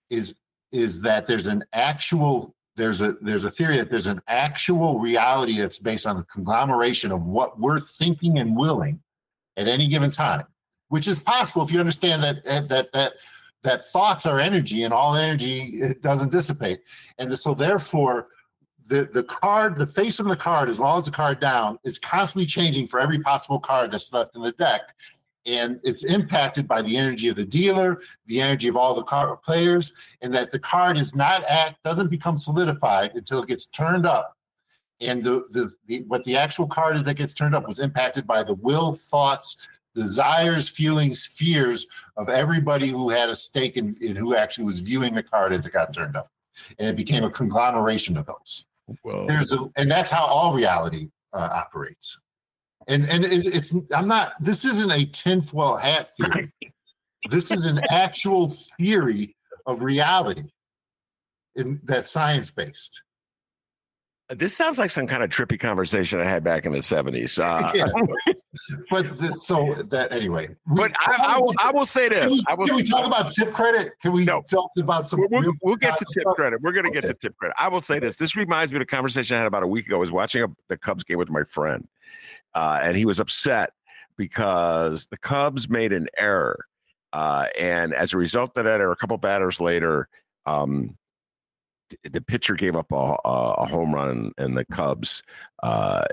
is 0.10 0.40
is 0.76 1.02
that 1.02 1.26
there's 1.26 1.48
an 1.48 1.64
actual 1.74 2.56
there's 2.76 3.02
a 3.02 3.14
there's 3.14 3.46
a 3.46 3.52
theory 3.52 3.78
that 3.78 3.90
there's 3.90 4.08
an 4.08 4.22
actual 4.28 5.00
reality 5.00 5.58
that's 5.58 5.80
based 5.80 6.06
on 6.06 6.18
the 6.18 6.24
conglomeration 6.24 7.12
of 7.12 7.28
what 7.28 7.58
we're 7.60 7.80
thinking 7.80 8.38
and 8.40 8.56
willing 8.56 9.00
at 9.58 9.68
any 9.68 9.88
given 9.88 10.12
time 10.12 10.46
which 10.90 11.08
is 11.08 11.20
possible 11.20 11.64
if 11.64 11.72
you 11.72 11.80
understand 11.80 12.24
that 12.24 12.38
eh, 12.46 12.62
that 12.62 12.92
that 12.94 13.14
that 13.64 13.84
thoughts 13.84 14.26
are 14.26 14.40
energy 14.40 14.84
and 14.84 14.94
all 14.94 15.16
energy 15.16 15.78
it 15.80 16.02
doesn't 16.02 16.32
dissipate. 16.32 16.82
And 17.18 17.38
so 17.38 17.54
therefore 17.54 18.28
the 18.88 19.10
the 19.12 19.24
card 19.24 19.76
the 19.76 19.86
face 19.86 20.20
of 20.20 20.28
the 20.28 20.36
card 20.36 20.70
as 20.70 20.80
long 20.80 21.00
as 21.00 21.06
the 21.06 21.12
card 21.12 21.40
down 21.40 21.80
is 21.84 21.98
constantly 21.98 22.46
changing 22.46 22.88
for 22.88 23.00
every 23.00 23.20
possible 23.20 23.60
card 23.60 23.92
that's 23.92 24.14
left 24.14 24.36
in 24.36 24.42
the 24.42 24.52
deck 24.54 24.94
and 25.46 25.80
it's 25.84 26.04
impacted 26.04 26.68
by 26.68 26.82
the 26.82 26.98
energy 26.98 27.28
of 27.28 27.36
the 27.36 27.46
dealer, 27.46 28.02
the 28.26 28.42
energy 28.42 28.68
of 28.68 28.76
all 28.76 28.94
the 28.94 29.04
card 29.04 29.42
players, 29.42 29.94
and 30.22 30.34
that 30.34 30.52
the 30.52 30.60
card 30.60 30.98
is 30.98 31.16
not 31.16 31.44
act 31.46 31.82
doesn't 31.84 32.10
become 32.10 32.38
solidified 32.38 33.12
until 33.16 33.42
it 33.42 33.48
gets 33.48 33.68
turned 33.68 34.06
up. 34.06 34.36
And 35.02 35.24
the, 35.24 35.46
the, 35.52 35.72
the 35.88 36.04
what 36.08 36.24
the 36.24 36.38
actual 36.38 36.68
card 36.68 36.96
is 36.96 37.04
that 37.04 37.18
gets 37.18 37.34
turned 37.34 37.54
up 37.54 37.68
was 37.68 37.80
impacted 37.80 38.26
by 38.26 38.44
the 38.44 38.56
will, 38.56 38.94
thoughts, 38.94 39.58
desires, 39.94 40.70
feelings, 40.70 41.26
fears 41.26 41.86
of 42.18 42.30
everybody 42.30 42.88
who 42.88 43.10
had 43.10 43.30
a 43.30 43.36
stake 43.36 43.78
in, 43.78 43.96
in 44.02 44.16
who 44.16 44.36
actually 44.36 44.66
was 44.66 44.80
viewing 44.80 45.14
the 45.14 45.24
card 45.24 45.54
as 45.54 45.66
it 45.66 45.74
got 45.74 45.94
turned 45.94 46.16
up, 46.16 46.32
and 46.80 46.88
it 46.88 46.96
became 46.96 47.24
a 47.24 47.30
conglomeration 47.30 48.18
of 48.18 48.26
those. 48.26 48.66
Whoa. 49.02 49.26
There's 49.28 49.52
a, 49.54 49.60
and 49.76 49.90
that's 49.90 50.12
how 50.12 50.26
all 50.26 50.54
reality 50.54 51.10
uh, 51.34 51.50
operates 51.52 52.20
and 52.88 53.06
and 53.10 53.26
it's 53.26 53.76
i'm 53.96 54.08
not 54.08 54.34
this 54.40 54.66
isn't 54.66 54.92
a 54.92 55.06
tinfoil 55.06 55.76
hat 55.76 56.10
theory 56.16 56.52
this 57.30 57.52
is 57.52 57.66
an 57.66 57.80
actual 57.90 58.50
theory 58.50 59.36
of 59.66 59.82
reality 59.82 60.50
in 61.56 61.80
that's 61.84 62.12
science 62.12 62.52
based 62.52 63.02
this 64.30 64.56
sounds 64.56 64.80
like 64.80 64.90
some 64.90 65.06
kind 65.06 65.22
of 65.22 65.30
trippy 65.30 65.60
conversation 65.60 66.20
I 66.20 66.24
had 66.24 66.44
back 66.44 66.66
in 66.66 66.72
the 66.72 66.82
seventies. 66.82 67.38
Uh, 67.38 67.72
yeah. 67.76 67.86
but 68.90 69.06
the, 69.18 69.38
so 69.40 69.76
that 69.76 70.12
anyway. 70.12 70.48
But 70.66 70.94
I, 71.00 71.36
I, 71.36 71.40
will, 71.40 71.54
I 71.60 71.72
will 71.72 71.86
say 71.86 72.10
this. 72.10 72.20
Can 72.20 72.30
we, 72.32 72.44
I 72.50 72.54
will, 72.56 72.68
can 72.68 72.76
we 72.78 72.84
talk 72.84 73.06
about 73.06 73.32
tip 73.32 73.54
credit? 73.54 73.94
Can 74.02 74.14
we 74.14 74.26
no. 74.26 74.42
talk 74.50 74.72
about 74.80 75.08
some? 75.08 75.26
We'll, 75.30 75.54
we'll 75.64 75.76
get 75.76 75.98
to 75.98 76.06
tip 76.06 76.24
stuff? 76.24 76.36
credit. 76.36 76.62
We're 76.62 76.72
going 76.72 76.86
to 76.86 76.90
okay. 76.90 77.02
get 77.02 77.08
to 77.08 77.14
tip 77.14 77.38
credit. 77.38 77.56
I 77.60 77.68
will 77.68 77.82
say 77.82 78.00
this. 78.00 78.18
This 78.18 78.36
reminds 78.36 78.74
me 78.74 78.78
of 78.78 78.82
a 78.82 78.88
conversation 78.88 79.36
I 79.36 79.40
had 79.40 79.48
about 79.48 79.62
a 79.62 79.68
week 79.68 79.86
ago. 79.86 79.98
I 79.98 80.00
was 80.00 80.12
watching 80.12 80.42
a, 80.42 80.48
the 80.70 80.78
Cubs 80.78 81.04
game 81.04 81.20
with 81.20 81.30
my 81.30 81.44
friend, 81.44 81.88
uh, 82.56 82.80
and 82.82 82.98
he 82.98 83.06
was 83.06 83.20
upset 83.20 83.72
because 84.18 85.08
the 85.08 85.18
Cubs 85.18 85.70
made 85.70 85.94
an 85.94 86.08
error. 86.18 86.66
Uh, 87.14 87.46
and 87.58 87.94
as 87.94 88.14
a 88.14 88.18
result 88.18 88.58
of 88.58 88.66
that 88.66 88.82
error, 88.82 88.92
a 88.92 88.96
couple 88.96 89.18
batters 89.18 89.62
later, 89.62 90.08
um, 90.46 90.98
the 92.04 92.22
pitcher 92.22 92.56
gave 92.56 92.76
up 92.76 92.92
a, 92.92 93.16
a 93.26 93.68
home 93.68 93.94
run 93.94 94.32
and 94.38 94.58
the 94.58 94.66
Cubs 94.66 95.22
uh, 95.62 96.04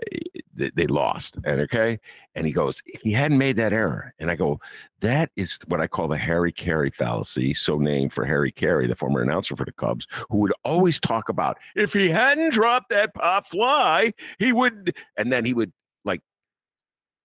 they, 0.55 0.71
they, 0.75 0.87
lost. 0.87 1.37
And 1.45 1.61
okay, 1.63 1.99
and 2.35 2.47
he 2.47 2.53
goes, 2.53 2.83
if 2.87 3.01
he 3.03 3.13
hadn't 3.13 3.39
made 3.39 3.57
that 3.57 3.73
error, 3.73 4.15
and 4.19 4.31
I 4.31 4.37
go, 4.37 4.61
that 5.01 5.31
is 5.37 5.59
what 5.67 5.81
I 5.81 5.87
call 5.87 6.09
the 6.09 6.19
Harry 6.19 6.53
Caray 6.53 6.91
fallacy, 6.95 7.55
so 7.55 7.79
named 7.79 8.13
for 8.13 8.25
Harry 8.25 8.53
Caray, 8.53 8.87
the 8.87 8.97
former 8.97 9.23
announcer 9.23 9.57
for 9.57 9.65
the 9.65 9.73
Cubs, 9.73 10.07
who 10.31 10.39
would 10.39 10.53
always 10.65 11.01
talk 11.01 11.29
about 11.29 11.59
if 11.75 11.93
he 11.93 12.09
hadn't 12.09 12.53
dropped 12.53 12.91
that 12.91 13.15
pop 13.15 13.47
fly, 13.47 14.13
he 14.39 14.53
would, 14.53 14.95
and 15.17 15.33
then 15.33 15.45
he 15.45 15.55
would 15.55 15.73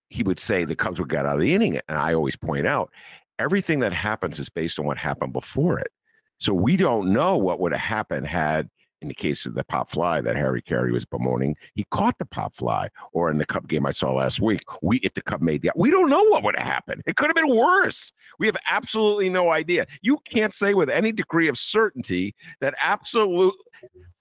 he 0.10 0.24
would 0.24 0.40
say 0.40 0.64
the 0.64 0.76
Cubs 0.76 1.00
would 1.00 1.10
get 1.10 1.26
out 1.26 1.36
of 1.36 1.42
the 1.42 1.54
inning. 1.54 1.80
And 1.88 1.98
I 1.98 2.14
always 2.14 2.36
point 2.36 2.68
out 2.68 2.92
everything 3.40 3.80
that 3.82 3.94
happens 3.94 4.40
is 4.40 4.50
based 4.50 4.80
on 4.80 4.86
what 4.86 4.98
happened 4.98 5.34
before 5.34 5.80
it. 5.80 5.92
So 6.40 6.54
we 6.54 6.78
don't 6.78 7.12
know 7.12 7.38
what 7.38 7.60
would 7.60 7.72
have 7.72 7.82
happened 7.82 8.28
had, 8.28 8.70
in 9.02 9.10
the 9.10 9.14
case 9.14 9.46
of 9.46 9.54
the 9.54 9.64
pop 9.64 9.90
fly 9.90 10.22
that 10.22 10.36
Harry 10.36 10.62
Caray 10.62 10.92
was 10.92 11.06
bemoaning, 11.06 11.56
he 11.76 11.86
caught 11.92 12.18
the 12.18 12.26
pop 12.26 12.56
fly. 12.56 12.90
Or 13.12 13.30
in 13.30 13.38
the 13.38 13.46
Cub 13.46 13.68
game 13.68 13.86
I 13.86 13.92
saw 13.92 14.14
last 14.14 14.40
week, 14.40 14.64
we 14.82 14.98
if 14.98 15.14
the 15.14 15.22
Cub 15.22 15.42
made 15.42 15.62
the, 15.62 15.72
we 15.76 15.92
don't 15.92 16.10
know 16.10 16.24
what 16.24 16.44
would 16.44 16.56
have 16.58 16.68
happened. 16.68 17.04
It 17.06 17.16
could 17.16 17.28
have 17.28 17.36
been 17.36 17.56
worse. 17.56 18.12
We 18.40 18.48
have 18.48 18.58
absolutely 18.70 19.30
no 19.30 19.52
idea. 19.52 19.86
You 20.02 20.20
can't 20.30 20.54
say 20.54 20.74
with 20.74 20.90
any 20.90 21.12
degree 21.12 21.48
of 21.48 21.58
certainty 21.58 22.34
that 22.60 22.76
absolute 22.82 23.56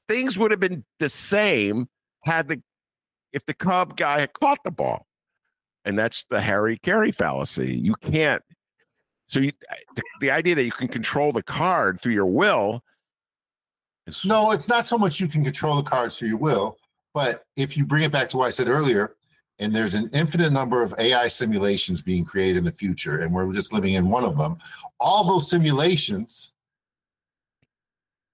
things 0.09 0.39
would 0.39 0.51
have 0.51 0.61
been 0.61 0.84
the 0.99 1.09
same 1.09 1.89
had 2.24 2.49
the 2.49 2.62
if 3.32 3.45
the 3.47 3.55
Cub 3.55 3.97
guy 3.97 4.20
had 4.20 4.32
caught 4.32 4.62
the 4.64 4.70
ball. 4.70 5.06
And 5.87 5.97
that's 5.97 6.24
the 6.28 6.41
Harry 6.41 6.78
Caray 6.78 7.12
fallacy. 7.12 7.74
You 7.76 7.95
can't. 7.95 8.43
So 9.28 9.41
you, 9.41 9.53
the, 9.95 10.03
the 10.20 10.30
idea 10.30 10.57
that 10.57 10.64
you 10.64 10.72
can 10.72 10.89
control 10.89 11.32
the 11.32 11.43
card 11.43 12.01
through 12.01 12.12
your 12.12 12.26
will. 12.26 12.82
Is, 14.07 14.24
no, 14.24 14.51
it's 14.51 14.68
not 14.68 14.87
so 14.87 14.99
much 14.99 15.20
you 15.20 15.28
can 15.28 15.45
control 15.45 15.76
the 15.76 15.89
cards 15.89 16.18
through 16.18 16.28
your 16.28 16.39
will, 16.39 16.76
but 17.14 17.45
if 17.57 17.76
you 17.76 17.87
bring 17.87 18.03
it 18.03 18.12
back 18.12 18.28
to 18.30 18.37
what 18.37 18.47
I 18.47 18.51
said 18.51 18.68
earlier, 18.68 19.14
and 19.59 19.72
there's 19.72 19.95
an 19.95 20.11
infinite 20.12 20.53
number 20.53 20.82
of 20.82 20.95
AI 20.99 21.28
simulations 21.28 22.03
being 22.03 22.24
created 22.24 22.59
in 22.59 22.64
the 22.64 22.72
future, 22.72 23.20
and 23.20 23.32
we're 23.32 23.53
just 23.55 23.72
living 23.72 23.95
in 23.95 24.09
one 24.09 24.24
of 24.24 24.37
them. 24.37 24.59
All 25.01 25.24
those 25.24 25.49
simulations 25.49 26.55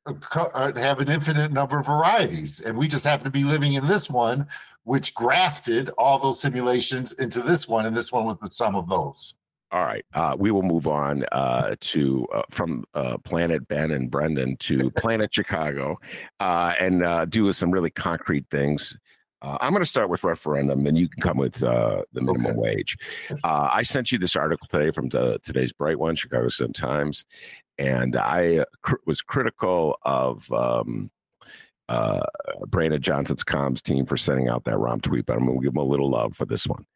uh, 0.05 0.15
uh, 0.35 0.75
have 0.75 1.01
an 1.01 1.09
infinite 1.09 1.53
number 1.53 1.79
of 1.79 1.87
varieties, 1.87 2.61
and 2.61 2.77
we 2.77 2.89
just 2.89 3.05
happen 3.05 3.25
to 3.25 3.31
be 3.31 3.45
living 3.45 3.75
in 3.75 3.87
this 3.87 4.11
one 4.11 4.47
which 4.85 5.15
grafted 5.15 5.91
all 5.99 6.19
those 6.19 6.41
simulations 6.41 7.13
into 7.13 7.41
this 7.41 7.69
one, 7.69 7.87
and 7.87 7.97
this 7.97 8.11
one 8.11 8.25
was 8.25 8.39
the 8.41 8.49
sum 8.49 8.75
of 8.75 8.89
those. 8.89 9.35
All 9.73 9.85
right, 9.85 10.05
uh, 10.13 10.37
we 10.39 10.51
will 10.51 10.63
move 10.63 10.87
on 10.87 11.25
uh, 11.33 11.77
to 11.81 12.27
uh, 12.35 12.43
from 12.51 12.85
uh, 12.93 13.17
Planet 13.19 13.67
Ben 13.69 13.91
and 13.91 14.11
Brendan 14.11 14.59
to 14.59 14.91
Planet 14.99 15.33
Chicago, 15.33 15.99
uh, 16.41 16.75
and 16.79 17.03
uh, 17.03 17.25
do 17.25 17.51
some 17.55 17.71
really 17.71 17.91
concrete 17.91 18.45
things. 18.51 18.97
I'm 19.45 19.73
going 19.73 19.83
to 19.83 19.87
start 19.87 20.09
with 20.09 20.23
referendum, 20.23 20.87
and 20.87 20.97
you 20.97 21.09
can 21.09 21.21
come 21.21 21.37
with 21.37 21.55
the 21.55 22.05
minimum 22.13 22.47
okay. 22.47 22.55
wage. 22.55 22.97
I 23.43 23.83
sent 23.83 24.13
you 24.13 24.19
this 24.19 24.37
article 24.37 24.69
today 24.71 24.93
from 24.93 25.09
the, 25.09 25.41
today's 25.43 25.73
Bright 25.73 25.99
One, 25.99 26.15
Chicago 26.15 26.47
Sun 26.49 26.75
Times, 26.75 27.25
and 27.77 28.15
I 28.15 28.65
cr- 28.83 29.03
was 29.05 29.21
critical 29.21 29.99
of. 30.03 30.53
Um, 30.53 31.11
uh, 31.93 32.25
Brandon 32.69 33.03
Johnson's 33.03 33.45
comms 33.45 33.83
team 33.83 34.07
for 34.07 34.17
sending 34.17 34.49
out 34.49 34.65
that 34.65 34.77
Rahm 34.77 35.03
tweet, 35.03 35.27
but 35.27 35.37
I'm 35.37 35.45
going 35.45 35.59
to 35.59 35.63
give 35.63 35.75
them 35.75 35.83
a 35.83 35.85
little 35.85 36.09
love 36.09 36.35
for 36.35 36.47
this 36.47 36.67
one. 36.67 36.87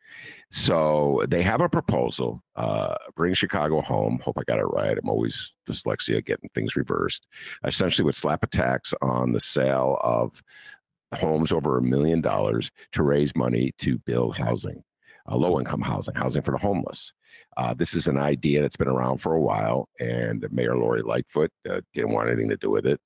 So 0.51 1.23
they 1.29 1.43
have 1.43 1.61
a 1.61 1.69
proposal, 1.69 2.43
uh, 2.55 2.95
bring 3.15 3.35
Chicago 3.35 3.83
home. 3.83 4.21
Hope 4.25 4.39
I 4.39 4.43
got 4.45 4.59
it 4.59 4.65
right. 4.65 4.97
I'm 4.97 5.11
always 5.11 5.55
dyslexia 5.69 6.25
getting 6.25 6.49
things 6.55 6.77
reversed. 6.77 7.27
Essentially, 7.63 8.07
would 8.07 8.15
slap 8.15 8.43
a 8.43 8.47
tax 8.47 8.95
on 9.03 9.33
the 9.33 9.41
sale 9.41 9.99
of 10.03 10.43
homes 11.15 11.53
over 11.53 11.77
a 11.77 11.83
million 11.83 12.23
dollars 12.23 12.71
to 12.93 13.03
raise 13.03 13.37
money 13.37 13.75
to 13.81 13.99
build 13.99 14.39
housing, 14.39 14.83
uh, 15.31 15.37
low 15.37 15.59
income 15.59 15.83
housing, 15.83 16.15
housing 16.15 16.41
for 16.41 16.53
the 16.53 16.59
homeless. 16.59 17.13
Uh, 17.57 17.73
this 17.73 17.95
is 17.95 18.07
an 18.07 18.19
idea 18.19 18.61
that's 18.61 18.77
been 18.77 18.89
around 18.89 19.19
for 19.19 19.35
a 19.35 19.41
while, 19.41 19.89
and 19.99 20.47
Mayor 20.51 20.77
Lori 20.77 21.03
Lightfoot 21.03 21.51
uh, 21.69 21.81
didn't 21.95 22.13
want 22.13 22.29
anything 22.29 22.51
to 22.51 22.57
do 22.57 22.71
with 22.71 22.87
it. 22.87 23.01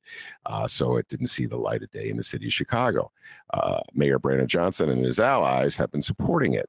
Uh, 0.46 0.66
so 0.66 0.96
it 0.96 1.06
didn't 1.08 1.28
see 1.28 1.46
the 1.46 1.56
light 1.56 1.82
of 1.82 1.90
day 1.90 2.08
in 2.08 2.16
the 2.16 2.22
city 2.22 2.46
of 2.46 2.52
Chicago. 2.52 3.12
Uh, 3.54 3.80
Mayor 3.94 4.18
Brandon 4.18 4.48
Johnson 4.48 4.88
and 4.88 5.04
his 5.04 5.20
allies 5.20 5.76
have 5.76 5.92
been 5.92 6.02
supporting 6.02 6.54
it. 6.54 6.68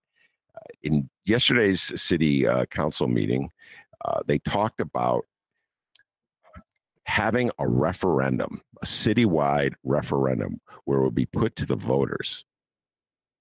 Uh, 0.55 0.59
in 0.83 1.09
yesterday's 1.25 1.99
city 1.99 2.45
uh, 2.45 2.65
council 2.65 3.07
meeting, 3.07 3.49
they 4.25 4.39
talked 4.39 4.79
about 4.79 5.25
having 7.05 7.51
a 7.59 7.67
referendum, 7.67 8.61
a 8.81 8.85
citywide 8.85 9.73
referendum, 9.83 10.61
where 10.85 10.99
it 10.99 11.03
would 11.03 11.15
be 11.15 11.25
put 11.25 11.55
to 11.55 11.65
the 11.65 11.75
voters. 11.75 12.45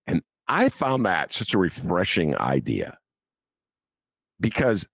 And 0.06 0.22
I 0.48 0.70
found 0.70 1.04
that 1.06 1.32
such 1.32 1.54
a 1.54 1.58
refreshing 1.58 2.36
idea 2.38 2.98
because 4.40 4.86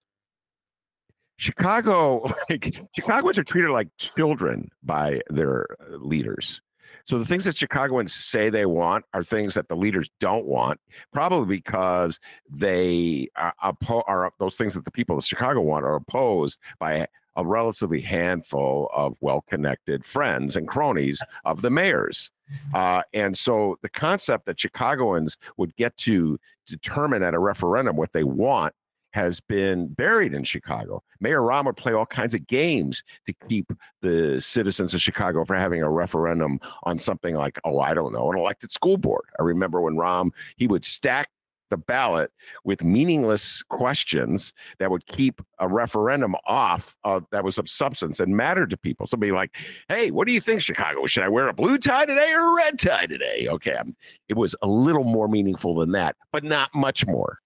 Chicago, 1.38 2.28
like 2.50 2.76
Chicagoans 2.94 3.38
are 3.38 3.44
treated 3.44 3.70
like 3.70 3.88
children 3.98 4.70
by 4.82 5.20
their 5.28 5.66
uh, 5.80 5.96
leaders. 5.96 6.60
So 7.04 7.18
the 7.18 7.24
things 7.24 7.44
that 7.44 7.56
Chicagoans 7.56 8.12
say 8.12 8.50
they 8.50 8.66
want 8.66 9.04
are 9.14 9.22
things 9.22 9.54
that 9.54 9.68
the 9.68 9.76
leaders 9.76 10.10
don't 10.18 10.44
want, 10.44 10.80
probably 11.12 11.46
because 11.56 12.18
they 12.50 13.28
uh, 13.36 13.52
are, 13.62 14.04
are 14.08 14.32
those 14.40 14.56
things 14.56 14.74
that 14.74 14.84
the 14.84 14.90
people 14.90 15.16
of 15.16 15.24
Chicago 15.24 15.60
want 15.60 15.84
are 15.84 15.94
opposed 15.94 16.58
by 16.80 17.06
a 17.36 17.46
relatively 17.46 18.00
handful 18.00 18.90
of 18.94 19.16
well-connected 19.20 20.04
friends 20.04 20.56
and 20.56 20.66
cronies 20.66 21.22
of 21.44 21.62
the 21.62 21.70
mayors. 21.70 22.32
Mm-hmm. 22.50 22.76
Uh, 22.76 23.02
and 23.12 23.36
so 23.36 23.78
the 23.82 23.88
concept 23.88 24.46
that 24.46 24.58
Chicagoans 24.58 25.36
would 25.58 25.76
get 25.76 25.96
to 25.98 26.38
determine 26.66 27.22
at 27.22 27.34
a 27.34 27.38
referendum 27.38 27.96
what 27.96 28.12
they 28.12 28.24
want 28.24 28.74
has 29.16 29.40
been 29.40 29.88
buried 29.88 30.34
in 30.34 30.44
Chicago. 30.44 31.02
Mayor 31.20 31.40
Rahm 31.40 31.64
would 31.64 31.78
play 31.78 31.94
all 31.94 32.04
kinds 32.04 32.34
of 32.34 32.46
games 32.46 33.02
to 33.24 33.32
keep 33.48 33.72
the 34.02 34.38
citizens 34.38 34.92
of 34.92 35.00
Chicago 35.00 35.42
from 35.46 35.56
having 35.56 35.82
a 35.82 35.90
referendum 35.90 36.60
on 36.82 36.98
something 36.98 37.34
like, 37.34 37.58
oh, 37.64 37.80
I 37.80 37.94
don't 37.94 38.12
know, 38.12 38.30
an 38.30 38.38
elected 38.38 38.72
school 38.72 38.98
board. 38.98 39.24
I 39.40 39.42
remember 39.42 39.80
when 39.80 39.96
Rahm, 39.96 40.32
he 40.58 40.66
would 40.66 40.84
stack 40.84 41.30
the 41.70 41.78
ballot 41.78 42.30
with 42.62 42.84
meaningless 42.84 43.62
questions 43.62 44.52
that 44.78 44.90
would 44.90 45.06
keep 45.06 45.40
a 45.60 45.66
referendum 45.66 46.34
off 46.46 46.94
that 47.32 47.42
was 47.42 47.56
of 47.56 47.70
substance 47.70 48.20
and 48.20 48.36
mattered 48.36 48.68
to 48.68 48.76
people. 48.76 49.06
Somebody 49.06 49.32
like, 49.32 49.56
hey, 49.88 50.10
what 50.10 50.26
do 50.26 50.34
you 50.34 50.42
think, 50.42 50.60
Chicago? 50.60 51.06
Should 51.06 51.22
I 51.22 51.30
wear 51.30 51.48
a 51.48 51.54
blue 51.54 51.78
tie 51.78 52.04
today 52.04 52.34
or 52.34 52.50
a 52.50 52.54
red 52.54 52.78
tie 52.78 53.06
today? 53.06 53.48
Okay. 53.48 53.72
Um, 53.72 53.96
it 54.28 54.36
was 54.36 54.54
a 54.60 54.66
little 54.66 55.04
more 55.04 55.26
meaningful 55.26 55.74
than 55.74 55.92
that, 55.92 56.16
but 56.32 56.44
not 56.44 56.68
much 56.74 57.06
more. 57.06 57.38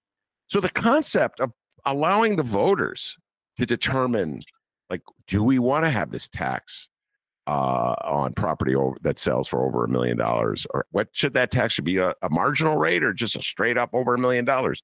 So 0.48 0.60
the 0.60 0.68
concept 0.68 1.38
of 1.38 1.52
allowing 1.84 2.36
the 2.36 2.42
voters 2.42 3.16
to 3.56 3.66
determine, 3.66 4.40
like, 4.88 5.02
do 5.26 5.42
we 5.42 5.58
want 5.58 5.84
to 5.84 5.90
have 5.90 6.10
this 6.10 6.28
tax? 6.28 6.88
uh, 7.50 7.96
on 8.04 8.32
property 8.32 8.76
over, 8.76 8.96
that 9.02 9.18
sells 9.18 9.48
for 9.48 9.66
over 9.66 9.84
a 9.84 9.88
million 9.88 10.16
dollars, 10.16 10.68
or 10.72 10.86
what 10.92 11.08
should 11.12 11.34
that 11.34 11.50
tax 11.50 11.74
should 11.74 11.84
be 11.84 11.96
a, 11.96 12.14
a 12.22 12.30
marginal 12.30 12.76
rate 12.76 13.02
or 13.02 13.12
just 13.12 13.34
a 13.34 13.42
straight 13.42 13.76
up 13.76 13.90
over 13.92 14.14
a 14.14 14.18
million 14.18 14.44
dollars? 14.44 14.82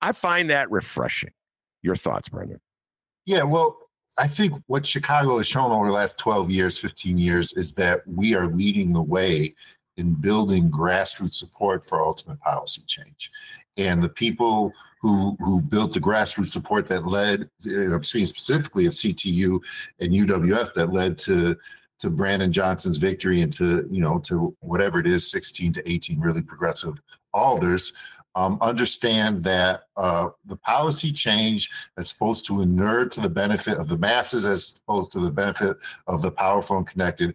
I 0.00 0.12
find 0.12 0.48
that 0.50 0.70
refreshing. 0.70 1.32
Your 1.82 1.96
thoughts, 1.96 2.28
Brendan? 2.28 2.60
Yeah, 3.26 3.42
well, 3.42 3.76
I 4.16 4.28
think 4.28 4.54
what 4.66 4.86
Chicago 4.86 5.38
has 5.38 5.48
shown 5.48 5.72
over 5.72 5.86
the 5.86 5.92
last 5.92 6.18
12 6.18 6.50
years, 6.50 6.78
15 6.78 7.18
years 7.18 7.52
is 7.54 7.72
that 7.74 8.02
we 8.06 8.36
are 8.36 8.46
leading 8.46 8.92
the 8.92 9.02
way 9.02 9.54
in 9.96 10.14
building 10.14 10.70
grassroots 10.70 11.34
support 11.34 11.84
for 11.84 12.02
ultimate 12.02 12.40
policy 12.40 12.82
change. 12.86 13.30
And 13.76 14.02
the 14.02 14.08
people 14.08 14.72
who 15.00 15.36
who 15.40 15.60
built 15.60 15.92
the 15.94 16.00
grassroots 16.00 16.46
support 16.46 16.86
that 16.88 17.06
led, 17.06 17.48
I'm 17.66 18.02
speaking 18.02 18.26
specifically 18.26 18.86
of 18.86 18.92
CTU 18.92 19.60
and 20.00 20.12
UWF, 20.12 20.72
that 20.74 20.92
led 20.92 21.18
to 21.18 21.56
to 22.00 22.10
Brandon 22.10 22.52
Johnson's 22.52 22.98
victory 22.98 23.42
and 23.42 23.52
to 23.54 23.86
you 23.88 24.00
know 24.00 24.18
to 24.20 24.54
whatever 24.60 24.98
it 24.98 25.06
is, 25.06 25.30
16 25.30 25.74
to 25.74 25.90
18 25.90 26.20
really 26.20 26.42
progressive 26.42 27.00
alders. 27.32 27.92
Um, 28.34 28.56
understand 28.62 29.44
that 29.44 29.82
uh, 29.94 30.30
the 30.46 30.56
policy 30.56 31.12
change 31.12 31.68
that's 31.96 32.08
supposed 32.08 32.46
to 32.46 32.62
inure 32.62 33.06
to 33.06 33.20
the 33.20 33.28
benefit 33.28 33.76
of 33.76 33.88
the 33.88 33.98
masses 33.98 34.46
as 34.46 34.80
opposed 34.88 35.12
to 35.12 35.20
the 35.20 35.30
benefit 35.30 35.76
of 36.06 36.22
the 36.22 36.30
powerful 36.30 36.78
and 36.78 36.86
connected 36.86 37.34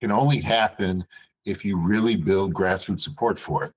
can 0.00 0.10
only 0.10 0.40
happen 0.40 1.04
if 1.44 1.64
you 1.64 1.76
really 1.76 2.16
build 2.16 2.54
grassroots 2.54 3.00
support 3.00 3.38
for 3.38 3.64
it. 3.64 3.72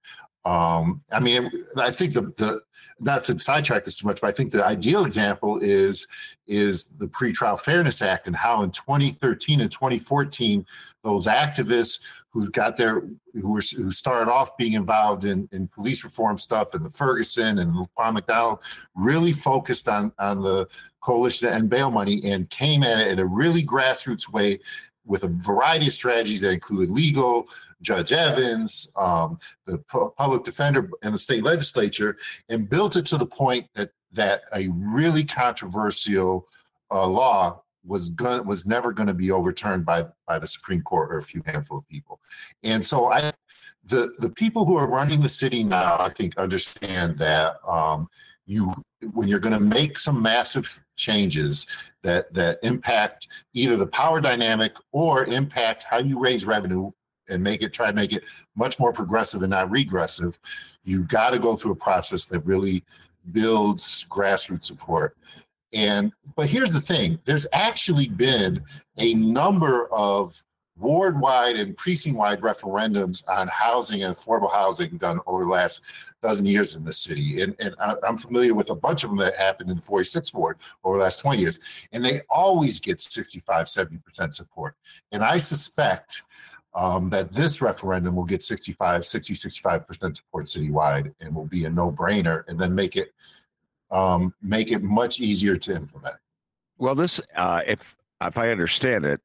Um, 0.45 1.01
I 1.11 1.20
mean, 1.20 1.51
I 1.78 1.91
think 1.91 2.13
the, 2.13 2.22
the 2.22 2.61
not 2.99 3.24
to 3.26 3.38
sidetrack 3.38 3.84
this 3.84 3.95
too 3.95 4.07
much, 4.07 4.22
but 4.22 4.28
I 4.28 4.32
think 4.32 4.51
the 4.51 4.65
ideal 4.65 5.05
example 5.05 5.59
is 5.61 6.07
is 6.47 6.86
the 6.86 7.07
Pretrial 7.07 7.59
Fairness 7.59 8.01
Act 8.01 8.28
and 8.28 8.36
how 8.36 8.63
in 8.63 8.72
2013 8.72 9.59
and 9.59 9.70
2014 9.70 10.65
those 11.03 11.28
activists 11.28 12.07
who 12.32 12.49
got 12.51 12.78
their 12.78 13.03
who 13.34 13.51
were 13.51 13.61
who 13.76 13.91
started 13.91 14.32
off 14.32 14.55
being 14.57 14.74
involved 14.74 15.26
in, 15.26 15.49
in 15.51 15.68
police 15.68 16.03
reform 16.03 16.38
stuff 16.38 16.74
and 16.74 16.86
the 16.86 16.89
Ferguson 16.89 17.59
and 17.59 17.72
Laquan 17.74 18.13
McDonald 18.13 18.59
really 18.95 19.34
focused 19.34 19.89
on 19.89 20.11
on 20.18 20.41
the 20.41 20.68
coalition 21.01 21.49
and 21.49 21.70
bail 21.70 21.91
money 21.91 22.22
and 22.26 22.49
came 22.49 22.84
at 22.84 22.99
it 22.99 23.07
in 23.07 23.20
a 23.20 23.26
really 23.26 23.63
grassroots 23.63 24.32
way 24.32 24.59
with 25.07 25.23
a 25.23 25.29
variety 25.29 25.87
of 25.87 25.93
strategies 25.93 26.41
that 26.41 26.51
included 26.51 26.91
legal, 26.91 27.47
Judge 27.81 28.11
Evans, 28.11 28.91
um, 28.97 29.37
the 29.65 29.79
public 30.17 30.43
defender, 30.43 30.89
and 31.01 31.13
the 31.13 31.17
state 31.17 31.43
legislature, 31.43 32.17
and 32.49 32.69
built 32.69 32.95
it 32.95 33.05
to 33.07 33.17
the 33.17 33.25
point 33.25 33.67
that 33.75 33.91
that 34.13 34.41
a 34.55 34.69
really 34.69 35.23
controversial 35.23 36.47
uh, 36.91 37.07
law 37.07 37.61
was 37.85 38.09
going 38.09 38.45
was 38.45 38.65
never 38.65 38.91
going 38.91 39.07
to 39.07 39.13
be 39.13 39.31
overturned 39.31 39.85
by 39.85 40.05
by 40.27 40.37
the 40.39 40.47
Supreme 40.47 40.81
Court 40.81 41.11
or 41.11 41.17
a 41.17 41.23
few 41.23 41.41
handful 41.45 41.79
of 41.79 41.87
people. 41.87 42.19
And 42.63 42.85
so 42.85 43.11
I 43.11 43.31
the 43.85 44.13
the 44.19 44.29
people 44.29 44.65
who 44.65 44.75
are 44.75 44.89
running 44.89 45.21
the 45.21 45.29
city 45.29 45.63
now, 45.63 45.97
I 45.99 46.09
think, 46.09 46.37
understand 46.37 47.17
that 47.19 47.55
um, 47.67 48.09
you 48.45 48.73
when 49.13 49.27
you're 49.27 49.39
going 49.39 49.53
to 49.53 49.59
make 49.59 49.97
some 49.97 50.21
massive 50.21 50.83
changes 50.95 51.67
that 52.03 52.33
that 52.33 52.57
impact 52.63 53.27
either 53.53 53.77
the 53.77 53.87
power 53.87 54.19
dynamic 54.19 54.75
or 54.91 55.25
impact 55.25 55.83
how 55.83 55.97
you 55.97 56.19
raise 56.19 56.45
revenue 56.45 56.91
and 57.29 57.43
make 57.43 57.61
it 57.61 57.73
try 57.73 57.87
to 57.87 57.93
make 57.93 58.13
it 58.13 58.27
much 58.55 58.79
more 58.79 58.93
progressive 58.93 59.43
and 59.43 59.51
not 59.51 59.69
regressive, 59.69 60.37
you've 60.83 61.07
got 61.07 61.31
to 61.31 61.39
go 61.39 61.55
through 61.55 61.73
a 61.73 61.75
process 61.75 62.25
that 62.25 62.45
really 62.45 62.83
builds 63.31 64.05
grassroots 64.09 64.63
support. 64.63 65.17
And 65.73 66.11
but 66.35 66.47
here's 66.47 66.71
the 66.71 66.79
thing: 66.79 67.19
there's 67.25 67.47
actually 67.53 68.07
been 68.07 68.63
a 68.97 69.13
number 69.13 69.87
of 69.91 70.41
ward-wide 70.80 71.55
and 71.55 71.75
precinct-wide 71.75 72.41
referendums 72.41 73.28
on 73.30 73.47
housing 73.47 74.03
and 74.03 74.13
affordable 74.13 74.51
housing 74.51 74.97
done 74.97 75.19
over 75.25 75.43
the 75.43 75.49
last 75.49 76.13
dozen 76.21 76.45
years 76.45 76.75
in 76.75 76.84
the 76.84 76.93
city. 76.93 77.41
And, 77.41 77.55
and 77.59 77.75
I, 77.80 77.95
am 78.07 78.17
familiar 78.17 78.53
with 78.53 78.69
a 78.69 78.75
bunch 78.75 79.03
of 79.03 79.09
them 79.09 79.17
that 79.19 79.36
happened 79.36 79.69
in 79.69 79.78
the 79.78 79.82
46th 79.82 80.34
ward 80.34 80.57
over 80.84 80.97
the 80.97 81.03
last 81.03 81.19
20 81.19 81.39
years. 81.39 81.59
And 81.91 82.03
they 82.03 82.21
always 82.30 82.80
get 82.80 83.01
65, 83.01 83.65
70% 83.65 84.34
support. 84.34 84.75
And 85.11 85.23
I 85.23 85.38
suspect 85.38 86.21
um, 86.75 87.09
that 87.09 87.34
this 87.34 87.61
referendum 87.61 88.15
will 88.15 88.25
get 88.25 88.43
65, 88.43 89.03
60, 89.03 89.34
65% 89.34 90.15
support 90.15 90.45
citywide 90.45 91.13
and 91.19 91.34
will 91.34 91.45
be 91.45 91.65
a 91.65 91.69
no-brainer 91.69 92.43
and 92.47 92.59
then 92.59 92.75
make 92.75 92.95
it 92.95 93.13
um, 93.89 94.34
make 94.41 94.73
it 94.73 94.84
much 94.84 95.21
easier 95.21 95.55
to 95.55 95.73
implement. 95.73 96.17
Well, 96.78 96.93
this, 96.93 97.21
uh, 97.36 97.61
if 97.65 97.95
if 98.21 98.38
I 98.38 98.49
understand 98.49 99.05
it, 99.05 99.21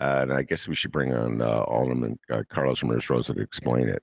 uh, 0.00 0.20
and 0.22 0.32
I 0.32 0.42
guess 0.42 0.66
we 0.66 0.74
should 0.74 0.92
bring 0.92 1.14
on 1.14 1.42
uh, 1.42 1.60
Alderman 1.62 2.18
uh, 2.30 2.42
Carlos 2.48 2.82
Ramirez 2.82 3.08
Rosa 3.10 3.34
to 3.34 3.40
explain 3.40 3.88
it 3.88 4.02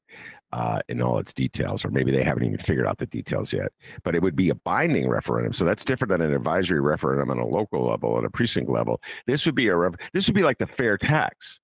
uh, 0.54 0.80
in 0.88 1.02
all 1.02 1.18
its 1.20 1.34
details, 1.34 1.84
or 1.84 1.90
maybe 1.90 2.12
they 2.12 2.24
haven't 2.24 2.44
even 2.44 2.58
figured 2.58 2.88
out 2.88 2.98
the 2.98 3.06
details 3.08 3.52
yet. 3.52 3.72
But 4.04 4.16
it 4.16 4.22
would 4.22 4.36
be 4.36 4.50
a 4.50 4.56
binding 4.56 5.10
referendum, 5.10 5.54
so 5.54 5.66
that's 5.66 5.84
different 5.84 6.12
than 6.12 6.22
an 6.22 6.34
advisory 6.34 6.80
referendum 6.80 7.32
on 7.32 7.40
a 7.40 7.46
local 7.46 7.86
level, 7.86 8.18
at 8.18 8.24
a 8.24 8.30
precinct 8.30 8.70
level. 8.70 9.02
This 9.26 9.46
would 9.46 9.56
be 9.56 9.68
a 9.68 9.76
ref- 9.76 10.12
this 10.14 10.28
would 10.28 10.36
be 10.36 10.44
like 10.44 10.58
the 10.58 10.68
fair 10.68 10.98
tax, 10.98 11.60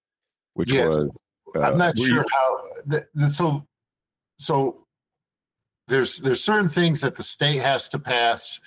which 0.55 0.73
yes. 0.73 0.87
was 0.87 1.17
uh, 1.55 1.61
I'm 1.61 1.77
not 1.77 1.97
sure 1.97 2.17
you- 2.17 2.25
how. 2.31 2.61
The, 2.85 3.05
the, 3.13 3.27
so, 3.27 3.61
so 4.37 4.85
there's 5.87 6.17
there's 6.17 6.43
certain 6.43 6.69
things 6.69 7.01
that 7.01 7.15
the 7.15 7.23
state 7.23 7.59
has 7.59 7.87
to 7.89 7.99
pass, 7.99 8.59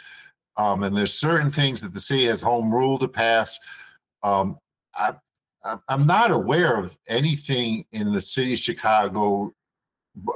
um, 0.57 0.83
and 0.83 0.97
there's 0.97 1.15
certain 1.15 1.51
things 1.51 1.81
that 1.81 1.93
the 1.93 2.01
city 2.01 2.25
has 2.27 2.41
home 2.43 2.73
rule 2.73 2.99
to 2.99 3.09
pass. 3.09 3.59
Um, 4.23 4.59
I, 4.95 5.15
I'm 5.89 6.07
not 6.07 6.31
aware 6.31 6.79
of 6.79 6.99
anything 7.09 7.85
in 7.93 8.13
the 8.13 8.21
city 8.21 8.53
of 8.53 8.59
Chicago. 8.59 9.53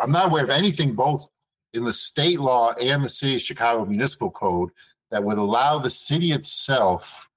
I'm 0.03 0.12
not 0.12 0.26
aware 0.26 0.45
of 0.45 0.51
anything 0.51 0.95
both 0.95 1.28
in 1.74 1.85
the 1.85 1.93
state 1.93 2.41
law 2.41 2.72
and 2.72 3.05
the 3.05 3.09
city 3.09 3.37
of 3.37 3.41
Chicago 3.41 3.85
municipal 3.85 4.31
code 4.31 4.70
that 5.11 5.22
would 5.22 5.39
allow 5.39 5.78
the 5.78 5.91
city 5.91 6.33
itself 6.33 7.28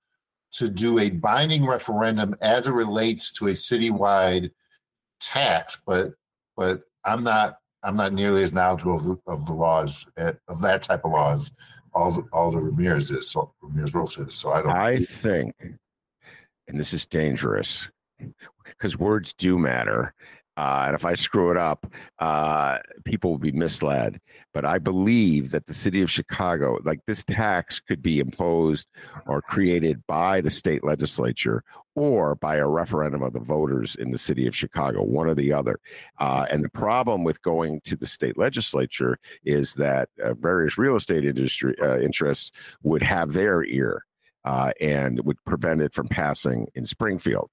to 0.54 0.70
do 0.70 1.00
a 1.00 1.10
binding 1.10 1.66
referendum 1.66 2.36
as 2.42 2.68
it 2.68 2.72
relates 2.72 3.32
to 3.34 3.48
a 3.48 3.52
citywide 3.52 4.52
tax, 5.20 5.82
but 5.86 6.12
but 6.56 6.84
I'm 7.04 7.24
not 7.24 7.58
I'm 7.84 7.96
not 7.96 8.14
nearly 8.14 8.44
as 8.44 8.54
knowledgeable 8.54 8.96
of 8.96 9.04
the, 9.04 9.18
of 9.28 9.46
the 9.46 9.54
laws 9.54 10.10
eh, 10.18 10.34
of 10.48 10.62
that 10.62 10.84
type 10.84 11.06
of 11.06 11.12
laws. 11.12 11.52
All 11.94 12.24
all 12.32 12.52
the 12.52 12.60
Ramirez 12.60 13.12
is 13.12 13.32
so 13.32 13.54
Ramirez 13.62 13.94
rules 13.94 14.18
is. 14.18 14.36
So 14.36 14.52
I 14.52 14.62
don't. 14.62 14.72
I 14.72 15.00
think, 15.00 15.56
and 16.68 16.80
this 16.80 16.94
is 16.94 17.06
dangerous 17.06 17.90
because 18.66 18.98
words 18.98 19.34
do 19.34 19.58
matter. 19.58 20.14
Uh, 20.56 20.84
and 20.88 20.96
if 20.96 21.04
I 21.04 21.16
screw 21.16 21.50
it 21.50 21.58
up, 21.58 21.88
uh, 22.20 22.78
people 23.06 23.32
will 23.32 23.40
be 23.40 23.52
misled. 23.52 24.20
But 24.54 24.66
I 24.66 24.78
believe 24.78 25.50
that 25.50 25.66
the 25.66 25.74
city 25.74 26.04
of 26.04 26.12
Chicago, 26.12 26.78
like 26.84 27.00
this 27.08 27.24
tax, 27.24 27.80
could 27.80 28.04
be 28.04 28.20
imposed 28.20 28.88
or 29.26 29.42
created 29.42 30.04
by 30.08 30.42
the 30.42 30.52
state 30.52 30.84
legislature 30.84 31.64
or 31.96 32.36
by 32.36 32.58
a 32.58 32.68
referendum 32.68 33.24
of 33.24 33.34
the 33.34 33.40
voters 33.40 33.96
in 33.96 34.12
the 34.12 34.18
city 34.18 34.46
of 34.46 34.56
Chicago, 34.56 35.04
one 35.04 35.28
or 35.28 35.34
the 35.34 35.52
other. 35.52 35.80
Uh, 36.20 36.46
and 36.52 36.64
the 36.64 36.70
problem 36.70 37.24
with 37.24 37.42
going 37.42 37.82
to 37.86 37.96
the 37.96 38.06
state 38.06 38.38
legislature 38.38 39.18
is 39.46 39.74
that 39.74 40.10
uh, 40.24 40.34
various 40.36 40.78
real 40.78 40.96
estate 40.96 41.26
industry 41.26 41.76
uh, 41.82 41.98
interests 42.00 42.52
would 42.84 43.02
have 43.02 43.34
their 43.34 43.64
ear 43.66 44.06
uh, 44.46 44.72
and 44.80 45.20
would 45.26 45.44
prevent 45.46 45.82
it 45.82 45.94
from 45.94 46.08
passing 46.08 46.68
in 46.76 46.86
Springfield. 46.86 47.50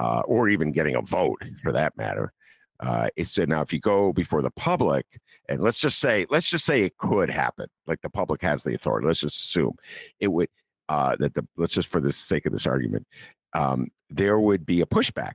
Uh, 0.00 0.22
or 0.26 0.48
even 0.48 0.70
getting 0.70 0.94
a 0.94 1.02
vote 1.02 1.42
for 1.60 1.72
that 1.72 1.96
matter. 1.96 2.32
Uh, 2.78 3.08
it's 3.16 3.36
now 3.36 3.62
if 3.62 3.72
you 3.72 3.80
go 3.80 4.12
before 4.12 4.42
the 4.42 4.50
public, 4.52 5.04
and 5.48 5.60
let's 5.60 5.80
just 5.80 5.98
say, 5.98 6.24
let's 6.30 6.48
just 6.48 6.64
say 6.64 6.82
it 6.82 6.96
could 6.98 7.28
happen, 7.28 7.66
like 7.88 8.00
the 8.02 8.08
public 8.08 8.40
has 8.40 8.62
the 8.62 8.72
authority. 8.76 9.08
Let's 9.08 9.18
just 9.18 9.46
assume 9.46 9.74
it 10.20 10.28
would 10.28 10.50
uh, 10.88 11.16
that 11.18 11.34
the 11.34 11.44
let's 11.56 11.74
just 11.74 11.88
for 11.88 12.00
the 12.00 12.12
sake 12.12 12.46
of 12.46 12.52
this 12.52 12.64
argument, 12.64 13.08
um, 13.54 13.88
there 14.08 14.38
would 14.38 14.64
be 14.64 14.80
a 14.80 14.86
pushback. 14.86 15.32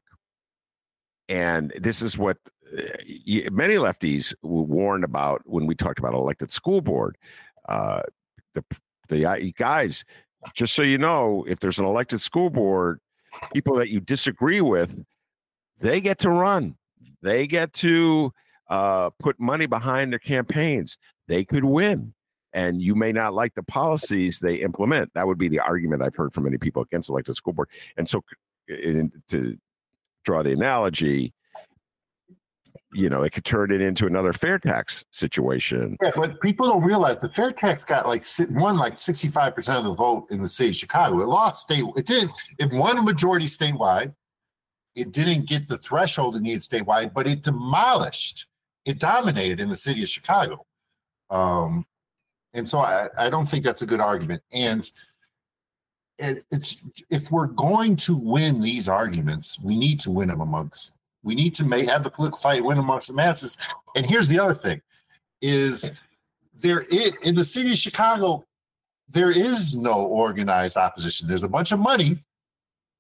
And 1.28 1.74
this 1.76 2.02
is 2.02 2.18
what 2.18 2.38
uh, 2.78 2.84
many 3.52 3.74
lefties 3.74 4.34
were 4.44 4.64
warned 4.64 5.04
about 5.04 5.42
when 5.44 5.66
we 5.66 5.76
talked 5.76 6.00
about 6.00 6.14
elected 6.14 6.52
school 6.52 6.80
board. 6.80 7.18
Uh, 7.68 8.04
the 8.56 8.64
The 9.10 9.54
guys, 9.58 10.06
just 10.54 10.74
so 10.74 10.82
you 10.82 10.98
know, 10.98 11.46
if 11.48 11.60
there's 11.60 11.80
an 11.80 11.86
elected 11.86 12.22
school 12.22 12.50
board, 12.50 13.00
people 13.54 13.76
that 13.76 13.90
you 13.90 14.00
disagree 14.00 14.62
with, 14.62 15.04
they 15.80 16.02
get 16.02 16.20
to 16.20 16.30
run. 16.30 16.76
They 17.22 17.48
get 17.48 17.74
to 17.74 18.34
uh, 18.70 19.10
put 19.20 19.40
money 19.40 19.66
behind 19.66 20.12
their 20.12 20.20
campaigns. 20.20 20.98
They 21.28 21.44
could 21.44 21.64
win. 21.64 22.14
And 22.54 22.82
you 22.82 22.96
may 22.96 23.12
not 23.12 23.34
like 23.34 23.56
the 23.56 23.64
policies 23.64 24.40
they 24.40 24.56
implement. 24.56 25.12
That 25.16 25.26
would 25.26 25.40
be 25.40 25.48
the 25.48 25.60
argument 25.60 26.04
I've 26.04 26.16
heard 26.16 26.34
from 26.34 26.44
many 26.44 26.58
people 26.58 26.84
against 26.84 27.10
elected 27.10 27.36
school 27.36 27.54
board. 27.54 27.70
And 27.98 28.08
so, 28.08 28.24
in, 28.68 29.12
to 29.30 29.58
draw 30.24 30.44
the 30.44 30.54
analogy, 30.54 31.34
you 32.94 33.10
know, 33.10 33.24
it 33.24 33.32
could 33.32 33.46
turn 33.46 33.72
it 33.72 33.82
into 33.82 34.06
another 34.06 34.34
fair 34.34 34.60
tax 34.60 35.04
situation. 35.12 35.98
Yeah, 36.02 36.12
but 36.16 36.40
people 36.42 36.68
don't 36.68 36.84
realize 36.84 37.20
the 37.20 37.30
fair 37.30 37.52
tax 37.52 37.84
got 37.84 38.08
like 38.08 38.24
won 38.52 38.78
like 38.78 38.98
sixty 38.98 39.28
five 39.28 39.56
percent 39.56 39.80
of 39.80 39.84
the 39.86 39.94
vote 39.94 40.28
in 40.32 40.42
the 40.42 40.48
city 40.48 40.70
of 40.70 40.76
Chicago. 40.76 41.20
It 41.20 41.28
lost 41.28 41.64
state. 41.64 41.84
It 41.96 42.06
did. 42.06 42.30
It 42.60 42.72
won 42.72 42.98
a 42.98 43.02
majority 43.02 43.46
statewide. 43.46 44.14
It 44.96 45.12
didn't 45.12 45.48
get 45.48 45.68
the 45.68 45.78
threshold 45.78 46.36
it 46.36 46.42
needed 46.42 46.62
statewide, 46.62 47.14
but 47.14 47.28
it 47.28 47.42
demolished. 47.42 48.46
It 48.86 49.00
dominated 49.00 49.60
in 49.60 49.70
the 49.70 49.76
city 49.76 50.04
of 50.04 50.10
Chicago. 50.10 50.66
Um, 51.30 51.86
and 52.54 52.68
so 52.68 52.80
I, 52.80 53.10
I 53.18 53.30
don't 53.30 53.46
think 53.46 53.64
that's 53.64 53.82
a 53.82 53.88
good 53.88 54.00
argument. 54.00 54.44
And 54.54 54.90
it, 56.20 56.44
it's 56.52 56.84
if 57.10 57.32
we're 57.32 57.48
going 57.48 57.96
to 57.98 58.16
win 58.16 58.62
these 58.62 58.88
arguments, 58.88 59.60
we 59.60 59.76
need 59.76 60.00
to 60.02 60.12
win 60.12 60.28
them 60.28 60.42
amongst 60.42 61.00
we 61.24 61.36
need 61.36 61.56
to 61.56 61.66
make 61.66 61.90
have 61.90 62.04
the 62.04 62.12
political 62.12 62.40
fight 62.40 62.64
win 62.64 62.78
amongst 62.78 63.08
the 63.08 63.14
masses. 63.14 63.58
And 63.96 64.06
here's 64.06 64.28
the 64.28 64.40
other 64.40 64.54
thing: 64.54 64.82
is 65.42 66.02
there 66.54 66.86
in 67.24 67.36
the 67.36 67.44
city 67.44 67.72
of 67.72 67.78
Chicago, 67.78 68.46
there 69.08 69.32
is 69.32 69.76
no 69.76 69.94
organized 69.94 70.78
opposition. 70.78 71.28
There's 71.28 71.44
a 71.44 71.50
bunch 71.50 71.72
of 71.72 71.80
money, 71.80 72.18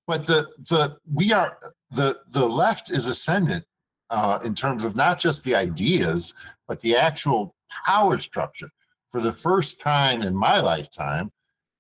but 0.08 0.26
the 0.26 0.48
the 0.70 0.98
we 1.14 1.32
are 1.32 1.58
the 1.92 2.20
the 2.32 2.46
left 2.46 2.92
is 2.92 3.08
ascendant 3.08 3.66
uh, 4.10 4.40
in 4.44 4.54
terms 4.54 4.86
of 4.86 4.96
not 4.96 5.20
just 5.20 5.44
the 5.44 5.56
ideas, 5.56 6.34
but 6.68 6.82
the 6.82 6.96
actual 6.96 7.56
power 7.86 8.18
structure. 8.18 8.70
For 9.12 9.22
the 9.22 9.34
first 9.34 9.80
time 9.80 10.22
in 10.22 10.36
my 10.36 10.60
lifetime, 10.60 11.32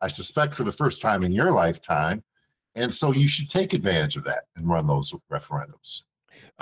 I 0.02 0.08
suspect 0.08 0.54
for 0.54 0.64
the 0.64 0.72
first 0.72 1.02
time 1.02 1.24
in 1.24 1.32
your 1.32 1.52
lifetime, 1.52 2.24
and 2.76 2.94
so 2.94 3.12
you 3.12 3.28
should 3.28 3.50
take 3.50 3.74
advantage 3.74 4.16
of 4.16 4.24
that 4.26 4.44
and 4.56 4.70
run 4.70 4.88
those 4.88 5.14
referendums. 5.32 6.04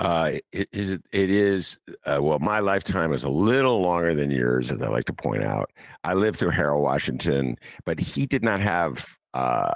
Uh, 0.02 0.32
it 0.50 0.68
is. 0.72 0.98
It 1.12 1.30
is. 1.30 1.78
Uh, 2.04 2.18
well, 2.20 2.40
my 2.40 2.58
lifetime 2.58 3.12
is 3.12 3.22
a 3.22 3.28
little 3.28 3.80
longer 3.80 4.14
than 4.14 4.32
yours, 4.32 4.72
as 4.72 4.82
I 4.82 4.88
like 4.88 5.04
to 5.04 5.12
point 5.12 5.44
out. 5.44 5.70
I 6.02 6.14
lived 6.14 6.40
through 6.40 6.50
Harold 6.50 6.82
Washington, 6.82 7.56
but 7.84 8.00
he 8.00 8.26
did 8.26 8.42
not 8.42 8.60
have. 8.60 9.06
Uh, 9.32 9.74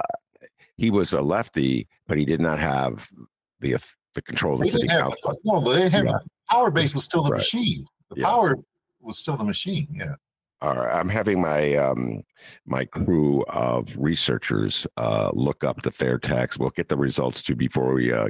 he 0.75 0.91
was 0.91 1.13
a 1.13 1.21
lefty, 1.21 1.87
but 2.07 2.17
he 2.17 2.25
did 2.25 2.41
not 2.41 2.59
have 2.59 3.07
the 3.61 3.77
the 4.15 4.21
control 4.21 4.55
of 4.55 4.61
the 4.61 4.67
city 4.67 4.87
have, 4.87 5.01
council. 5.01 5.39
No, 5.45 5.61
they 5.61 5.87
had 5.87 6.05
yeah. 6.05 6.17
power 6.49 6.71
base 6.71 6.93
was 6.93 7.05
still 7.05 7.23
the 7.23 7.31
right. 7.31 7.37
machine. 7.37 7.85
The 8.09 8.17
yes. 8.17 8.25
power 8.25 8.57
was 8.99 9.17
still 9.17 9.37
the 9.37 9.45
machine. 9.45 9.87
Yeah. 9.93 10.15
All 10.59 10.75
right, 10.75 10.93
I'm 10.93 11.07
having 11.07 11.39
my 11.39 11.75
um, 11.75 12.23
my 12.65 12.83
crew 12.83 13.43
of 13.43 13.95
researchers 13.97 14.85
uh, 14.97 15.29
look 15.33 15.63
up 15.63 15.83
the 15.83 15.91
fair 15.91 16.17
tax. 16.17 16.57
We'll 16.57 16.71
get 16.71 16.89
the 16.89 16.97
results 16.97 17.43
too 17.43 17.55
before 17.55 17.93
we 17.93 18.11
uh, 18.11 18.29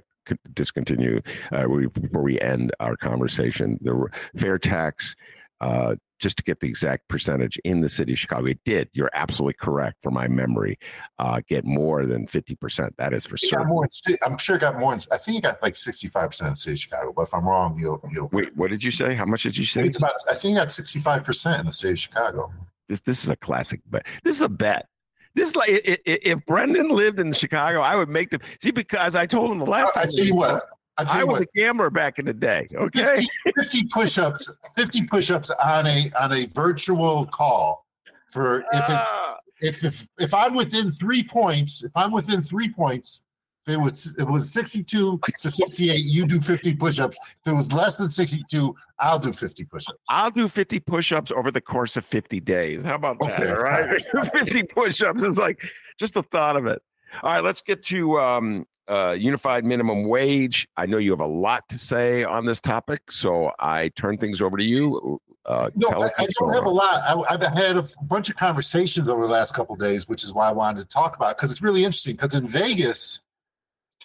discontinue. 0.53 1.21
Uh, 1.51 1.65
we, 1.69 1.88
before 1.88 2.23
we 2.23 2.39
end 2.39 2.71
our 2.80 2.95
conversation, 2.95 3.78
the 3.82 4.07
fair 4.36 4.57
tax 4.57 5.15
uh, 5.61 5.95
just 6.19 6.38
to 6.38 6.43
get 6.43 6.59
the 6.59 6.67
exact 6.67 7.07
percentage 7.07 7.57
in 7.63 7.82
the 7.82 7.89
city 7.89 8.13
of 8.13 8.19
Chicago. 8.19 8.47
It 8.47 8.59
did. 8.65 8.89
You're 8.93 9.09
absolutely 9.13 9.53
correct 9.53 9.97
for 10.01 10.11
my 10.11 10.28
memory. 10.28 10.80
Uh, 11.19 11.41
get 11.47 11.65
more 11.65 12.05
than 12.05 12.25
50%. 12.25 12.89
That 12.97 13.13
is 13.13 13.25
for 13.25 13.38
sure. 13.38 13.65
I'm 14.25 14.38
sure 14.38 14.55
it 14.55 14.59
got 14.59 14.80
more. 14.80 14.93
I 15.11 15.17
think 15.17 15.38
it 15.38 15.43
got 15.43 15.61
like 15.61 15.73
65% 15.73 16.41
in 16.41 16.49
the 16.49 16.55
city 16.55 16.73
of 16.73 16.80
Chicago, 16.80 17.13
but 17.15 17.23
if 17.23 17.34
I'm 17.34 17.47
wrong, 17.47 17.78
you'll, 17.80 18.01
you'll. 18.11 18.30
Wait, 18.32 18.55
what 18.55 18.71
did 18.71 18.84
you 18.84 18.91
say? 18.91 19.15
How 19.15 19.25
much 19.25 19.43
did 19.43 19.57
you 19.57 19.65
say? 19.65 19.86
It's 19.86 19.97
about, 19.97 20.13
I 20.30 20.34
think 20.34 20.53
it 20.53 20.59
got 20.59 20.69
65% 20.69 21.59
in 21.59 21.65
the 21.65 21.71
city 21.71 21.91
of 21.91 21.99
Chicago. 21.99 22.51
This, 22.88 23.01
this 23.01 23.23
is 23.23 23.30
a 23.30 23.36
classic 23.36 23.82
bet. 23.88 24.05
This 24.23 24.38
is 24.38 24.41
a 24.41 24.49
bet. 24.49 24.88
This 25.38 25.55
like 25.55 25.69
if 25.69 26.43
Brendan 26.47 26.89
lived 26.89 27.19
in 27.19 27.31
Chicago, 27.31 27.81
I 27.81 27.95
would 27.95 28.09
make 28.09 28.31
the 28.31 28.39
see 28.59 28.71
because 28.71 29.15
I 29.15 29.27
told 29.27 29.51
him 29.51 29.59
the 29.59 29.67
last. 29.67 29.95
I, 29.95 30.01
I 30.01 30.05
tell 30.05 30.25
you 30.25 30.33
what, 30.33 30.63
I, 30.97 31.23
was 31.23 31.38
what, 31.38 31.41
a 31.43 31.47
gambler 31.53 31.91
back 31.91 32.17
in 32.17 32.25
the 32.25 32.33
day. 32.33 32.65
Okay, 32.73 33.17
50, 33.43 33.51
50 33.55 33.88
push-ups, 33.93 34.51
fifty 34.75 35.05
push-ups 35.05 35.51
on 35.63 35.85
a 35.85 36.11
on 36.19 36.33
a 36.33 36.47
virtual 36.55 37.27
call 37.27 37.85
for 38.31 38.61
if 38.61 38.89
it's 38.89 39.11
ah. 39.13 39.38
if 39.61 39.85
if 39.85 40.07
if 40.17 40.33
I'm 40.33 40.55
within 40.55 40.91
three 40.93 41.23
points, 41.23 41.83
if 41.83 41.91
I'm 41.95 42.11
within 42.11 42.41
three 42.41 42.73
points, 42.73 43.26
if 43.68 43.74
it 43.74 43.78
was 43.78 44.15
if 44.18 44.28
it 44.28 44.32
was 44.32 44.51
sixty 44.51 44.82
two 44.82 45.20
to 45.41 45.49
sixty 45.49 45.91
eight, 45.91 46.05
you 46.05 46.26
do 46.26 46.39
fifty 46.39 46.74
push-ups. 46.74 47.20
If 47.45 47.51
it 47.51 47.55
was 47.55 47.74
less 47.74 47.97
than 47.97 48.09
sixty 48.09 48.43
two, 48.49 48.76
I'll 48.99 49.20
do 49.20 49.34
fifty 49.34 49.65
push-ups. 49.65 49.99
I'll 50.09 50.32
do 50.32 50.47
fifty 50.47 50.80
push-ups 50.80 51.32
over 51.32 51.51
the 51.51 51.61
course 51.61 51.97
of 51.97 52.05
fifty 52.05 52.39
days. 52.39 52.84
How 52.84 52.95
about 52.95 53.20
that? 53.20 53.41
Okay. 53.41 53.51
All 53.51 53.61
right, 53.61 54.01
fifty 54.34 54.63
push-ups 54.63 55.22
is 55.22 55.36
like 55.36 55.61
just 55.97 56.13
the 56.13 56.24
thought 56.24 56.55
of 56.55 56.65
it. 56.65 56.82
All 57.24 57.34
right, 57.34 57.43
let's 57.43 57.61
get 57.61 57.84
to 57.84 58.18
um, 58.20 58.65
uh, 58.88 59.15
unified 59.18 59.65
minimum 59.65 60.07
wage. 60.07 60.68
I 60.78 60.86
know 60.86 60.97
you 60.97 61.11
have 61.11 61.20
a 61.20 61.26
lot 61.26 61.68
to 61.70 61.78
say 61.78 62.24
on 62.24 62.45
this 62.45 62.61
topic, 62.61 63.11
so 63.11 63.51
I 63.59 63.89
turn 63.89 64.18
things 64.18 64.41
over 64.41 64.57
to 64.57 64.63
you. 64.63 65.20
Uh, 65.45 65.70
no, 65.76 66.03
I, 66.03 66.09
I 66.18 66.28
don't 66.39 66.53
have 66.53 66.63
on. 66.63 66.68
a 66.68 66.70
lot. 66.70 67.26
I, 67.30 67.32
have 67.32 67.53
had 67.53 67.78
a 67.78 67.84
bunch 68.03 68.30
of 68.30 68.36
conversations 68.36 69.07
over 69.07 69.22
the 69.22 69.32
last 69.32 69.53
couple 69.53 69.76
days, 69.78 70.07
which 70.07 70.24
is 70.24 70.34
why 70.34 70.49
I 70.49 70.51
wanted 70.51 70.82
to 70.82 70.88
talk 70.88 71.15
about 71.15 71.38
because 71.38 71.51
it 71.51 71.55
it's 71.55 71.61
really 71.61 71.86
interesting. 71.86 72.15
Because 72.15 72.36
in 72.36 72.45
Vegas, 72.45 73.22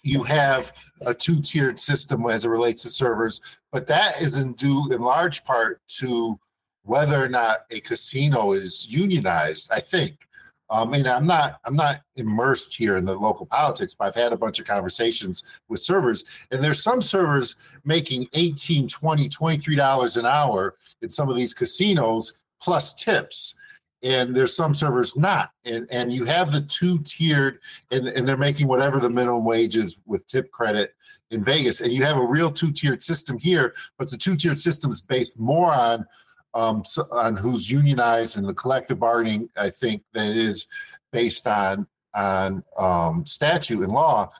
you 0.03 0.22
have 0.24 0.72
a 1.03 1.14
two-tiered 1.14 1.78
system 1.78 2.26
as 2.26 2.44
it 2.44 2.48
relates 2.48 2.82
to 2.82 2.90
servers, 2.90 3.40
but 3.70 3.86
that 3.86 4.20
is 4.20 4.38
in 4.38 4.55
due 4.55 4.92
in 4.92 5.00
large 5.00 5.44
part 5.44 5.80
to 5.88 6.38
whether 6.84 7.22
or 7.22 7.28
not 7.28 7.59
a 7.70 7.80
casino 7.80 8.53
is 8.53 8.86
unionized. 8.88 9.70
I 9.72 9.80
think 9.80 10.26
um, 10.72 10.94
and 10.94 11.07
I'm 11.07 11.26
not 11.26 11.61
I'm 11.66 11.74
not 11.74 12.00
immersed 12.16 12.74
here 12.74 12.96
in 12.96 13.05
the 13.05 13.14
local 13.14 13.44
politics, 13.44 13.94
but 13.94 14.07
I've 14.07 14.14
had 14.14 14.32
a 14.32 14.38
bunch 14.38 14.59
of 14.59 14.66
conversations 14.66 15.61
with 15.68 15.80
servers, 15.80 16.24
and 16.50 16.62
there's 16.62 16.82
some 16.82 17.03
servers 17.03 17.57
making 17.84 18.26
18, 18.32 18.88
20, 18.88 19.28
23 19.28 19.76
dollars 19.76 20.16
an 20.16 20.24
hour 20.24 20.76
in 21.03 21.11
some 21.11 21.28
of 21.28 21.36
these 21.36 21.53
casinos 21.53 22.32
plus 22.61 22.94
tips. 22.94 23.55
And 24.03 24.34
there's 24.34 24.57
some 24.57 24.74
servers 24.74 25.16
not. 25.16 25.50
And 25.64 25.86
and 25.90 26.12
you 26.12 26.24
have 26.24 26.53
the 26.53 26.62
two 26.62 26.98
tiered 27.05 27.61
and, 27.90 28.09
and 28.09 28.26
they're 28.26 28.36
making 28.36 28.68
whatever 28.68 28.98
the 28.98 29.11
minimum 29.11 29.44
wage 29.44 29.76
is 29.76 29.96
with 30.07 30.26
tip 30.26 30.50
credit 30.50 30.94
in 31.30 31.42
Vegas. 31.42 31.80
And 31.80 31.92
you 31.92 32.05
have 32.05 32.16
a 32.16 32.26
real 32.26 32.50
two 32.50 32.72
tiered 32.72 33.03
system 33.03 33.38
here, 33.38 33.74
but 33.98 34.11
the 34.11 34.16
two 34.16 34.36
tiered 34.36 34.59
system 34.59 34.92
is 34.92 35.03
based 35.03 35.38
more 35.38 35.72
on 35.72 36.07
um, 36.55 36.84
so, 36.84 37.05
on 37.12 37.36
who's 37.36 37.70
unionized 37.70 38.36
and 38.36 38.46
the 38.46 38.55
collective 38.55 38.98
bargaining, 38.98 39.48
I 39.57 39.70
think 39.70 40.03
that 40.12 40.36
is 40.36 40.66
based 41.11 41.46
on 41.46 41.86
on 42.14 42.62
um, 42.78 43.24
statute 43.24 43.82
and 43.82 43.92
law. 43.92 44.30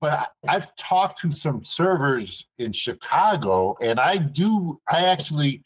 But 0.00 0.32
I, 0.46 0.52
have 0.52 0.74
talked 0.76 1.20
to 1.20 1.30
some 1.30 1.64
servers 1.64 2.46
in 2.58 2.72
Chicago, 2.72 3.76
and 3.80 4.00
I 4.00 4.16
do, 4.18 4.80
I 4.90 5.06
actually 5.06 5.62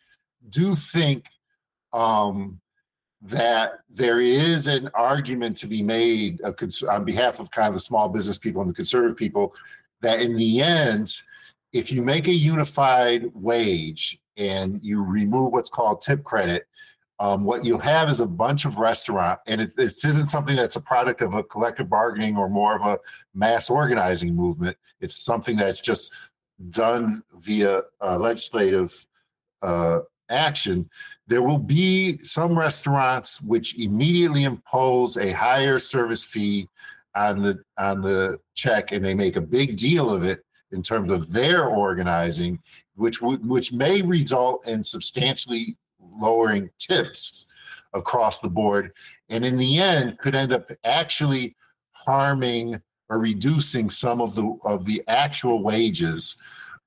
do 0.51 0.75
think 0.75 1.27
um, 1.93 2.61
that 3.29 3.81
there 3.91 4.21
is 4.21 4.67
an 4.67 4.89
argument 4.95 5.57
to 5.59 5.67
be 5.67 5.83
made 5.83 6.41
uh, 6.43 6.53
on 6.91 7.05
behalf 7.05 7.41
of 7.41 7.51
kind 7.51 7.69
of 7.69 7.75
the 7.75 7.81
small 7.81 8.09
business 8.09 8.39
people 8.39 8.61
and 8.61 8.71
the 8.71 8.75
conservative 8.75 9.17
people 9.17 9.55
that 10.03 10.21
in 10.21 10.37
the 10.37 10.61
end, 10.61 11.13
if 11.73 11.91
you 11.91 12.03
make 12.03 12.29
a 12.29 12.33
unified 12.33 13.27
wage 13.35 14.19
and 14.37 14.79
you 14.83 15.05
remove 15.05 15.53
what's 15.53 15.71
called 15.71 16.01
tip 16.01 16.23
credit, 16.23 16.67
um, 17.19 17.45
what 17.45 17.65
you'll 17.65 17.79
have 17.79 18.11
is 18.11 18.21
a 18.21 18.27
bunch 18.27 18.67
of 18.67 18.79
restaurant, 18.79 19.41
and 19.47 19.61
it, 19.63 19.71
this 19.75 20.05
isn't 20.05 20.29
something 20.29 20.55
that's 20.55 20.77
a 20.77 20.81
product 20.81 21.23
of 21.23 21.33
a 21.35 21.43
collective 21.43 21.89
bargaining 21.89 22.37
or 22.37 22.49
more 22.49 22.77
of 22.77 22.83
a 22.83 22.99
mass 23.35 23.71
organizing 23.71 24.35
movement. 24.35 24.77
It's 25.01 25.17
something 25.17 25.57
that's 25.57 25.81
just 25.81 26.13
done 26.71 27.23
via 27.39 27.83
uh, 28.03 28.19
legislative 28.19 29.07
uh, 29.63 30.01
action. 30.31 30.89
There 31.27 31.43
will 31.43 31.59
be 31.59 32.19
some 32.19 32.59
restaurants 32.59 33.41
which 33.41 33.79
immediately 33.79 34.45
impose 34.45 35.17
a 35.17 35.33
higher 35.33 35.79
service 35.79 36.25
fee 36.25 36.69
on 37.15 37.41
the 37.41 37.63
on 37.79 38.01
the 38.01 38.39
check, 38.55 38.93
and 38.93 39.05
they 39.05 39.15
make 39.15 39.37
a 39.37 39.41
big 39.41 39.77
deal 39.77 40.11
of 40.11 40.23
it 40.23 40.45
in 40.73 40.83
terms 40.83 41.11
of 41.11 41.33
their 41.33 41.67
organizing, 41.67 42.61
which 42.95 43.21
which 43.23 43.73
may 43.73 44.03
result 44.03 44.67
in 44.69 44.85
substantially 44.85 45.77
lowering 46.01 46.71
tips 46.79 47.51
across 47.95 48.41
the 48.41 48.51
board, 48.51 48.93
and 49.29 49.45
in 49.45 49.57
the 49.57 49.79
end 49.79 50.19
could 50.19 50.35
end 50.35 50.53
up 50.53 50.71
actually 50.85 51.57
harming 51.93 52.81
or 53.09 53.19
reducing 53.19 53.89
some 53.89 54.21
of 54.21 54.35
the 54.35 54.57
of 54.65 54.85
the 54.85 55.03
actual 55.09 55.63
wages 55.63 56.37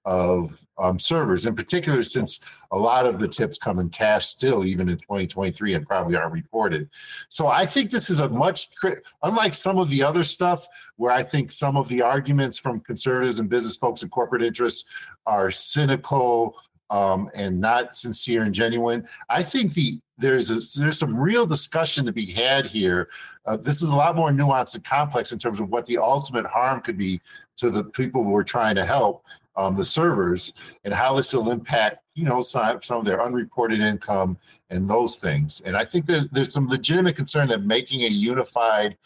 of 0.06 0.64
um, 0.78 0.98
servers, 0.98 1.46
in 1.46 1.56
particular, 1.56 2.04
since 2.04 2.40
a 2.72 2.78
lot 2.78 3.06
of 3.06 3.20
the 3.20 3.28
tips 3.28 3.58
come 3.58 3.80
in 3.80 3.90
cash 3.90 4.26
still, 4.26 4.64
even 4.66 4.90
in 4.90 4.98
2023, 4.98 5.74
and 5.74 5.88
probably 5.88 6.16
aren't 6.16 6.34
reported. 6.34 6.90
So 7.30 7.48
I 7.48 7.66
think 7.66 7.92
this 7.92 8.10
is 8.10 8.20
a 8.20 8.30
much, 8.30 8.72
tri- 8.74 8.98
unlike 9.24 9.54
some 9.54 9.78
of 9.78 9.90
the 9.90 10.04
other 10.04 10.24
stuff, 10.24 10.68
where 10.98 11.12
I 11.12 11.24
think 11.24 11.52
some 11.52 11.78
of 11.78 11.88
the 11.88 12.02
arguments 12.02 12.60
from 12.60 12.80
conservatives 12.82 13.40
and 13.40 13.50
business 13.50 13.78
folks 13.78 14.04
and 14.04 14.12
corporate 14.12 14.44
interests 14.44 14.86
are 15.26 15.50
cynical 15.50 16.58
um, 16.90 17.30
and 17.36 17.60
not 17.60 17.96
sincere 17.96 18.44
and 18.44 18.54
genuine. 18.54 19.08
I 19.30 19.44
think 19.44 19.74
the 19.74 20.00
there's 20.20 20.52
a, 20.52 20.80
there's 20.80 21.00
some 21.00 21.18
real 21.18 21.46
discussion 21.46 22.06
to 22.06 22.12
be 22.12 22.26
had 22.26 22.68
here. 22.68 23.10
Uh, 23.46 23.56
this 23.56 23.82
is 23.82 23.88
a 23.90 23.96
lot 23.96 24.18
more 24.18 24.32
nuanced 24.32 24.76
and 24.76 24.84
complex 24.84 25.32
in 25.32 25.40
terms 25.40 25.62
of 25.62 25.70
what 25.70 25.86
the 25.86 25.98
ultimate 25.98 26.46
harm 26.46 26.82
could 26.82 26.98
be 26.98 27.22
to 27.56 27.70
the 27.70 27.86
people 27.86 28.26
we're 28.26 28.44
trying 28.44 28.76
to 28.76 28.86
help, 28.86 29.24
um, 29.60 29.76
the 29.76 29.84
servers, 29.84 30.54
and 30.86 30.94
how 30.94 31.14
this 31.16 31.34
will 31.34 31.52
impact 31.52 32.00
you 32.16 32.24
know 32.24 32.42
some, 32.42 32.82
some 32.82 33.00
of 33.00 33.06
their 33.06 33.22
unreported 33.22 33.82
income 33.82 34.38
and 34.70 34.90
those 34.90 35.18
things. 35.18 35.62
And 35.62 35.76
I 35.76 35.84
think 35.84 36.06
there's 36.06 36.28
there's 36.28 36.54
some 36.54 36.68
legitimate 36.68 37.16
concern 37.16 37.50
that 37.50 37.64
making 37.64 38.04
a 38.04 38.08
unified 38.08 38.98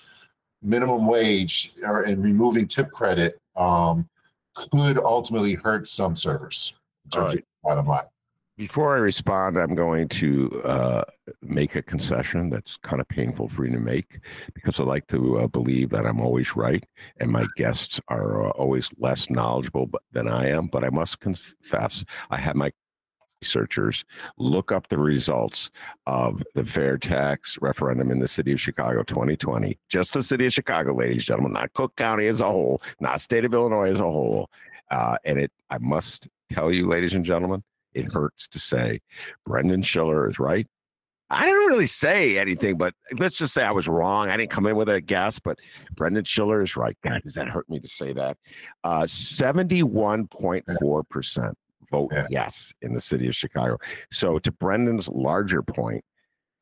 minimum 0.61 1.07
wage 1.07 1.73
or 1.83 2.03
and 2.03 2.23
removing 2.23 2.67
tip 2.67 2.91
credit 2.91 3.39
um, 3.55 4.07
could 4.55 4.99
ultimately 4.99 5.55
hurt 5.55 5.87
some 5.87 6.15
servers 6.15 6.75
in 7.05 7.11
terms 7.11 7.33
of 7.33 7.41
bottom 7.63 7.87
line. 7.87 8.05
Before 8.55 8.95
I 8.95 8.99
respond, 8.99 9.57
I'm 9.57 9.73
going 9.73 10.07
to 10.09 10.61
uh, 10.63 11.03
make 11.41 11.75
a 11.75 11.81
concession 11.81 12.51
that's 12.51 12.77
kind 12.77 13.01
of 13.01 13.07
painful 13.07 13.49
for 13.49 13.63
me 13.63 13.71
to 13.71 13.79
make 13.79 14.19
because 14.53 14.79
I 14.79 14.83
like 14.83 15.07
to 15.07 15.39
uh, 15.39 15.47
believe 15.47 15.89
that 15.89 16.05
I'm 16.05 16.19
always 16.19 16.55
right 16.55 16.85
and 17.19 17.31
my 17.31 17.47
guests 17.55 17.99
are 18.09 18.45
uh, 18.45 18.51
always 18.51 18.91
less 18.99 19.31
knowledgeable 19.31 19.89
than 20.11 20.27
I 20.27 20.49
am. 20.49 20.67
But 20.67 20.83
I 20.83 20.91
must 20.91 21.19
confess, 21.19 22.05
I 22.29 22.37
had 22.37 22.55
my 22.55 22.71
researchers 23.41 24.05
look 24.37 24.71
up 24.71 24.87
the 24.87 24.99
results 24.99 25.71
of 26.05 26.43
the 26.53 26.63
fair 26.63 26.99
tax 26.99 27.57
referendum 27.59 28.11
in 28.11 28.19
the 28.19 28.27
city 28.27 28.51
of 28.51 28.61
Chicago 28.61 29.01
2020. 29.01 29.79
Just 29.89 30.13
the 30.13 30.21
city 30.21 30.45
of 30.45 30.53
Chicago, 30.53 30.93
ladies 30.93 31.15
and 31.15 31.21
gentlemen, 31.23 31.53
not 31.53 31.73
Cook 31.73 31.95
County 31.95 32.27
as 32.27 32.39
a 32.39 32.45
whole, 32.45 32.83
not 32.99 33.19
state 33.19 33.45
of 33.45 33.53
Illinois 33.55 33.91
as 33.91 33.97
a 33.97 34.03
whole. 34.03 34.51
Uh, 34.91 35.17
and 35.25 35.39
it, 35.39 35.51
I 35.71 35.79
must 35.79 36.27
tell 36.51 36.71
you, 36.71 36.87
ladies 36.87 37.15
and 37.15 37.25
gentlemen, 37.25 37.63
it 37.93 38.11
hurts 38.11 38.47
to 38.49 38.59
say 38.59 38.99
Brendan 39.45 39.81
Shiller 39.81 40.29
is 40.29 40.39
right. 40.39 40.67
I 41.29 41.45
didn't 41.45 41.67
really 41.67 41.85
say 41.87 42.37
anything, 42.37 42.77
but 42.77 42.93
let's 43.17 43.37
just 43.37 43.53
say 43.53 43.63
I 43.63 43.71
was 43.71 43.87
wrong. 43.87 44.29
I 44.29 44.35
didn't 44.37 44.51
come 44.51 44.67
in 44.67 44.75
with 44.75 44.89
a 44.89 45.01
guess, 45.01 45.39
but 45.39 45.57
Brendan 45.95 46.25
Shiller 46.25 46.61
is 46.61 46.75
right. 46.75 46.95
God, 47.03 47.23
does 47.23 47.33
that 47.33 47.49
hurt 47.49 47.67
me 47.69 47.79
to 47.79 47.87
say 47.87 48.13
that? 48.13 48.37
Uh, 48.83 49.01
71.4% 49.03 51.53
vote 51.89 52.11
yeah. 52.13 52.27
yes 52.29 52.71
in 52.81 52.93
the 52.93 53.01
city 53.01 53.27
of 53.27 53.35
Chicago. 53.35 53.77
So, 54.11 54.37
to 54.39 54.51
Brendan's 54.51 55.07
larger 55.07 55.63
point, 55.63 56.03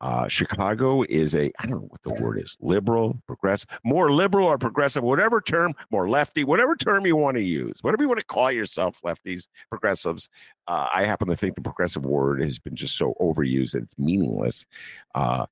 uh, 0.02 0.26
Chicago 0.26 1.04
is 1.08 1.34
a, 1.34 1.52
I 1.60 1.66
don't 1.66 1.82
know 1.82 1.88
what 1.88 2.02
the 2.02 2.12
word 2.20 2.40
is, 2.40 2.56
liberal, 2.60 3.16
progressive, 3.28 3.70
more 3.84 4.12
liberal 4.12 4.48
or 4.48 4.58
progressive, 4.58 5.04
whatever 5.04 5.40
term, 5.40 5.74
more 5.90 6.08
lefty, 6.08 6.42
whatever 6.42 6.74
term 6.74 7.06
you 7.06 7.14
want 7.14 7.36
to 7.36 7.42
use, 7.42 7.78
whatever 7.82 8.02
you 8.02 8.08
want 8.08 8.18
to 8.18 8.26
call 8.26 8.50
yourself, 8.50 9.00
lefties, 9.04 9.46
progressives. 9.70 10.28
Uh, 10.66 10.88
I 10.92 11.04
happen 11.04 11.28
to 11.28 11.36
think 11.36 11.54
the 11.54 11.62
progressive 11.62 12.04
word 12.04 12.42
has 12.42 12.58
been 12.58 12.74
just 12.74 12.96
so 12.96 13.14
overused 13.20 13.72
that 13.72 13.84
it's 13.84 13.96
meaningless. 13.96 14.66
Uh, 15.14 15.46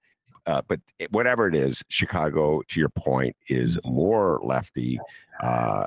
uh, 0.47 0.63
but 0.67 0.81
whatever 1.11 1.47
it 1.47 1.55
is, 1.55 1.85
Chicago, 1.89 2.61
to 2.69 2.81
your 2.81 2.89
point, 2.89 3.37
is 3.49 3.79
more 3.85 4.41
lefty 4.43 4.99
uh, 5.43 5.87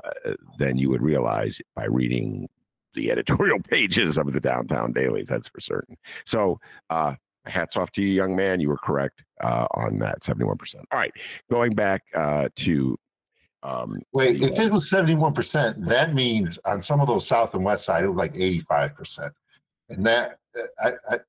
than 0.58 0.78
you 0.78 0.88
would 0.88 1.02
realize 1.02 1.60
by 1.74 1.84
reading 1.84 2.48
the 2.94 3.10
editorial 3.10 3.60
pages 3.68 4.16
of 4.16 4.32
the 4.32 4.40
downtown 4.40 4.92
dailies. 4.92 5.26
That's 5.28 5.48
for 5.48 5.60
certain. 5.60 5.96
So, 6.24 6.60
uh, 6.88 7.16
hats 7.46 7.76
off 7.76 7.90
to 7.92 8.02
you, 8.02 8.08
young 8.08 8.34
man. 8.34 8.60
You 8.60 8.68
were 8.68 8.78
correct 8.78 9.22
uh, 9.40 9.66
on 9.72 9.98
that 9.98 10.20
71%. 10.20 10.76
All 10.90 10.98
right. 10.98 11.12
Going 11.50 11.74
back 11.74 12.02
uh, 12.14 12.48
to. 12.56 12.98
Um, 13.62 13.98
Wait, 14.12 14.40
the, 14.40 14.46
if 14.46 14.58
it 14.58 14.70
was 14.70 14.90
71%, 14.90 15.86
that 15.86 16.12
means 16.12 16.58
on 16.66 16.82
some 16.82 17.00
of 17.00 17.06
those 17.06 17.26
south 17.26 17.54
and 17.54 17.64
west 17.64 17.84
side, 17.84 18.04
it 18.04 18.08
was 18.08 18.16
like 18.16 18.34
85%. 18.34 19.30
And 19.88 20.04
that, 20.06 20.38
I, 20.82 20.92
I 21.10 21.20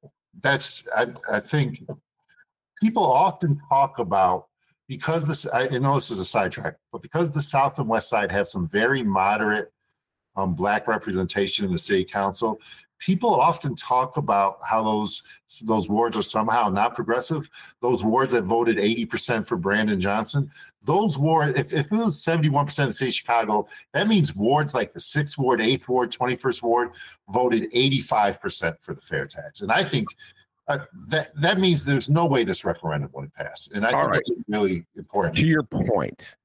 that's, 0.41 0.84
I, 0.95 1.07
I 1.32 1.39
think 1.39 1.80
people 2.82 3.03
often 3.03 3.59
talk 3.70 3.99
about 3.99 4.47
because 4.88 5.26
this, 5.26 5.47
I 5.51 5.68
know 5.80 5.95
this 5.95 6.11
is 6.11 6.20
a 6.20 6.26
sidetrack, 6.26 6.76
but 6.91 7.01
because 7.01 7.34
the 7.34 7.39
south 7.39 7.80
and 7.80 7.88
west 7.88 8.09
side 8.09 8.32
have 8.32 8.47
some 8.47 8.68
very 8.68 9.01
moderate 9.01 9.72
um, 10.36 10.53
black 10.53 10.88
representation 10.88 11.66
in 11.66 11.72
the 11.72 11.78
city 11.78 12.03
council, 12.03 12.59
people 13.06 13.36
often 13.36 13.76
talk 13.76 14.18
about 14.18 14.58
how 14.68 14.82
those 14.82 15.22
those 15.64 15.88
wards 15.88 16.18
are 16.18 16.24
somehow 16.24 16.70
not 16.70 16.95
progressive. 16.95 17.47
Those 17.80 18.03
wards 18.03 18.34
that 18.34 18.43
voted 18.43 18.78
80% 18.78 19.47
for 19.47 19.58
Brandon 19.58 19.99
Johnson, 19.99 20.49
those 20.84 21.18
wards, 21.18 21.58
if, 21.58 21.72
if 21.72 21.91
it 21.91 21.95
was 21.95 22.22
71% 22.22 22.84
of 22.84 23.08
of 23.08 23.14
Chicago, 23.14 23.68
that 23.93 24.08
means 24.08 24.36
wards 24.36 24.74
like 24.74 24.91
the 24.91 24.99
6th 24.99 25.38
Ward, 25.38 25.60
8th 25.60 25.88
Ward, 25.88 26.12
21st 26.12 26.64
Ward 26.64 26.89
voted 27.30 27.72
85% 27.72 28.82
for 28.82 28.95
the 28.95 29.01
fair 29.01 29.28
tax. 29.28 29.62
And 29.62 29.72
I 29.72 29.84
think 29.84 30.10
uh, 30.68 30.80
that 31.10 31.30
that 31.39 31.60
means 31.60 31.86
there's 31.86 32.10
no 32.10 32.26
way 32.26 32.43
this 32.43 32.66
referendum 32.66 33.12
would 33.14 33.34
pass. 33.36 33.70
And 33.74 33.86
I 33.86 33.91
All 33.91 33.99
think 33.99 34.12
right. 34.12 34.16
that's 34.16 34.32
really 34.47 34.86
important. 34.95 35.36
To 35.36 35.45
your 35.45 35.64
point, 35.64 36.36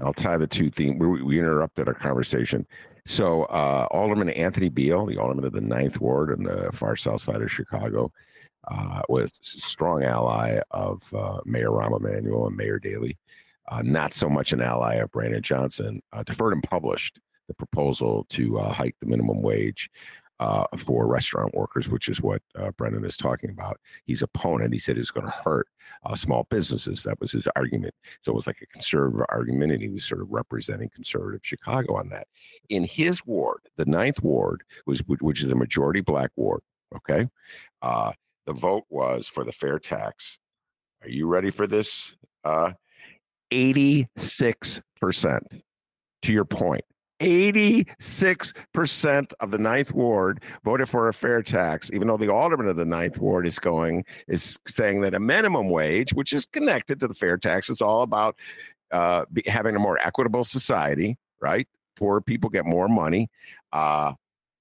I'll 0.00 0.12
tie 0.12 0.36
the 0.36 0.46
two 0.46 0.70
themes. 0.70 0.98
We, 0.98 1.22
we 1.22 1.38
interrupted 1.38 1.88
our 1.88 1.94
conversation. 1.94 2.66
So, 3.06 3.44
uh, 3.44 3.86
Alderman 3.90 4.30
Anthony 4.30 4.68
Beale, 4.68 5.06
the 5.06 5.18
alderman 5.18 5.44
of 5.44 5.52
the 5.52 5.60
Ninth 5.60 6.00
Ward 6.00 6.30
in 6.30 6.44
the 6.44 6.70
far 6.72 6.96
south 6.96 7.20
side 7.20 7.42
of 7.42 7.50
Chicago, 7.50 8.12
uh, 8.68 9.02
was 9.08 9.38
a 9.42 9.60
strong 9.60 10.04
ally 10.04 10.58
of 10.70 11.02
uh, 11.14 11.40
Mayor 11.44 11.68
Rahm 11.68 11.96
Emanuel 11.96 12.46
and 12.46 12.56
Mayor 12.56 12.78
Daley. 12.78 13.18
Uh, 13.68 13.82
not 13.82 14.14
so 14.14 14.28
much 14.28 14.52
an 14.52 14.60
ally 14.62 14.94
of 14.96 15.10
Brandon 15.10 15.42
Johnson. 15.42 16.00
Uh, 16.12 16.22
deferred 16.22 16.52
and 16.54 16.62
published 16.62 17.18
the 17.48 17.54
proposal 17.54 18.26
to 18.30 18.58
uh, 18.58 18.72
hike 18.72 18.96
the 19.00 19.06
minimum 19.06 19.42
wage 19.42 19.90
uh, 20.40 20.66
for 20.76 21.06
restaurant 21.06 21.54
workers, 21.54 21.88
which 21.88 22.08
is 22.08 22.20
what 22.20 22.42
uh, 22.58 22.70
Brendan 22.72 23.04
is 23.04 23.16
talking 23.16 23.50
about. 23.50 23.78
He's 24.04 24.22
opponent. 24.22 24.72
He 24.72 24.78
said 24.78 24.98
it's 24.98 25.10
going 25.10 25.26
to 25.26 25.32
hurt 25.32 25.68
uh, 26.04 26.14
small 26.14 26.46
businesses. 26.50 27.02
That 27.02 27.20
was 27.20 27.32
his 27.32 27.46
argument. 27.56 27.94
So 28.22 28.32
it 28.32 28.34
was 28.34 28.46
like 28.46 28.60
a 28.62 28.66
conservative 28.66 29.24
argument, 29.28 29.72
and 29.72 29.82
he 29.82 29.88
was 29.88 30.04
sort 30.04 30.20
of 30.20 30.30
representing 30.30 30.90
conservative 30.94 31.40
Chicago 31.42 31.96
on 31.96 32.08
that. 32.10 32.26
In 32.68 32.84
his 32.84 33.24
ward, 33.24 33.60
the 33.76 33.86
ninth 33.86 34.22
ward, 34.22 34.62
was 34.86 35.00
which 35.06 35.42
is 35.42 35.50
a 35.50 35.54
majority 35.54 36.00
black 36.00 36.30
ward. 36.36 36.62
Okay, 36.94 37.28
uh, 37.82 38.12
the 38.46 38.52
vote 38.52 38.84
was 38.88 39.28
for 39.28 39.44
the 39.44 39.52
fair 39.52 39.78
tax. 39.78 40.38
Are 41.02 41.08
you 41.08 41.26
ready 41.26 41.50
for 41.50 41.66
this? 41.66 42.16
Uh, 42.44 42.72
eighty-six 43.50 44.80
percent. 45.00 45.62
To 46.22 46.32
your 46.32 46.46
point, 46.46 46.84
86% 47.20 49.32
of 49.40 49.50
the 49.50 49.58
ninth 49.58 49.94
ward 49.94 50.42
voted 50.64 50.88
for 50.88 51.08
a 51.08 51.14
fair 51.14 51.42
tax, 51.42 51.90
even 51.92 52.08
though 52.08 52.16
the 52.16 52.32
alderman 52.32 52.68
of 52.68 52.76
the 52.76 52.84
ninth 52.84 53.18
ward 53.18 53.46
is 53.46 53.58
going, 53.58 54.04
is 54.28 54.58
saying 54.66 55.00
that 55.02 55.14
a 55.14 55.20
minimum 55.20 55.70
wage, 55.70 56.12
which 56.12 56.32
is 56.32 56.46
connected 56.46 57.00
to 57.00 57.08
the 57.08 57.14
fair 57.14 57.36
tax, 57.36 57.70
it's 57.70 57.82
all 57.82 58.02
about 58.02 58.36
uh, 58.90 59.24
be, 59.32 59.42
having 59.46 59.76
a 59.76 59.78
more 59.78 59.98
equitable 59.98 60.44
society, 60.44 61.16
right? 61.40 61.68
Poor 61.96 62.20
people 62.20 62.50
get 62.50 62.64
more 62.64 62.88
money. 62.88 63.28
Uh, 63.72 64.12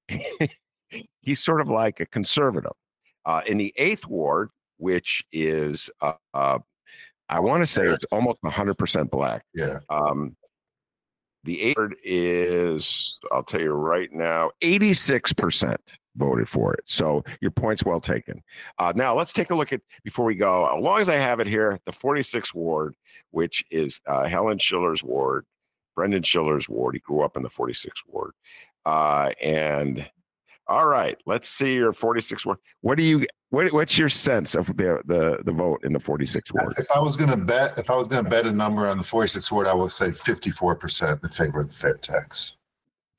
he's 1.22 1.39
sort 1.39 1.62
of 1.62 1.68
like 1.68 1.99
a 1.99 2.06
conservative. 2.06 2.72
Uh, 3.26 3.41
in 3.47 3.58
the 3.58 3.74
eighth 3.78 4.06
ward, 4.06 4.49
which 4.78 5.26
is, 5.32 5.89
uh, 6.01 6.14
uh, 6.34 6.60
I 7.30 7.39
want 7.39 7.62
to 7.62 7.66
say 7.66 7.88
it's 7.88 8.04
almost 8.06 8.41
100% 8.43 9.10
black. 9.10 9.45
Yeah. 9.54 9.80
Um, 9.89 10.36
the 11.44 11.62
eight 11.62 11.78
is, 12.04 13.18
I'll 13.32 13.44
tell 13.44 13.62
you 13.62 13.72
right 13.72 14.12
now, 14.12 14.52
86% 14.62 15.76
voted 16.16 16.48
for 16.48 16.74
it. 16.74 16.82
So 16.86 17.24
your 17.41 17.52
point's 17.52 17.84
well 17.84 18.00
taken. 18.00 18.41
Uh, 18.78 18.94
now 18.96 19.16
let's 19.16 19.34
take 19.34 19.50
a 19.50 19.56
look 19.56 19.74
at, 19.74 19.82
before 20.04 20.26
we 20.26 20.36
go, 20.36 20.66
as 20.66 20.82
long 20.82 21.00
as 21.00 21.10
I 21.10 21.16
have 21.16 21.39
it 21.39 21.48
here, 21.48 21.80
the 21.86 21.91
46th 21.91 22.54
ward, 22.54 22.96
which 23.32 23.64
is 23.72 24.00
uh, 24.08 24.26
Helen 24.26 24.58
Shiller's 24.58 25.04
ward, 25.04 25.46
Brendan 25.96 26.24
Shiller's 26.24 26.70
ward. 26.70 26.96
He 26.96 27.00
grew 27.00 27.22
up 27.22 27.36
in 27.36 27.44
the 27.44 27.50
46th 27.50 28.04
ward. 28.08 28.34
Uh, 28.86 29.32
and 29.41 30.10
all 30.68 30.88
right, 30.88 31.18
let's 31.26 31.49
see 31.49 31.74
your 31.74 31.93
46 31.93 32.45
ward. 32.45 32.57
What 32.82 32.95
do 32.95 33.03
you 33.03 33.26
what, 33.49 33.72
what's 33.72 33.97
your 33.99 34.09
sense 34.09 34.55
of 34.55 34.66
the, 34.78 35.01
the 35.05 35.39
the 35.45 35.51
vote 35.51 35.84
in 35.84 35.93
the 35.93 35.99
46 35.99 36.51
ward? 36.53 36.74
If 36.78 36.88
I 36.95 36.99
was 36.99 37.16
going 37.16 37.30
to 37.30 37.38
bet, 37.38 37.78
if 37.78 37.89
I 37.89 37.95
was 37.95 38.07
going 38.07 38.24
to 38.24 38.30
bet 38.30 38.47
a 38.47 38.51
number 38.51 38.88
on 38.88 38.97
the 38.97 39.03
46 39.03 39.51
ward, 39.51 39.68
I 39.68 39.76
would 39.76 39.91
say 39.91 40.11
54 40.11 40.76
percent 40.76 41.20
in 41.22 41.30
favor 41.30 41.59
of 41.59 41.68
the 41.68 41.74
fair 41.74 41.95
tax. 41.95 42.53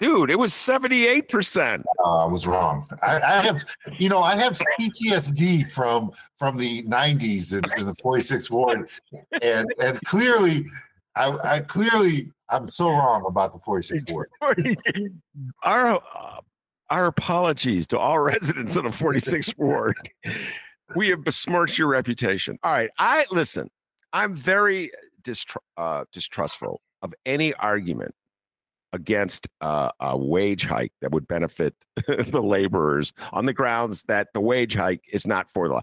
Dude, 0.01 0.31
it 0.31 0.39
was 0.39 0.53
78 0.53 1.29
percent. 1.29 1.87
Uh, 2.05 2.25
I 2.25 2.29
was 2.29 2.47
wrong. 2.47 2.85
I, 3.03 3.21
I, 3.21 3.41
have, 3.43 3.65
you 3.99 4.09
know, 4.09 4.21
I 4.21 4.35
have 4.35 4.59
PTSD 4.81 5.71
from 5.71 6.11
from 6.37 6.57
the 6.57 6.83
90s 6.83 7.53
in, 7.53 7.81
in 7.81 7.87
the 7.87 7.95
46 8.03 8.51
ward, 8.51 8.91
and 9.41 9.73
and 9.81 10.01
clearly, 10.03 10.67
I, 11.15 11.37
I 11.45 11.61
clearly 11.61 12.33
I'm 12.51 12.67
so 12.67 12.91
wrong 12.91 13.25
about 13.29 13.53
the 13.53 13.59
46 13.61 14.05
ward. 14.11 14.31
Our 15.63 16.03
uh, 16.15 16.41
our 16.95 17.07
apologies 17.07 17.89
to 17.89 17.99
all 17.99 18.19
residents 18.21 18.77
of 18.77 18.85
the 18.85 18.91
46th 18.91 19.59
ward. 19.59 19.97
We 20.95 21.09
have 21.09 21.25
besmirched 21.25 21.77
your 21.77 21.89
reputation. 21.89 22.57
All 22.63 22.73
right, 22.73 22.91
I 22.99 23.27
listen. 23.33 23.69
I'm 24.13 24.33
very 24.33 24.93
uh, 25.77 26.05
distrustful 26.13 26.81
of 27.03 27.13
any 27.27 27.53
argument 27.55 28.15
against 28.93 29.49
uh, 29.61 29.91
a 29.99 30.17
wage 30.17 30.67
hike 30.67 30.93
that 31.01 31.11
would 31.11 31.27
benefit 31.27 31.75
the 32.07 32.41
laborers 32.41 33.13
on 33.33 33.47
the 33.47 33.53
grounds 33.53 34.05
that 34.05 34.29
the 34.33 34.41
wage 34.41 34.77
hike 34.77 35.03
is 35.13 35.27
not 35.27 35.51
for 35.51 35.69
the 35.69 35.83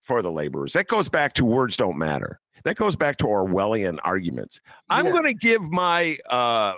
for 0.00 0.22
the 0.22 0.32
laborers. 0.32 0.72
That 0.72 0.88
goes 0.88 1.10
back 1.10 1.34
to 1.34 1.44
words 1.44 1.76
don't 1.76 1.98
matter. 1.98 2.40
That 2.64 2.76
goes 2.76 2.96
back 2.96 3.18
to 3.18 3.24
Orwellian 3.26 3.98
arguments. 4.02 4.60
I'm 4.88 5.10
going 5.10 5.24
to 5.24 5.34
give 5.34 5.70
my 5.70 6.16
uh, 6.30 6.74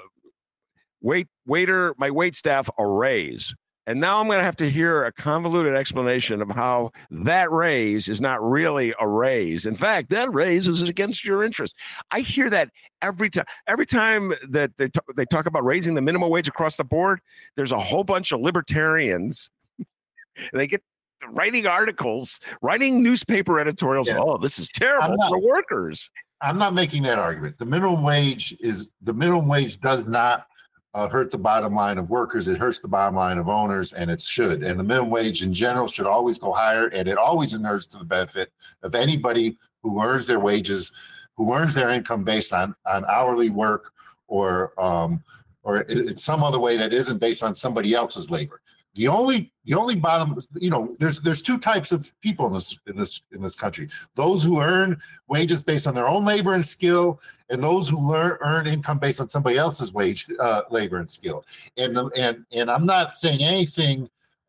wait 1.01 1.29
waiter, 1.47 1.95
my 1.99 2.11
wait 2.11 2.35
staff 2.35 2.69
a 2.79 2.87
raise. 2.87 3.55
And 3.87 4.01
now 4.01 4.19
I'm 4.19 4.27
going 4.27 4.39
to 4.39 4.45
have 4.45 4.57
to 4.57 4.71
hear 4.71 5.05
a 5.05 5.13
convoluted 5.13 5.75
explanation 5.75 6.41
of 6.41 6.49
how 6.49 6.91
that 7.11 7.51
raise 7.51 8.09
is 8.09 8.21
not 8.21 8.43
really 8.43 8.95
a 8.99 9.07
raise. 9.07 9.67
In 9.67 9.75
fact, 9.75 10.09
that 10.09 10.33
raise 10.33 10.69
is 10.69 10.81
against 10.81 11.25
your 11.25 11.45
interest. 11.45 11.75
I 12.11 12.21
hear 12.21 12.49
that 12.49 12.71
every 13.03 13.29
time. 13.29 13.45
Every 13.67 13.85
time 13.85 14.33
that 14.49 14.77
they, 14.79 14.89
t- 14.89 15.01
they 15.17 15.27
talk 15.27 15.45
about 15.45 15.65
raising 15.65 15.95
the 15.95 16.03
minimum 16.03 16.31
wage 16.31 16.49
across 16.49 16.77
the 16.77 16.85
board, 16.85 17.21
there's 17.57 17.73
a 17.73 17.79
whole 17.79 18.05
bunch 18.05 18.33
of 18.33 18.41
libertarians. 18.41 19.51
they 20.55 20.67
get 20.67 20.83
writing 21.29 21.67
articles, 21.67 22.41
writing 22.63 23.03
newspaper 23.03 23.61
editorials. 23.61 24.09
Yeah. 24.09 24.19
Oh, 24.19 24.39
this 24.39 24.59
is 24.59 24.69
terrible 24.69 25.17
not, 25.17 25.29
for 25.29 25.41
workers. 25.41 26.11
I'm 26.41 26.59
not 26.59 26.73
making 26.75 27.03
that 27.03 27.19
argument. 27.19 27.59
The 27.59 27.67
minimum 27.67 28.03
wage 28.03 28.55
is 28.61 28.93
the 29.03 29.13
minimum 29.13 29.47
wage 29.47 29.81
does 29.81 30.07
not 30.07 30.47
uh, 30.95 31.09
hurt 31.09 31.31
the 31.31 31.39
bottom 31.39 31.75
line 31.75 31.99
of 31.99 32.09
workers. 32.09 32.49
It 32.49 32.57
hurts 32.57 32.81
the 32.81 32.89
bottom 32.89 33.17
line 33.17 33.39
of 33.39 33.49
owners, 33.49 33.93
and 33.93 34.11
it 34.11 34.21
should. 34.21 34.63
And 34.63 34.79
the 34.79 34.85
minimum 34.85 35.11
wage 35.11 35.43
in 35.43 35.53
general 35.53 35.89
should 35.89 36.07
always 36.07 36.39
go 36.39 36.53
higher, 36.53 36.87
and 36.89 37.09
it 37.09 37.19
always 37.19 37.53
inures 37.53 37.87
to 37.89 37.99
the 37.99 38.05
benefit 38.05 38.53
of 38.83 38.95
anybody 38.95 39.59
who 39.83 40.03
earns 40.03 40.27
their 40.27 40.41
wages, 40.41 40.93
who 41.37 41.53
earns 41.53 41.75
their 41.75 41.91
income 41.91 42.23
based 42.23 42.53
on 42.53 42.75
on 42.87 43.05
hourly 43.07 43.51
work 43.51 43.93
or 44.29 44.73
um, 44.81 45.23
or 45.65 45.85
some 46.17 46.45
other 46.45 46.61
way 46.61 46.77
that 46.77 46.93
isn't 46.93 47.19
based 47.19 47.43
on 47.43 47.57
somebody 47.57 47.95
else's 47.95 48.31
labor. 48.31 48.61
The 48.95 49.09
only 49.09 49.53
the 49.65 49.75
only 49.75 49.97
bottom, 49.97 50.39
you 50.55 50.71
know, 50.71 50.95
there's 51.01 51.21
there's 51.21 51.43
two 51.43 51.59
types 51.59 51.91
of 51.91 52.13
people 52.21 52.47
in 52.47 52.53
this 52.53 52.79
in 52.87 52.95
this 52.95 53.23
in 53.33 53.43
this 53.43 53.57
country. 53.57 53.89
Those 54.15 54.45
who 54.45 54.61
earn 54.61 54.99
wages 55.27 55.65
based 55.65 55.89
on 55.89 55.95
their 55.95 56.07
own 56.07 56.25
labor 56.25 56.55
and 56.55 56.65
skill, 56.65 57.21
and 57.51 57.63
those 57.63 57.89
who 57.89 57.97
learn, 57.97 58.39
earn 58.41 58.69
income 58.69 58.99
based 58.99 59.21
on 59.21 59.29
somebody 59.29 59.57
else's 59.57 59.93
wage, 59.93 60.27
uh, 60.39 60.63
labor 60.71 60.99
and 60.99 61.11
skill. 61.11 61.45
And 61.77 61.97
the, 61.97 62.07
and 62.17 62.45
and 62.53 62.71
I'm 62.71 62.87
not 62.87 63.15
saying 63.15 63.43
anything. 63.43 64.09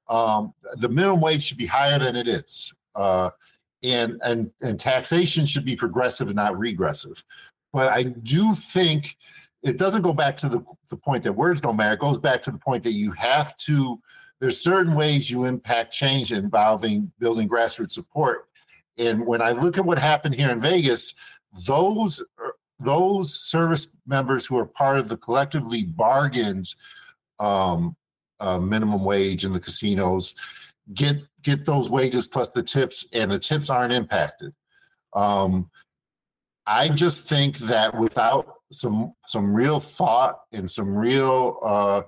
Um, 0.09 0.53
the 0.75 0.89
minimum 0.89 1.21
wage 1.21 1.41
should 1.41 1.57
be 1.57 1.65
higher 1.65 1.97
than 1.97 2.15
it 2.15 2.27
is, 2.27 2.71
uh, 2.93 3.31
and 3.83 4.19
and 4.23 4.51
and 4.61 4.79
taxation 4.79 5.47
should 5.47 5.65
be 5.65 5.75
progressive 5.75 6.27
and 6.27 6.35
not 6.35 6.57
regressive. 6.59 7.23
But 7.73 7.89
I 7.89 8.03
do 8.03 8.53
think 8.53 9.17
it 9.63 9.79
doesn't 9.79 10.03
go 10.03 10.13
back 10.13 10.37
to 10.37 10.49
the 10.49 10.63
the 10.89 10.97
point 10.97 11.23
that 11.23 11.33
words 11.33 11.61
don't 11.61 11.77
matter. 11.77 11.95
It 11.95 11.99
goes 11.99 12.19
back 12.19 12.43
to 12.43 12.51
the 12.51 12.59
point 12.59 12.83
that 12.83 12.91
you 12.91 13.11
have 13.13 13.57
to 13.57 13.99
there's 14.39 14.61
certain 14.61 14.95
ways 14.95 15.31
you 15.31 15.45
impact 15.45 15.93
change 15.93 16.31
involving 16.31 17.11
building 17.19 17.47
grassroots 17.47 17.91
support. 17.91 18.45
And 18.97 19.25
when 19.25 19.41
I 19.41 19.51
look 19.51 19.77
at 19.77 19.85
what 19.85 19.99
happened 19.99 20.35
here 20.35 20.49
in 20.49 20.59
Vegas, 20.59 21.15
those 21.65 22.23
those 22.79 23.33
service 23.33 23.95
members 24.05 24.45
who 24.45 24.57
are 24.57 24.65
part 24.65 24.97
of 24.97 25.07
the 25.07 25.17
collectively 25.17 25.83
bargains 25.83 26.75
um, 27.39 27.95
uh, 28.39 28.59
minimum 28.59 29.05
wage 29.05 29.45
in 29.45 29.53
the 29.53 29.59
casinos 29.59 30.35
get 30.93 31.15
get 31.41 31.65
those 31.65 31.89
wages 31.89 32.27
plus 32.27 32.51
the 32.51 32.63
tips, 32.63 33.07
and 33.13 33.31
the 33.31 33.39
tips 33.39 33.69
aren't 33.69 33.93
impacted. 33.93 34.53
Um, 35.13 35.69
I 36.67 36.89
just 36.89 37.29
think 37.29 37.57
that 37.59 37.97
without 37.97 38.47
some 38.71 39.13
some 39.25 39.53
real 39.53 39.79
thought 39.79 40.39
and 40.51 40.69
some 40.69 40.95
real 40.95 41.59
uh, 41.63 42.01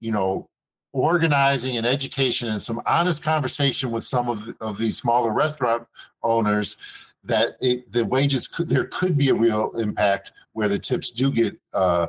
you 0.00 0.12
know 0.12 0.48
organizing 0.96 1.76
and 1.76 1.86
education 1.86 2.48
and 2.48 2.62
some 2.62 2.80
honest 2.86 3.22
conversation 3.22 3.90
with 3.90 4.02
some 4.02 4.30
of, 4.30 4.48
of 4.62 4.78
these 4.78 4.96
smaller 4.96 5.30
restaurant 5.30 5.86
owners 6.22 6.78
that 7.22 7.56
it, 7.60 7.92
the 7.92 8.04
wages 8.06 8.46
could, 8.46 8.66
there 8.66 8.86
could 8.86 9.18
be 9.18 9.28
a 9.28 9.34
real 9.34 9.72
impact 9.72 10.32
where 10.54 10.68
the 10.68 10.78
tips 10.78 11.10
do 11.10 11.30
get 11.30 11.54
uh, 11.74 12.06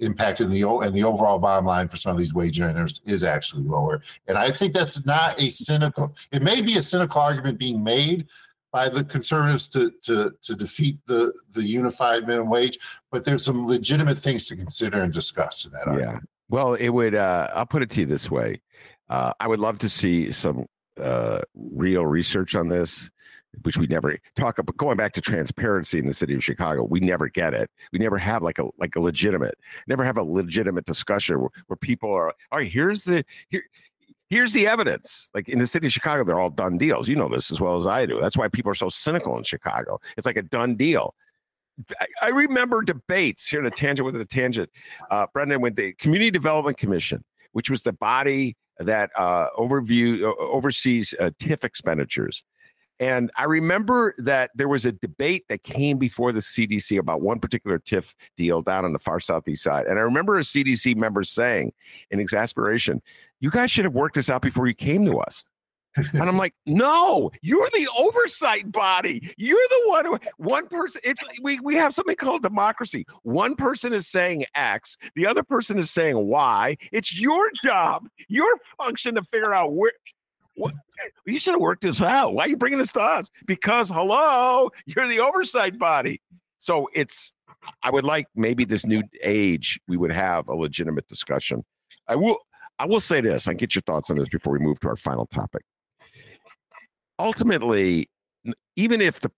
impacted 0.00 0.46
in 0.46 0.52
the 0.52 0.66
and 0.66 0.94
the 0.94 1.04
overall 1.04 1.38
bottom 1.38 1.66
line 1.66 1.88
for 1.88 1.98
some 1.98 2.12
of 2.12 2.18
these 2.18 2.32
wage 2.32 2.58
earners 2.58 3.02
is 3.04 3.22
actually 3.22 3.64
lower. 3.64 4.00
And 4.28 4.38
I 4.38 4.50
think 4.50 4.72
that's 4.72 5.04
not 5.04 5.38
a 5.38 5.50
cynical. 5.50 6.14
It 6.32 6.42
may 6.42 6.62
be 6.62 6.78
a 6.78 6.80
cynical 6.80 7.20
argument 7.20 7.58
being 7.58 7.84
made 7.84 8.28
by 8.72 8.88
the 8.88 9.04
conservatives 9.04 9.68
to 9.68 9.92
to 10.02 10.34
to 10.40 10.54
defeat 10.54 10.96
the 11.06 11.34
the 11.52 11.62
unified 11.62 12.26
minimum 12.26 12.48
wage, 12.48 12.78
but 13.12 13.24
there's 13.24 13.44
some 13.44 13.66
legitimate 13.66 14.16
things 14.16 14.46
to 14.46 14.56
consider 14.56 15.02
and 15.02 15.12
discuss 15.12 15.66
in 15.66 15.72
that. 15.72 15.86
Argument. 15.86 16.28
Well, 16.48 16.74
it 16.74 16.90
would. 16.90 17.14
Uh, 17.14 17.48
I'll 17.54 17.66
put 17.66 17.82
it 17.82 17.90
to 17.90 18.00
you 18.00 18.06
this 18.06 18.30
way: 18.30 18.60
uh, 19.08 19.32
I 19.40 19.48
would 19.48 19.60
love 19.60 19.78
to 19.80 19.88
see 19.88 20.30
some 20.32 20.66
uh, 21.00 21.40
real 21.54 22.06
research 22.06 22.54
on 22.54 22.68
this, 22.68 23.10
which 23.62 23.76
we 23.76 23.86
never 23.86 24.16
talk 24.36 24.58
about. 24.58 24.76
Going 24.76 24.96
back 24.96 25.12
to 25.14 25.20
transparency 25.20 25.98
in 25.98 26.06
the 26.06 26.14
city 26.14 26.34
of 26.34 26.44
Chicago, 26.44 26.84
we 26.84 27.00
never 27.00 27.28
get 27.28 27.54
it. 27.54 27.70
We 27.92 27.98
never 27.98 28.18
have 28.18 28.42
like 28.42 28.58
a 28.58 28.68
like 28.78 28.96
a 28.96 29.00
legitimate, 29.00 29.56
never 29.88 30.04
have 30.04 30.18
a 30.18 30.22
legitimate 30.22 30.84
discussion 30.84 31.40
where, 31.40 31.50
where 31.66 31.76
people 31.76 32.12
are. 32.12 32.32
All 32.52 32.58
right, 32.58 32.70
here's 32.70 33.04
the 33.04 33.24
here. 33.48 33.64
Here's 34.28 34.52
the 34.52 34.66
evidence. 34.66 35.30
Like 35.34 35.48
in 35.48 35.60
the 35.60 35.68
city 35.68 35.86
of 35.86 35.92
Chicago, 35.92 36.24
they're 36.24 36.40
all 36.40 36.50
done 36.50 36.78
deals. 36.78 37.08
You 37.08 37.14
know 37.14 37.28
this 37.28 37.52
as 37.52 37.60
well 37.60 37.76
as 37.76 37.86
I 37.86 38.06
do. 38.06 38.20
That's 38.20 38.36
why 38.36 38.48
people 38.48 38.72
are 38.72 38.74
so 38.74 38.88
cynical 38.88 39.36
in 39.36 39.44
Chicago. 39.44 40.00
It's 40.16 40.26
like 40.26 40.36
a 40.36 40.42
done 40.42 40.74
deal. 40.74 41.14
I 42.22 42.28
remember 42.28 42.82
debates 42.82 43.46
here 43.46 43.60
in 43.60 43.66
a 43.66 43.70
tangent 43.70 44.04
with 44.04 44.16
a 44.16 44.24
tangent, 44.24 44.70
uh, 45.10 45.26
Brendan, 45.32 45.60
with 45.60 45.76
the 45.76 45.92
Community 45.94 46.30
Development 46.30 46.76
Commission, 46.76 47.22
which 47.52 47.70
was 47.70 47.82
the 47.82 47.92
body 47.92 48.56
that 48.78 49.10
uh, 49.16 49.48
overview 49.58 50.24
uh, 50.24 50.34
oversees 50.38 51.14
uh, 51.20 51.30
TIF 51.38 51.64
expenditures. 51.64 52.44
And 52.98 53.30
I 53.36 53.44
remember 53.44 54.14
that 54.18 54.50
there 54.54 54.68
was 54.68 54.86
a 54.86 54.92
debate 54.92 55.44
that 55.48 55.62
came 55.62 55.98
before 55.98 56.32
the 56.32 56.40
CDC 56.40 56.98
about 56.98 57.20
one 57.20 57.40
particular 57.40 57.78
TIF 57.78 58.14
deal 58.38 58.62
down 58.62 58.86
on 58.86 58.92
the 58.94 58.98
far 58.98 59.20
southeast 59.20 59.62
side. 59.62 59.86
And 59.86 59.98
I 59.98 60.02
remember 60.02 60.38
a 60.38 60.42
CDC 60.42 60.96
member 60.96 61.22
saying 61.22 61.72
in 62.10 62.20
exasperation, 62.20 63.02
You 63.40 63.50
guys 63.50 63.70
should 63.70 63.84
have 63.84 63.94
worked 63.94 64.14
this 64.14 64.30
out 64.30 64.40
before 64.40 64.66
you 64.66 64.74
came 64.74 65.04
to 65.04 65.18
us 65.18 65.44
and 65.96 66.22
I'm 66.22 66.36
like, 66.36 66.54
no, 66.66 67.30
you're 67.42 67.68
the 67.72 67.88
oversight 67.96 68.70
body. 68.70 69.32
You're 69.36 69.58
the 69.68 69.82
one 69.86 70.04
who 70.04 70.18
one 70.36 70.68
person. 70.68 71.00
It's 71.04 71.22
we 71.42 71.60
we 71.60 71.74
have 71.76 71.94
something 71.94 72.16
called 72.16 72.42
democracy. 72.42 73.06
One 73.22 73.56
person 73.56 73.92
is 73.92 74.06
saying 74.06 74.44
X, 74.54 74.96
the 75.14 75.26
other 75.26 75.42
person 75.42 75.78
is 75.78 75.90
saying 75.90 76.16
Y. 76.16 76.76
It's 76.92 77.18
your 77.18 77.50
job, 77.64 78.08
your 78.28 78.52
function 78.78 79.14
to 79.14 79.22
figure 79.22 79.54
out 79.54 79.72
where. 79.72 79.92
What, 80.58 80.72
you 81.26 81.38
should 81.38 81.52
have 81.52 81.60
worked 81.60 81.82
this 81.82 82.00
out. 82.00 82.32
Why 82.32 82.44
are 82.44 82.48
you 82.48 82.56
bringing 82.56 82.78
this 82.78 82.92
to 82.92 83.00
us? 83.02 83.28
Because 83.44 83.90
hello, 83.90 84.70
you're 84.86 85.06
the 85.06 85.20
oversight 85.20 85.78
body. 85.78 86.22
So 86.58 86.88
it's. 86.94 87.32
I 87.82 87.90
would 87.90 88.04
like 88.04 88.26
maybe 88.34 88.64
this 88.64 88.86
new 88.86 89.02
age 89.22 89.78
we 89.88 89.96
would 89.96 90.12
have 90.12 90.48
a 90.48 90.54
legitimate 90.54 91.08
discussion. 91.08 91.62
I 92.08 92.16
will. 92.16 92.38
I 92.78 92.86
will 92.86 93.00
say 93.00 93.20
this. 93.20 93.48
I 93.48 93.54
get 93.54 93.74
your 93.74 93.82
thoughts 93.82 94.08
on 94.10 94.16
this 94.16 94.28
before 94.28 94.52
we 94.52 94.58
move 94.58 94.80
to 94.80 94.88
our 94.88 94.96
final 94.96 95.26
topic 95.26 95.62
ultimately, 97.18 98.08
even 98.76 99.00
if 99.00 99.20
the 99.20 99.30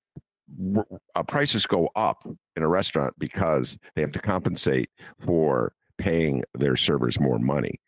uh, 1.14 1.22
prices 1.22 1.66
go 1.66 1.90
up 1.94 2.26
in 2.56 2.62
a 2.62 2.68
restaurant 2.68 3.14
because 3.18 3.78
they 3.94 4.00
have 4.00 4.12
to 4.12 4.20
compensate 4.20 4.90
for 5.18 5.72
paying 5.98 6.42
their 6.54 6.76
servers 6.76 7.20
more 7.20 7.38
money, 7.38 7.80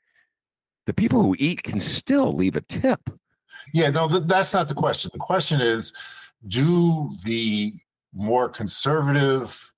the 0.86 0.94
people 0.94 1.22
who 1.22 1.36
eat 1.38 1.62
can 1.62 1.80
still 1.80 2.32
leave 2.32 2.56
a 2.56 2.60
tip. 2.62 3.10
Yeah, 3.72 3.90
no, 3.90 4.08
th- 4.08 4.24
that's 4.24 4.54
not 4.54 4.68
the 4.68 4.74
question. 4.74 5.10
The 5.12 5.20
question 5.20 5.60
is 5.60 5.92
do 6.46 7.14
the 7.24 7.72
more 8.12 8.48
conservative 8.48 9.72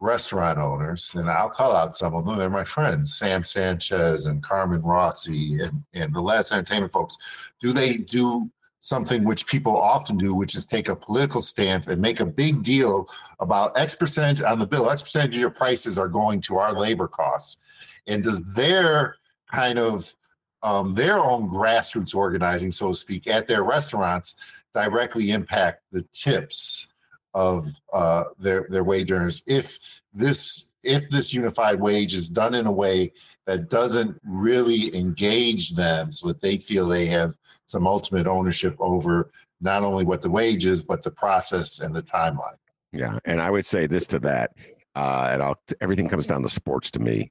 restaurant 0.00 0.58
owners, 0.58 1.14
and 1.14 1.30
I'll 1.30 1.48
call 1.48 1.74
out 1.74 1.96
some 1.96 2.14
of 2.14 2.26
them, 2.26 2.36
they're 2.36 2.50
my 2.50 2.64
friends, 2.64 3.16
Sam 3.16 3.44
Sanchez 3.44 4.26
and 4.26 4.42
Carmen 4.42 4.82
Rossi 4.82 5.58
and, 5.60 5.82
and 5.94 6.14
the 6.14 6.20
last 6.20 6.52
entertainment 6.52 6.92
folks, 6.92 7.52
do 7.60 7.72
they 7.72 7.98
do 7.98 8.50
something 8.86 9.24
which 9.24 9.46
people 9.46 9.76
often 9.76 10.16
do, 10.16 10.34
which 10.34 10.54
is 10.54 10.64
take 10.64 10.88
a 10.88 10.94
political 10.94 11.40
stance 11.40 11.88
and 11.88 12.00
make 12.00 12.20
a 12.20 12.26
big 12.26 12.62
deal 12.62 13.08
about 13.40 13.76
X 13.76 13.94
percentage 13.94 14.42
on 14.42 14.58
the 14.58 14.66
bill, 14.66 14.90
X 14.90 15.02
percentage 15.02 15.34
of 15.34 15.40
your 15.40 15.50
prices 15.50 15.98
are 15.98 16.08
going 16.08 16.40
to 16.42 16.56
our 16.58 16.72
labor 16.72 17.08
costs. 17.08 17.58
And 18.06 18.22
does 18.22 18.54
their 18.54 19.16
kind 19.52 19.78
of 19.78 20.14
um, 20.62 20.94
their 20.94 21.18
own 21.18 21.48
grassroots 21.48 22.14
organizing, 22.14 22.70
so 22.70 22.88
to 22.88 22.94
speak, 22.94 23.26
at 23.26 23.46
their 23.46 23.62
restaurants 23.62 24.36
directly 24.72 25.30
impact 25.30 25.82
the 25.92 26.02
tips 26.12 26.92
of 27.34 27.66
uh, 27.92 28.24
their 28.38 28.66
their 28.70 28.84
wage 28.84 29.10
earners 29.10 29.42
if 29.46 30.00
this 30.14 30.72
if 30.82 31.10
this 31.10 31.34
unified 31.34 31.78
wage 31.78 32.14
is 32.14 32.28
done 32.28 32.54
in 32.54 32.66
a 32.66 32.72
way 32.72 33.12
that 33.46 33.70
doesn't 33.70 34.18
really 34.24 34.94
engage 34.96 35.74
them 35.74 36.12
so 36.12 36.28
that 36.28 36.40
they 36.40 36.58
feel 36.58 36.86
they 36.86 37.06
have 37.06 37.34
some 37.66 37.86
ultimate 37.86 38.26
ownership 38.26 38.74
over 38.78 39.30
not 39.60 39.82
only 39.82 40.04
what 40.04 40.22
the 40.22 40.30
wage 40.30 40.66
is 40.66 40.82
but 40.82 41.02
the 41.02 41.10
process 41.10 41.80
and 41.80 41.94
the 41.94 42.02
timeline 42.02 42.56
yeah 42.92 43.18
and 43.24 43.40
i 43.40 43.50
would 43.50 43.66
say 43.66 43.86
this 43.86 44.06
to 44.06 44.18
that 44.18 44.52
uh, 44.96 45.28
and 45.30 45.42
I'll, 45.42 45.60
everything 45.82 46.08
comes 46.08 46.26
down 46.26 46.42
to 46.42 46.48
sports 46.48 46.90
to 46.92 47.00
me. 47.00 47.30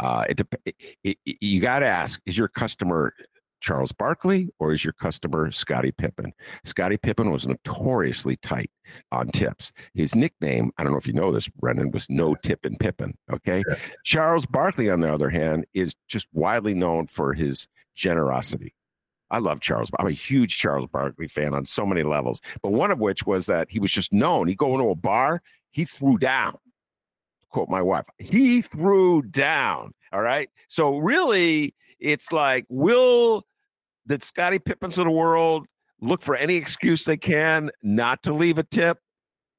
Uh, 0.00 0.24
it, 0.28 0.40
it, 0.64 0.74
it, 1.04 1.16
you 1.24 1.60
got 1.60 1.78
to 1.78 1.86
ask: 1.86 2.20
Is 2.26 2.36
your 2.36 2.48
customer 2.48 3.14
Charles 3.64 3.92
Barkley 3.92 4.50
or 4.58 4.74
is 4.74 4.84
your 4.84 4.92
customer 4.92 5.50
Scottie 5.50 5.90
Pippen? 5.90 6.34
Scottie 6.64 6.98
Pippen 6.98 7.30
was 7.30 7.46
notoriously 7.46 8.36
tight 8.36 8.70
on 9.10 9.28
tips. 9.28 9.72
His 9.94 10.14
nickname, 10.14 10.70
I 10.76 10.82
don't 10.82 10.92
know 10.92 10.98
if 10.98 11.06
you 11.06 11.14
know 11.14 11.32
this, 11.32 11.48
Brendan, 11.48 11.90
was 11.90 12.10
No 12.10 12.34
Tippin' 12.34 12.76
Pippen. 12.76 13.16
Okay. 13.32 13.62
Yeah. 13.66 13.76
Charles 14.04 14.44
Barkley, 14.44 14.90
on 14.90 15.00
the 15.00 15.10
other 15.10 15.30
hand, 15.30 15.64
is 15.72 15.94
just 16.08 16.28
widely 16.34 16.74
known 16.74 17.06
for 17.06 17.32
his 17.32 17.66
generosity. 17.94 18.74
I 19.30 19.38
love 19.38 19.60
Charles. 19.60 19.90
I'm 19.98 20.08
a 20.08 20.12
huge 20.12 20.58
Charles 20.58 20.90
Barkley 20.92 21.26
fan 21.26 21.54
on 21.54 21.64
so 21.64 21.86
many 21.86 22.02
levels, 22.02 22.42
but 22.62 22.72
one 22.72 22.90
of 22.90 22.98
which 22.98 23.24
was 23.24 23.46
that 23.46 23.70
he 23.70 23.80
was 23.80 23.90
just 23.90 24.12
known. 24.12 24.46
He'd 24.46 24.58
go 24.58 24.74
into 24.74 24.90
a 24.90 24.94
bar, 24.94 25.40
he 25.70 25.86
threw 25.86 26.18
down. 26.18 26.58
Quote 27.48 27.70
my 27.70 27.80
wife, 27.80 28.04
he 28.18 28.60
threw 28.60 29.22
down. 29.22 29.94
All 30.12 30.20
right. 30.20 30.50
So 30.68 30.98
really, 30.98 31.74
it's 31.98 32.30
like, 32.30 32.66
will 32.68 33.46
that 34.06 34.24
Scottie 34.24 34.58
Pippins 34.58 34.98
of 34.98 35.04
the 35.04 35.10
world 35.10 35.66
look 36.00 36.22
for 36.22 36.36
any 36.36 36.56
excuse 36.56 37.04
they 37.04 37.16
can 37.16 37.70
not 37.82 38.22
to 38.24 38.32
leave 38.32 38.58
a 38.58 38.64
tip? 38.64 38.98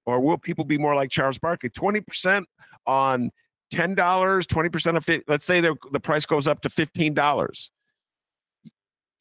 Or 0.06 0.20
will 0.20 0.38
people 0.38 0.66
be 0.66 0.78
more 0.78 0.96
like 0.96 1.10
Charles 1.10 1.40
Barkley? 1.40 1.70
20% 1.70 2.44
on 2.86 3.32
$10, 3.74 3.96
20% 3.96 4.98
of. 4.98 5.24
Let's 5.28 5.46
say 5.46 5.62
the, 5.62 5.76
the 5.92 6.00
price 6.00 6.26
goes 6.26 6.48
up 6.48 6.62
to 6.62 6.70
$15. 6.70 7.70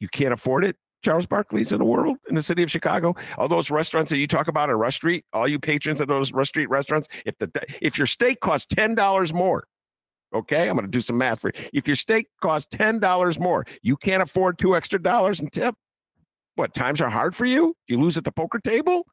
You 0.01 0.09
can't 0.09 0.35
afford 0.35 0.65
it. 0.65 0.77
Charles 1.03 1.27
Barkley's 1.27 1.71
in 1.71 1.79
the 1.79 1.85
world 1.85 2.17
in 2.29 2.35
the 2.35 2.43
city 2.43 2.63
of 2.63 2.71
Chicago. 2.71 3.15
All 3.37 3.47
those 3.47 3.71
restaurants 3.71 4.11
that 4.11 4.17
you 4.17 4.27
talk 4.27 4.49
about 4.49 4.71
in 4.71 4.77
Rush 4.77 4.97
Street, 4.97 5.25
all 5.35 5.47
you 5.47 5.59
patrons 5.59 6.01
of 6.01 6.09
those 6.09 6.33
Rush 6.33 6.49
Street 6.49 6.71
restaurants, 6.71 7.09
if 7.27 7.37
the 7.39 7.51
if 7.83 7.99
your 7.99 8.07
steak 8.07 8.41
costs 8.41 8.75
ten 8.75 8.95
dollars 8.95 9.33
more, 9.33 9.65
Okay, 10.35 10.69
I'm 10.69 10.75
going 10.75 10.85
to 10.85 10.91
do 10.91 11.01
some 11.01 11.17
math 11.17 11.41
for 11.41 11.53
you. 11.55 11.69
If 11.73 11.87
your 11.87 11.97
steak 11.97 12.27
costs 12.43 12.77
$10 12.77 13.39
more, 13.39 13.65
you 13.83 13.97
can't 13.97 14.23
afford 14.23 14.59
two 14.59 14.77
extra 14.77 15.01
dollars 15.01 15.41
in 15.41 15.49
tip. 15.49 15.77
What, 16.57 16.75
times 16.75 17.01
are 17.01 17.09
hard 17.09 17.37
for 17.37 17.47
you? 17.47 17.75
Do 17.87 17.95
you 17.95 18.01
lose 18.01 18.19
at 18.19 18.25
the 18.25 18.33
poker 18.33 18.59
table? 18.59 19.07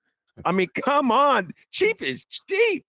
I 0.46 0.52
mean, 0.52 0.68
come 0.76 1.12
on. 1.12 1.52
Cheap 1.72 2.02
is 2.02 2.26
cheap. 2.26 2.86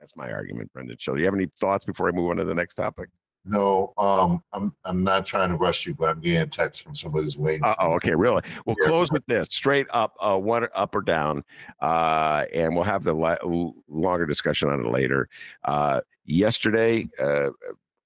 That's 0.00 0.16
my 0.16 0.32
argument, 0.32 0.72
Brendan. 0.72 0.96
So, 0.98 1.14
do 1.14 1.20
you 1.20 1.24
have 1.26 1.34
any 1.34 1.48
thoughts 1.60 1.84
before 1.84 2.08
I 2.08 2.12
move 2.12 2.30
on 2.30 2.36
to 2.36 2.44
the 2.44 2.54
next 2.54 2.74
topic? 2.74 3.08
No, 3.44 3.92
um, 3.98 4.42
I'm 4.52 4.74
I'm 4.84 5.04
not 5.04 5.26
trying 5.26 5.50
to 5.50 5.56
rush 5.56 5.86
you, 5.86 5.94
but 5.94 6.08
I'm 6.08 6.20
getting 6.20 6.40
a 6.40 6.46
text 6.46 6.82
from 6.82 6.94
somebody 6.94 7.24
who's 7.24 7.36
waiting. 7.36 7.62
Oh, 7.78 7.92
okay, 7.94 8.14
really? 8.14 8.42
We'll 8.64 8.76
yeah. 8.80 8.88
close 8.88 9.12
with 9.12 9.24
this: 9.26 9.48
straight 9.50 9.86
up, 9.90 10.14
uh, 10.18 10.38
one 10.38 10.66
up 10.74 10.94
or 10.94 11.02
down, 11.02 11.44
uh, 11.80 12.46
and 12.54 12.74
we'll 12.74 12.84
have 12.84 13.04
the 13.04 13.12
la- 13.12 13.36
longer 13.88 14.24
discussion 14.24 14.70
on 14.70 14.80
it 14.80 14.86
later. 14.86 15.28
Uh, 15.62 16.00
yesterday, 16.24 17.06
uh, 17.20 17.50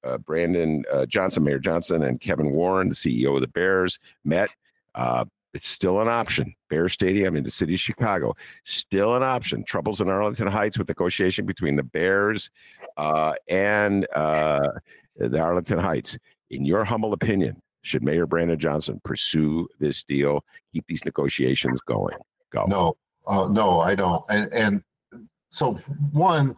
uh, 0.02 0.18
Brandon 0.18 0.84
uh, 0.92 1.06
Johnson, 1.06 1.44
Mayor 1.44 1.60
Johnson, 1.60 2.02
and 2.02 2.20
Kevin 2.20 2.50
Warren, 2.50 2.88
the 2.88 2.94
CEO 2.94 3.34
of 3.36 3.40
the 3.40 3.48
Bears, 3.48 4.00
met. 4.24 4.50
Uh, 4.94 5.24
it's 5.54 5.66
still 5.66 6.00
an 6.00 6.08
option. 6.08 6.54
Bear 6.68 6.88
Stadium 6.88 7.34
in 7.34 7.42
the 7.42 7.50
city 7.50 7.74
of 7.74 7.80
Chicago, 7.80 8.34
still 8.64 9.16
an 9.16 9.22
option. 9.22 9.64
Troubles 9.64 10.00
in 10.00 10.08
Arlington 10.08 10.46
Heights 10.46 10.78
with 10.78 10.88
negotiation 10.88 11.46
between 11.46 11.76
the 11.76 11.82
Bears 11.82 12.50
uh, 12.96 13.32
and 13.48 14.06
uh, 14.14 14.68
the 15.18 15.40
Arlington 15.40 15.78
Heights. 15.78 16.16
In 16.50 16.64
your 16.64 16.84
humble 16.84 17.12
opinion, 17.12 17.60
should 17.82 18.02
Mayor 18.02 18.26
Brandon 18.26 18.58
Johnson 18.58 19.00
pursue 19.04 19.68
this 19.78 20.02
deal, 20.02 20.44
keep 20.72 20.84
these 20.86 21.04
negotiations 21.04 21.80
going? 21.80 22.16
Go. 22.50 22.64
No, 22.66 22.94
uh, 23.26 23.48
no, 23.48 23.80
I 23.80 23.94
don't. 23.94 24.24
And, 24.30 24.52
and 24.52 24.82
so, 25.50 25.74
one, 26.12 26.56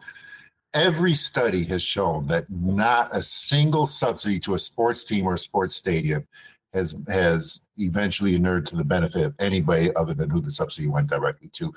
every 0.73 1.13
study 1.13 1.63
has 1.65 1.83
shown 1.83 2.27
that 2.27 2.45
not 2.49 3.09
a 3.11 3.21
single 3.21 3.85
subsidy 3.85 4.39
to 4.41 4.53
a 4.53 4.59
sports 4.59 5.03
team 5.03 5.25
or 5.25 5.33
a 5.33 5.37
sports 5.37 5.75
stadium 5.75 6.27
has 6.73 6.95
has 7.09 7.67
eventually 7.77 8.35
inured 8.35 8.65
to 8.65 8.75
the 8.75 8.85
benefit 8.85 9.23
of 9.25 9.35
anybody 9.39 9.93
other 9.95 10.13
than 10.13 10.29
who 10.29 10.39
the 10.39 10.49
subsidy 10.49 10.87
went 10.87 11.07
directly 11.07 11.49
to. 11.49 11.73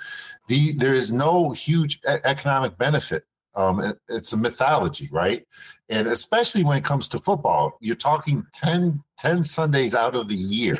The 0.49 0.72
there 0.72 0.95
is 0.95 1.12
no 1.12 1.51
huge 1.51 2.01
economic 2.07 2.78
benefit. 2.78 3.24
Um, 3.57 3.80
it, 3.80 3.99
it's 4.09 4.32
a 4.32 4.37
mythology, 4.37 5.09
right? 5.12 5.47
And 5.91 6.09
especially 6.09 6.64
when 6.64 6.78
it 6.78 6.85
comes 6.85 7.09
to 7.09 7.18
football, 7.18 7.76
you're 7.80 7.97
talking 7.97 8.47
10, 8.55 9.03
10 9.18 9.43
Sundays 9.43 9.95
out 9.95 10.16
of 10.16 10.28
the 10.28 10.35
year. 10.35 10.78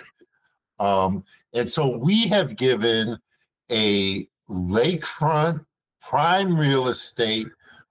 Um, 0.79 1.25
and 1.53 1.71
so 1.71 1.97
we 1.97 2.27
have 2.29 2.57
given 2.57 3.19
a 3.71 4.27
lakefront 4.49 5.65
prime 6.01 6.57
real 6.57 6.89
estate 6.89 7.47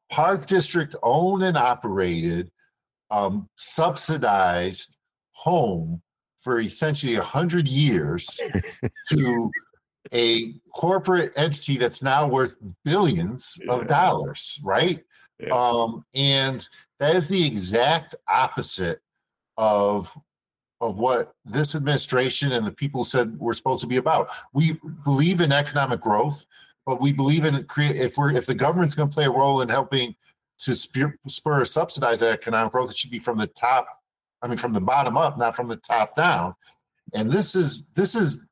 Park 0.09 0.45
District 0.45 0.95
owned 1.01 1.43
and 1.43 1.57
operated, 1.57 2.51
um, 3.09 3.49
subsidized 3.55 4.99
home 5.31 6.01
for 6.37 6.59
essentially 6.59 7.15
100 7.15 7.67
years 7.67 8.39
to 9.09 9.51
a 10.13 10.53
corporate 10.75 11.31
entity 11.35 11.77
that's 11.77 12.03
now 12.03 12.27
worth 12.27 12.57
billions 12.83 13.57
yeah. 13.63 13.73
of 13.73 13.87
dollars, 13.87 14.59
right? 14.63 15.03
Yeah. 15.39 15.49
Um, 15.49 16.05
and 16.13 16.67
that 17.03 17.15
is 17.15 17.27
the 17.27 17.45
exact 17.45 18.15
opposite 18.27 19.01
of 19.57 20.15
of 20.81 20.99
what 20.99 21.31
this 21.45 21.75
administration 21.75 22.51
and 22.51 22.67
the 22.67 22.71
people 22.71 23.05
said 23.05 23.37
we're 23.39 23.53
supposed 23.53 23.81
to 23.81 23.87
be 23.87 23.97
about. 23.97 24.29
We 24.53 24.77
believe 25.03 25.41
in 25.41 25.51
economic 25.51 26.01
growth 26.01 26.45
but 26.85 27.01
we 27.01 27.13
believe 27.13 27.45
in 27.45 27.63
create 27.65 27.95
if 27.95 28.17
we're 28.17 28.31
if 28.31 28.45
the 28.45 28.55
government's 28.55 28.95
going 28.95 29.09
to 29.09 29.13
play 29.13 29.25
a 29.25 29.31
role 29.31 29.61
in 29.61 29.69
helping 29.69 30.15
to 30.59 30.73
spur, 30.73 31.15
spur 31.27 31.61
or 31.61 31.65
subsidize 31.65 32.19
that 32.19 32.33
economic 32.33 32.71
growth, 32.71 32.89
it 32.89 32.97
should 32.97 33.11
be 33.11 33.19
from 33.19 33.37
the 33.37 33.47
top. 33.47 33.87
I 34.41 34.47
mean, 34.47 34.57
from 34.57 34.73
the 34.73 34.81
bottom 34.81 35.17
up, 35.17 35.37
not 35.37 35.55
from 35.55 35.67
the 35.67 35.77
top 35.77 36.15
down. 36.15 36.55
And 37.13 37.29
this 37.29 37.55
is 37.55 37.89
this 37.91 38.15
is 38.15 38.49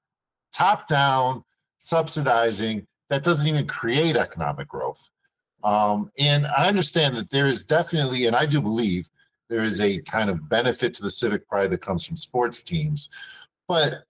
top 0.56 0.88
down 0.88 1.44
subsidizing 1.80 2.88
that 3.10 3.24
doesn't 3.24 3.48
even 3.48 3.68
create 3.68 4.16
economic 4.16 4.68
growth. 4.68 5.12
Um, 5.64 6.12
and 6.18 6.48
I 6.48 6.68
understand 6.68 7.16
that 7.18 7.30
there 7.30 7.48
is 7.48 7.64
definitely, 7.64 8.26
and 8.26 8.36
I 8.36 8.46
do 8.46 8.62
believe 8.62 9.08
there 9.50 9.64
is 9.64 9.82
a 9.82 10.00
kind 10.02 10.30
of 10.30 10.48
benefit 10.50 10.94
to 10.96 11.04
the 11.04 11.10
civic 11.10 11.48
pride 11.48 11.72
that 11.72 11.82
comes 11.82 12.06
from 12.06 12.16
sports 12.16 12.64
teams, 12.64 13.10
but 13.68 14.04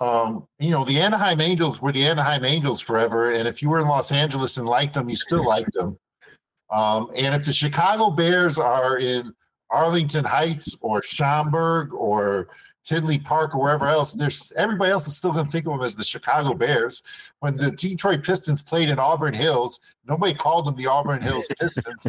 um, 0.00 0.46
you 0.58 0.70
know, 0.70 0.84
the 0.84 0.98
Anaheim 0.98 1.40
Angels 1.40 1.82
were 1.82 1.92
the 1.92 2.06
Anaheim 2.06 2.44
Angels 2.44 2.80
forever. 2.80 3.32
And 3.32 3.46
if 3.46 3.60
you 3.60 3.68
were 3.68 3.80
in 3.80 3.86
Los 3.86 4.12
Angeles 4.12 4.56
and 4.56 4.66
liked 4.66 4.94
them, 4.94 5.10
you 5.10 5.16
still 5.16 5.46
liked 5.46 5.74
them. 5.74 5.98
Um, 6.70 7.10
and 7.14 7.34
if 7.34 7.44
the 7.44 7.52
Chicago 7.52 8.10
Bears 8.10 8.58
are 8.58 8.96
in 8.96 9.34
Arlington 9.70 10.24
Heights 10.24 10.74
or 10.80 11.02
Schaumburg 11.02 11.92
or 11.92 12.48
Tinley 12.84 13.18
Park 13.18 13.54
or 13.54 13.62
wherever 13.62 13.86
else, 13.86 14.14
there's 14.14 14.52
everybody 14.56 14.90
else 14.90 15.06
is 15.06 15.16
still 15.16 15.32
going 15.32 15.44
to 15.44 15.50
think 15.50 15.66
of 15.66 15.72
them 15.72 15.82
as 15.82 15.96
the 15.96 16.04
Chicago 16.04 16.54
Bears. 16.54 17.02
When 17.40 17.56
the 17.56 17.70
Detroit 17.70 18.24
Pistons 18.24 18.62
played 18.62 18.88
in 18.88 18.98
Auburn 18.98 19.34
Hills, 19.34 19.80
nobody 20.06 20.34
called 20.34 20.66
them 20.66 20.76
the 20.76 20.86
Auburn 20.86 21.22
Hills 21.22 21.48
Pistons. 21.60 22.06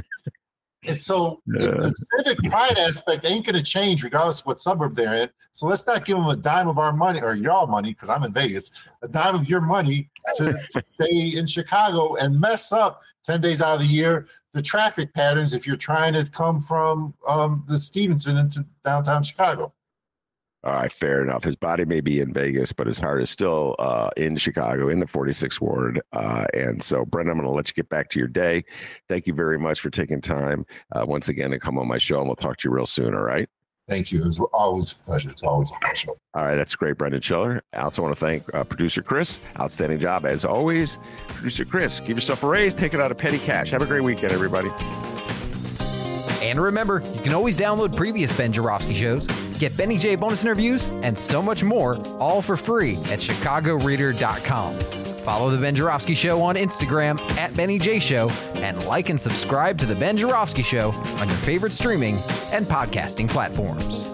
And 0.84 1.00
so 1.00 1.42
yeah. 1.46 1.68
the 1.68 1.94
civic 2.18 2.40
pride 2.50 2.80
aspect 2.80 3.24
ain't 3.24 3.46
going 3.46 3.58
to 3.58 3.64
change 3.64 4.04
regardless 4.04 4.40
of 4.40 4.48
what 4.48 4.60
suburb 4.60 4.96
they're 4.96 5.14
in. 5.14 5.30
So 5.52 5.68
let's 5.68 5.86
not 5.86 6.06
give 6.06 6.18
them 6.18 6.26
a 6.26 6.36
dime 6.36 6.68
of 6.68 6.80
our 6.80 6.92
money 6.92 7.22
or 7.22 7.36
y'all 7.36 7.68
money, 7.68 7.92
because 7.92 8.10
I'm 8.10 8.24
in 8.24 8.34
Vegas, 8.34 8.98
a 9.04 9.08
dime 9.08 9.36
of 9.36 9.48
your 9.48 9.62
money 9.62 10.10
to, 10.36 10.54
to 10.72 10.82
stay 10.84 11.34
in 11.38 11.46
Chicago 11.46 12.16
and 12.16 12.40
mess 12.40 12.72
up 12.72 13.02
10 13.26 13.42
days 13.42 13.62
out 13.62 13.76
of 13.76 13.82
the 13.82 13.94
year 13.94 14.28
the 14.54 14.62
traffic 14.62 15.14
patterns 15.14 15.54
if 15.54 15.66
you're 15.66 15.76
trying 15.76 16.14
to 16.14 16.30
come 16.30 16.60
from 16.60 17.14
um, 17.28 17.64
the 17.68 17.78
Stevenson 17.78 18.38
into 18.38 18.66
downtown 18.84 19.24
Chicago. 19.24 19.74
All 20.64 20.74
right, 20.74 20.92
fair 20.92 21.24
enough. 21.24 21.44
His 21.44 21.56
body 21.56 21.86
may 21.86 22.02
be 22.02 22.20
in 22.20 22.34
Vegas, 22.34 22.72
but 22.72 22.86
his 22.86 23.00
heart 23.00 23.22
is 23.22 23.32
still 23.32 23.76
uh, 23.80 24.12
in 24.16 24.38
Chicago 24.38 24.90
in 24.90 25.00
the 25.00 25.08
46th 25.08 25.60
ward. 25.60 26.02
Uh, 26.14 26.46
and 26.54 26.84
so, 26.84 27.04
Brent, 27.04 27.30
I'm 27.30 27.38
going 27.38 27.48
to 27.48 27.52
let 27.52 27.68
you 27.68 27.74
get 27.74 27.90
back 27.90 28.10
to 28.10 28.20
your 28.20 28.28
day. 28.28 28.64
Thank 29.10 29.26
you 29.26 29.34
very 29.34 29.58
much 29.58 29.80
for 29.80 29.90
taking 29.90 30.22
time 30.22 30.66
uh, 30.92 31.04
once 31.08 31.30
again 31.30 31.50
to 31.50 31.60
come 31.60 31.80
on 31.80 31.88
my 31.88 31.98
show, 31.98 32.20
and 32.20 32.28
we'll 32.28 32.36
talk 32.36 32.58
to 32.58 32.70
you 32.70 32.76
real 32.76 32.86
soon. 32.86 33.16
All 33.16 33.24
right. 33.24 33.50
Thank 33.90 34.12
you. 34.12 34.24
It's 34.24 34.40
always 34.40 34.94
a 34.94 34.96
pleasure. 34.98 35.32
It's 35.32 35.44
always 35.44 35.72
a 35.72 35.80
pleasure. 35.84 36.10
All 36.34 36.44
right, 36.44 36.56
that's 36.56 36.76
great, 36.76 36.98
Brendan 36.98 37.22
Shiller. 37.22 37.62
I 37.74 37.82
also 37.82 38.02
want 38.04 38.16
to 38.16 38.20
thank 38.20 38.44
uh, 38.54 38.64
producer 38.64 39.02
Chris. 39.02 39.40
Outstanding 39.60 40.00
job 40.00 40.26
as 40.26 40.46
always. 40.46 40.98
Producer 41.28 41.66
Chris, 41.66 42.00
give 42.00 42.16
yourself 42.16 42.44
a 42.44 42.48
raise, 42.48 42.76
take 42.76 42.94
it 42.94 43.02
out 43.02 43.12
of 43.12 43.18
petty 43.18 43.40
cash. 43.40 43.72
Have 43.72 43.82
a 43.82 43.88
great 43.88 44.04
weekend, 44.04 44.32
everybody. 44.32 44.70
And 46.52 46.60
remember, 46.60 47.02
you 47.16 47.22
can 47.22 47.34
always 47.34 47.56
download 47.56 47.96
previous 47.96 48.36
Ben 48.36 48.52
Joravsky 48.52 48.94
shows, 48.94 49.26
get 49.58 49.76
Benny 49.78 49.98
J 49.98 50.16
bonus 50.18 50.44
interviews, 50.44 50.86
and 51.02 51.18
so 51.18 51.42
much 51.42 51.64
more, 51.64 51.96
all 52.20 52.42
for 52.42 52.58
free 52.58 52.96
at 53.10 53.20
chicagoreader.com. 53.20 54.78
Follow 54.78 55.50
The 55.50 55.62
Ben 55.62 55.76
Joravsky 55.76 56.14
Show 56.14 56.42
on 56.42 56.56
Instagram 56.56 57.18
at 57.38 57.56
Benny 57.56 57.80
J 57.80 58.02
Show 58.02 58.30
and 58.56 58.84
like 58.86 59.08
and 59.08 59.18
subscribe 59.20 59.78
to 59.78 59.86
The 59.86 59.96
Ben 59.96 60.18
Joravsky 60.18 60.62
Show 60.64 60.92
on 61.22 61.30
your 61.30 61.38
favorite 61.38 61.72
streaming 61.72 62.18
and 62.52 62.66
podcasting 62.66 63.30
platforms. 63.30 64.14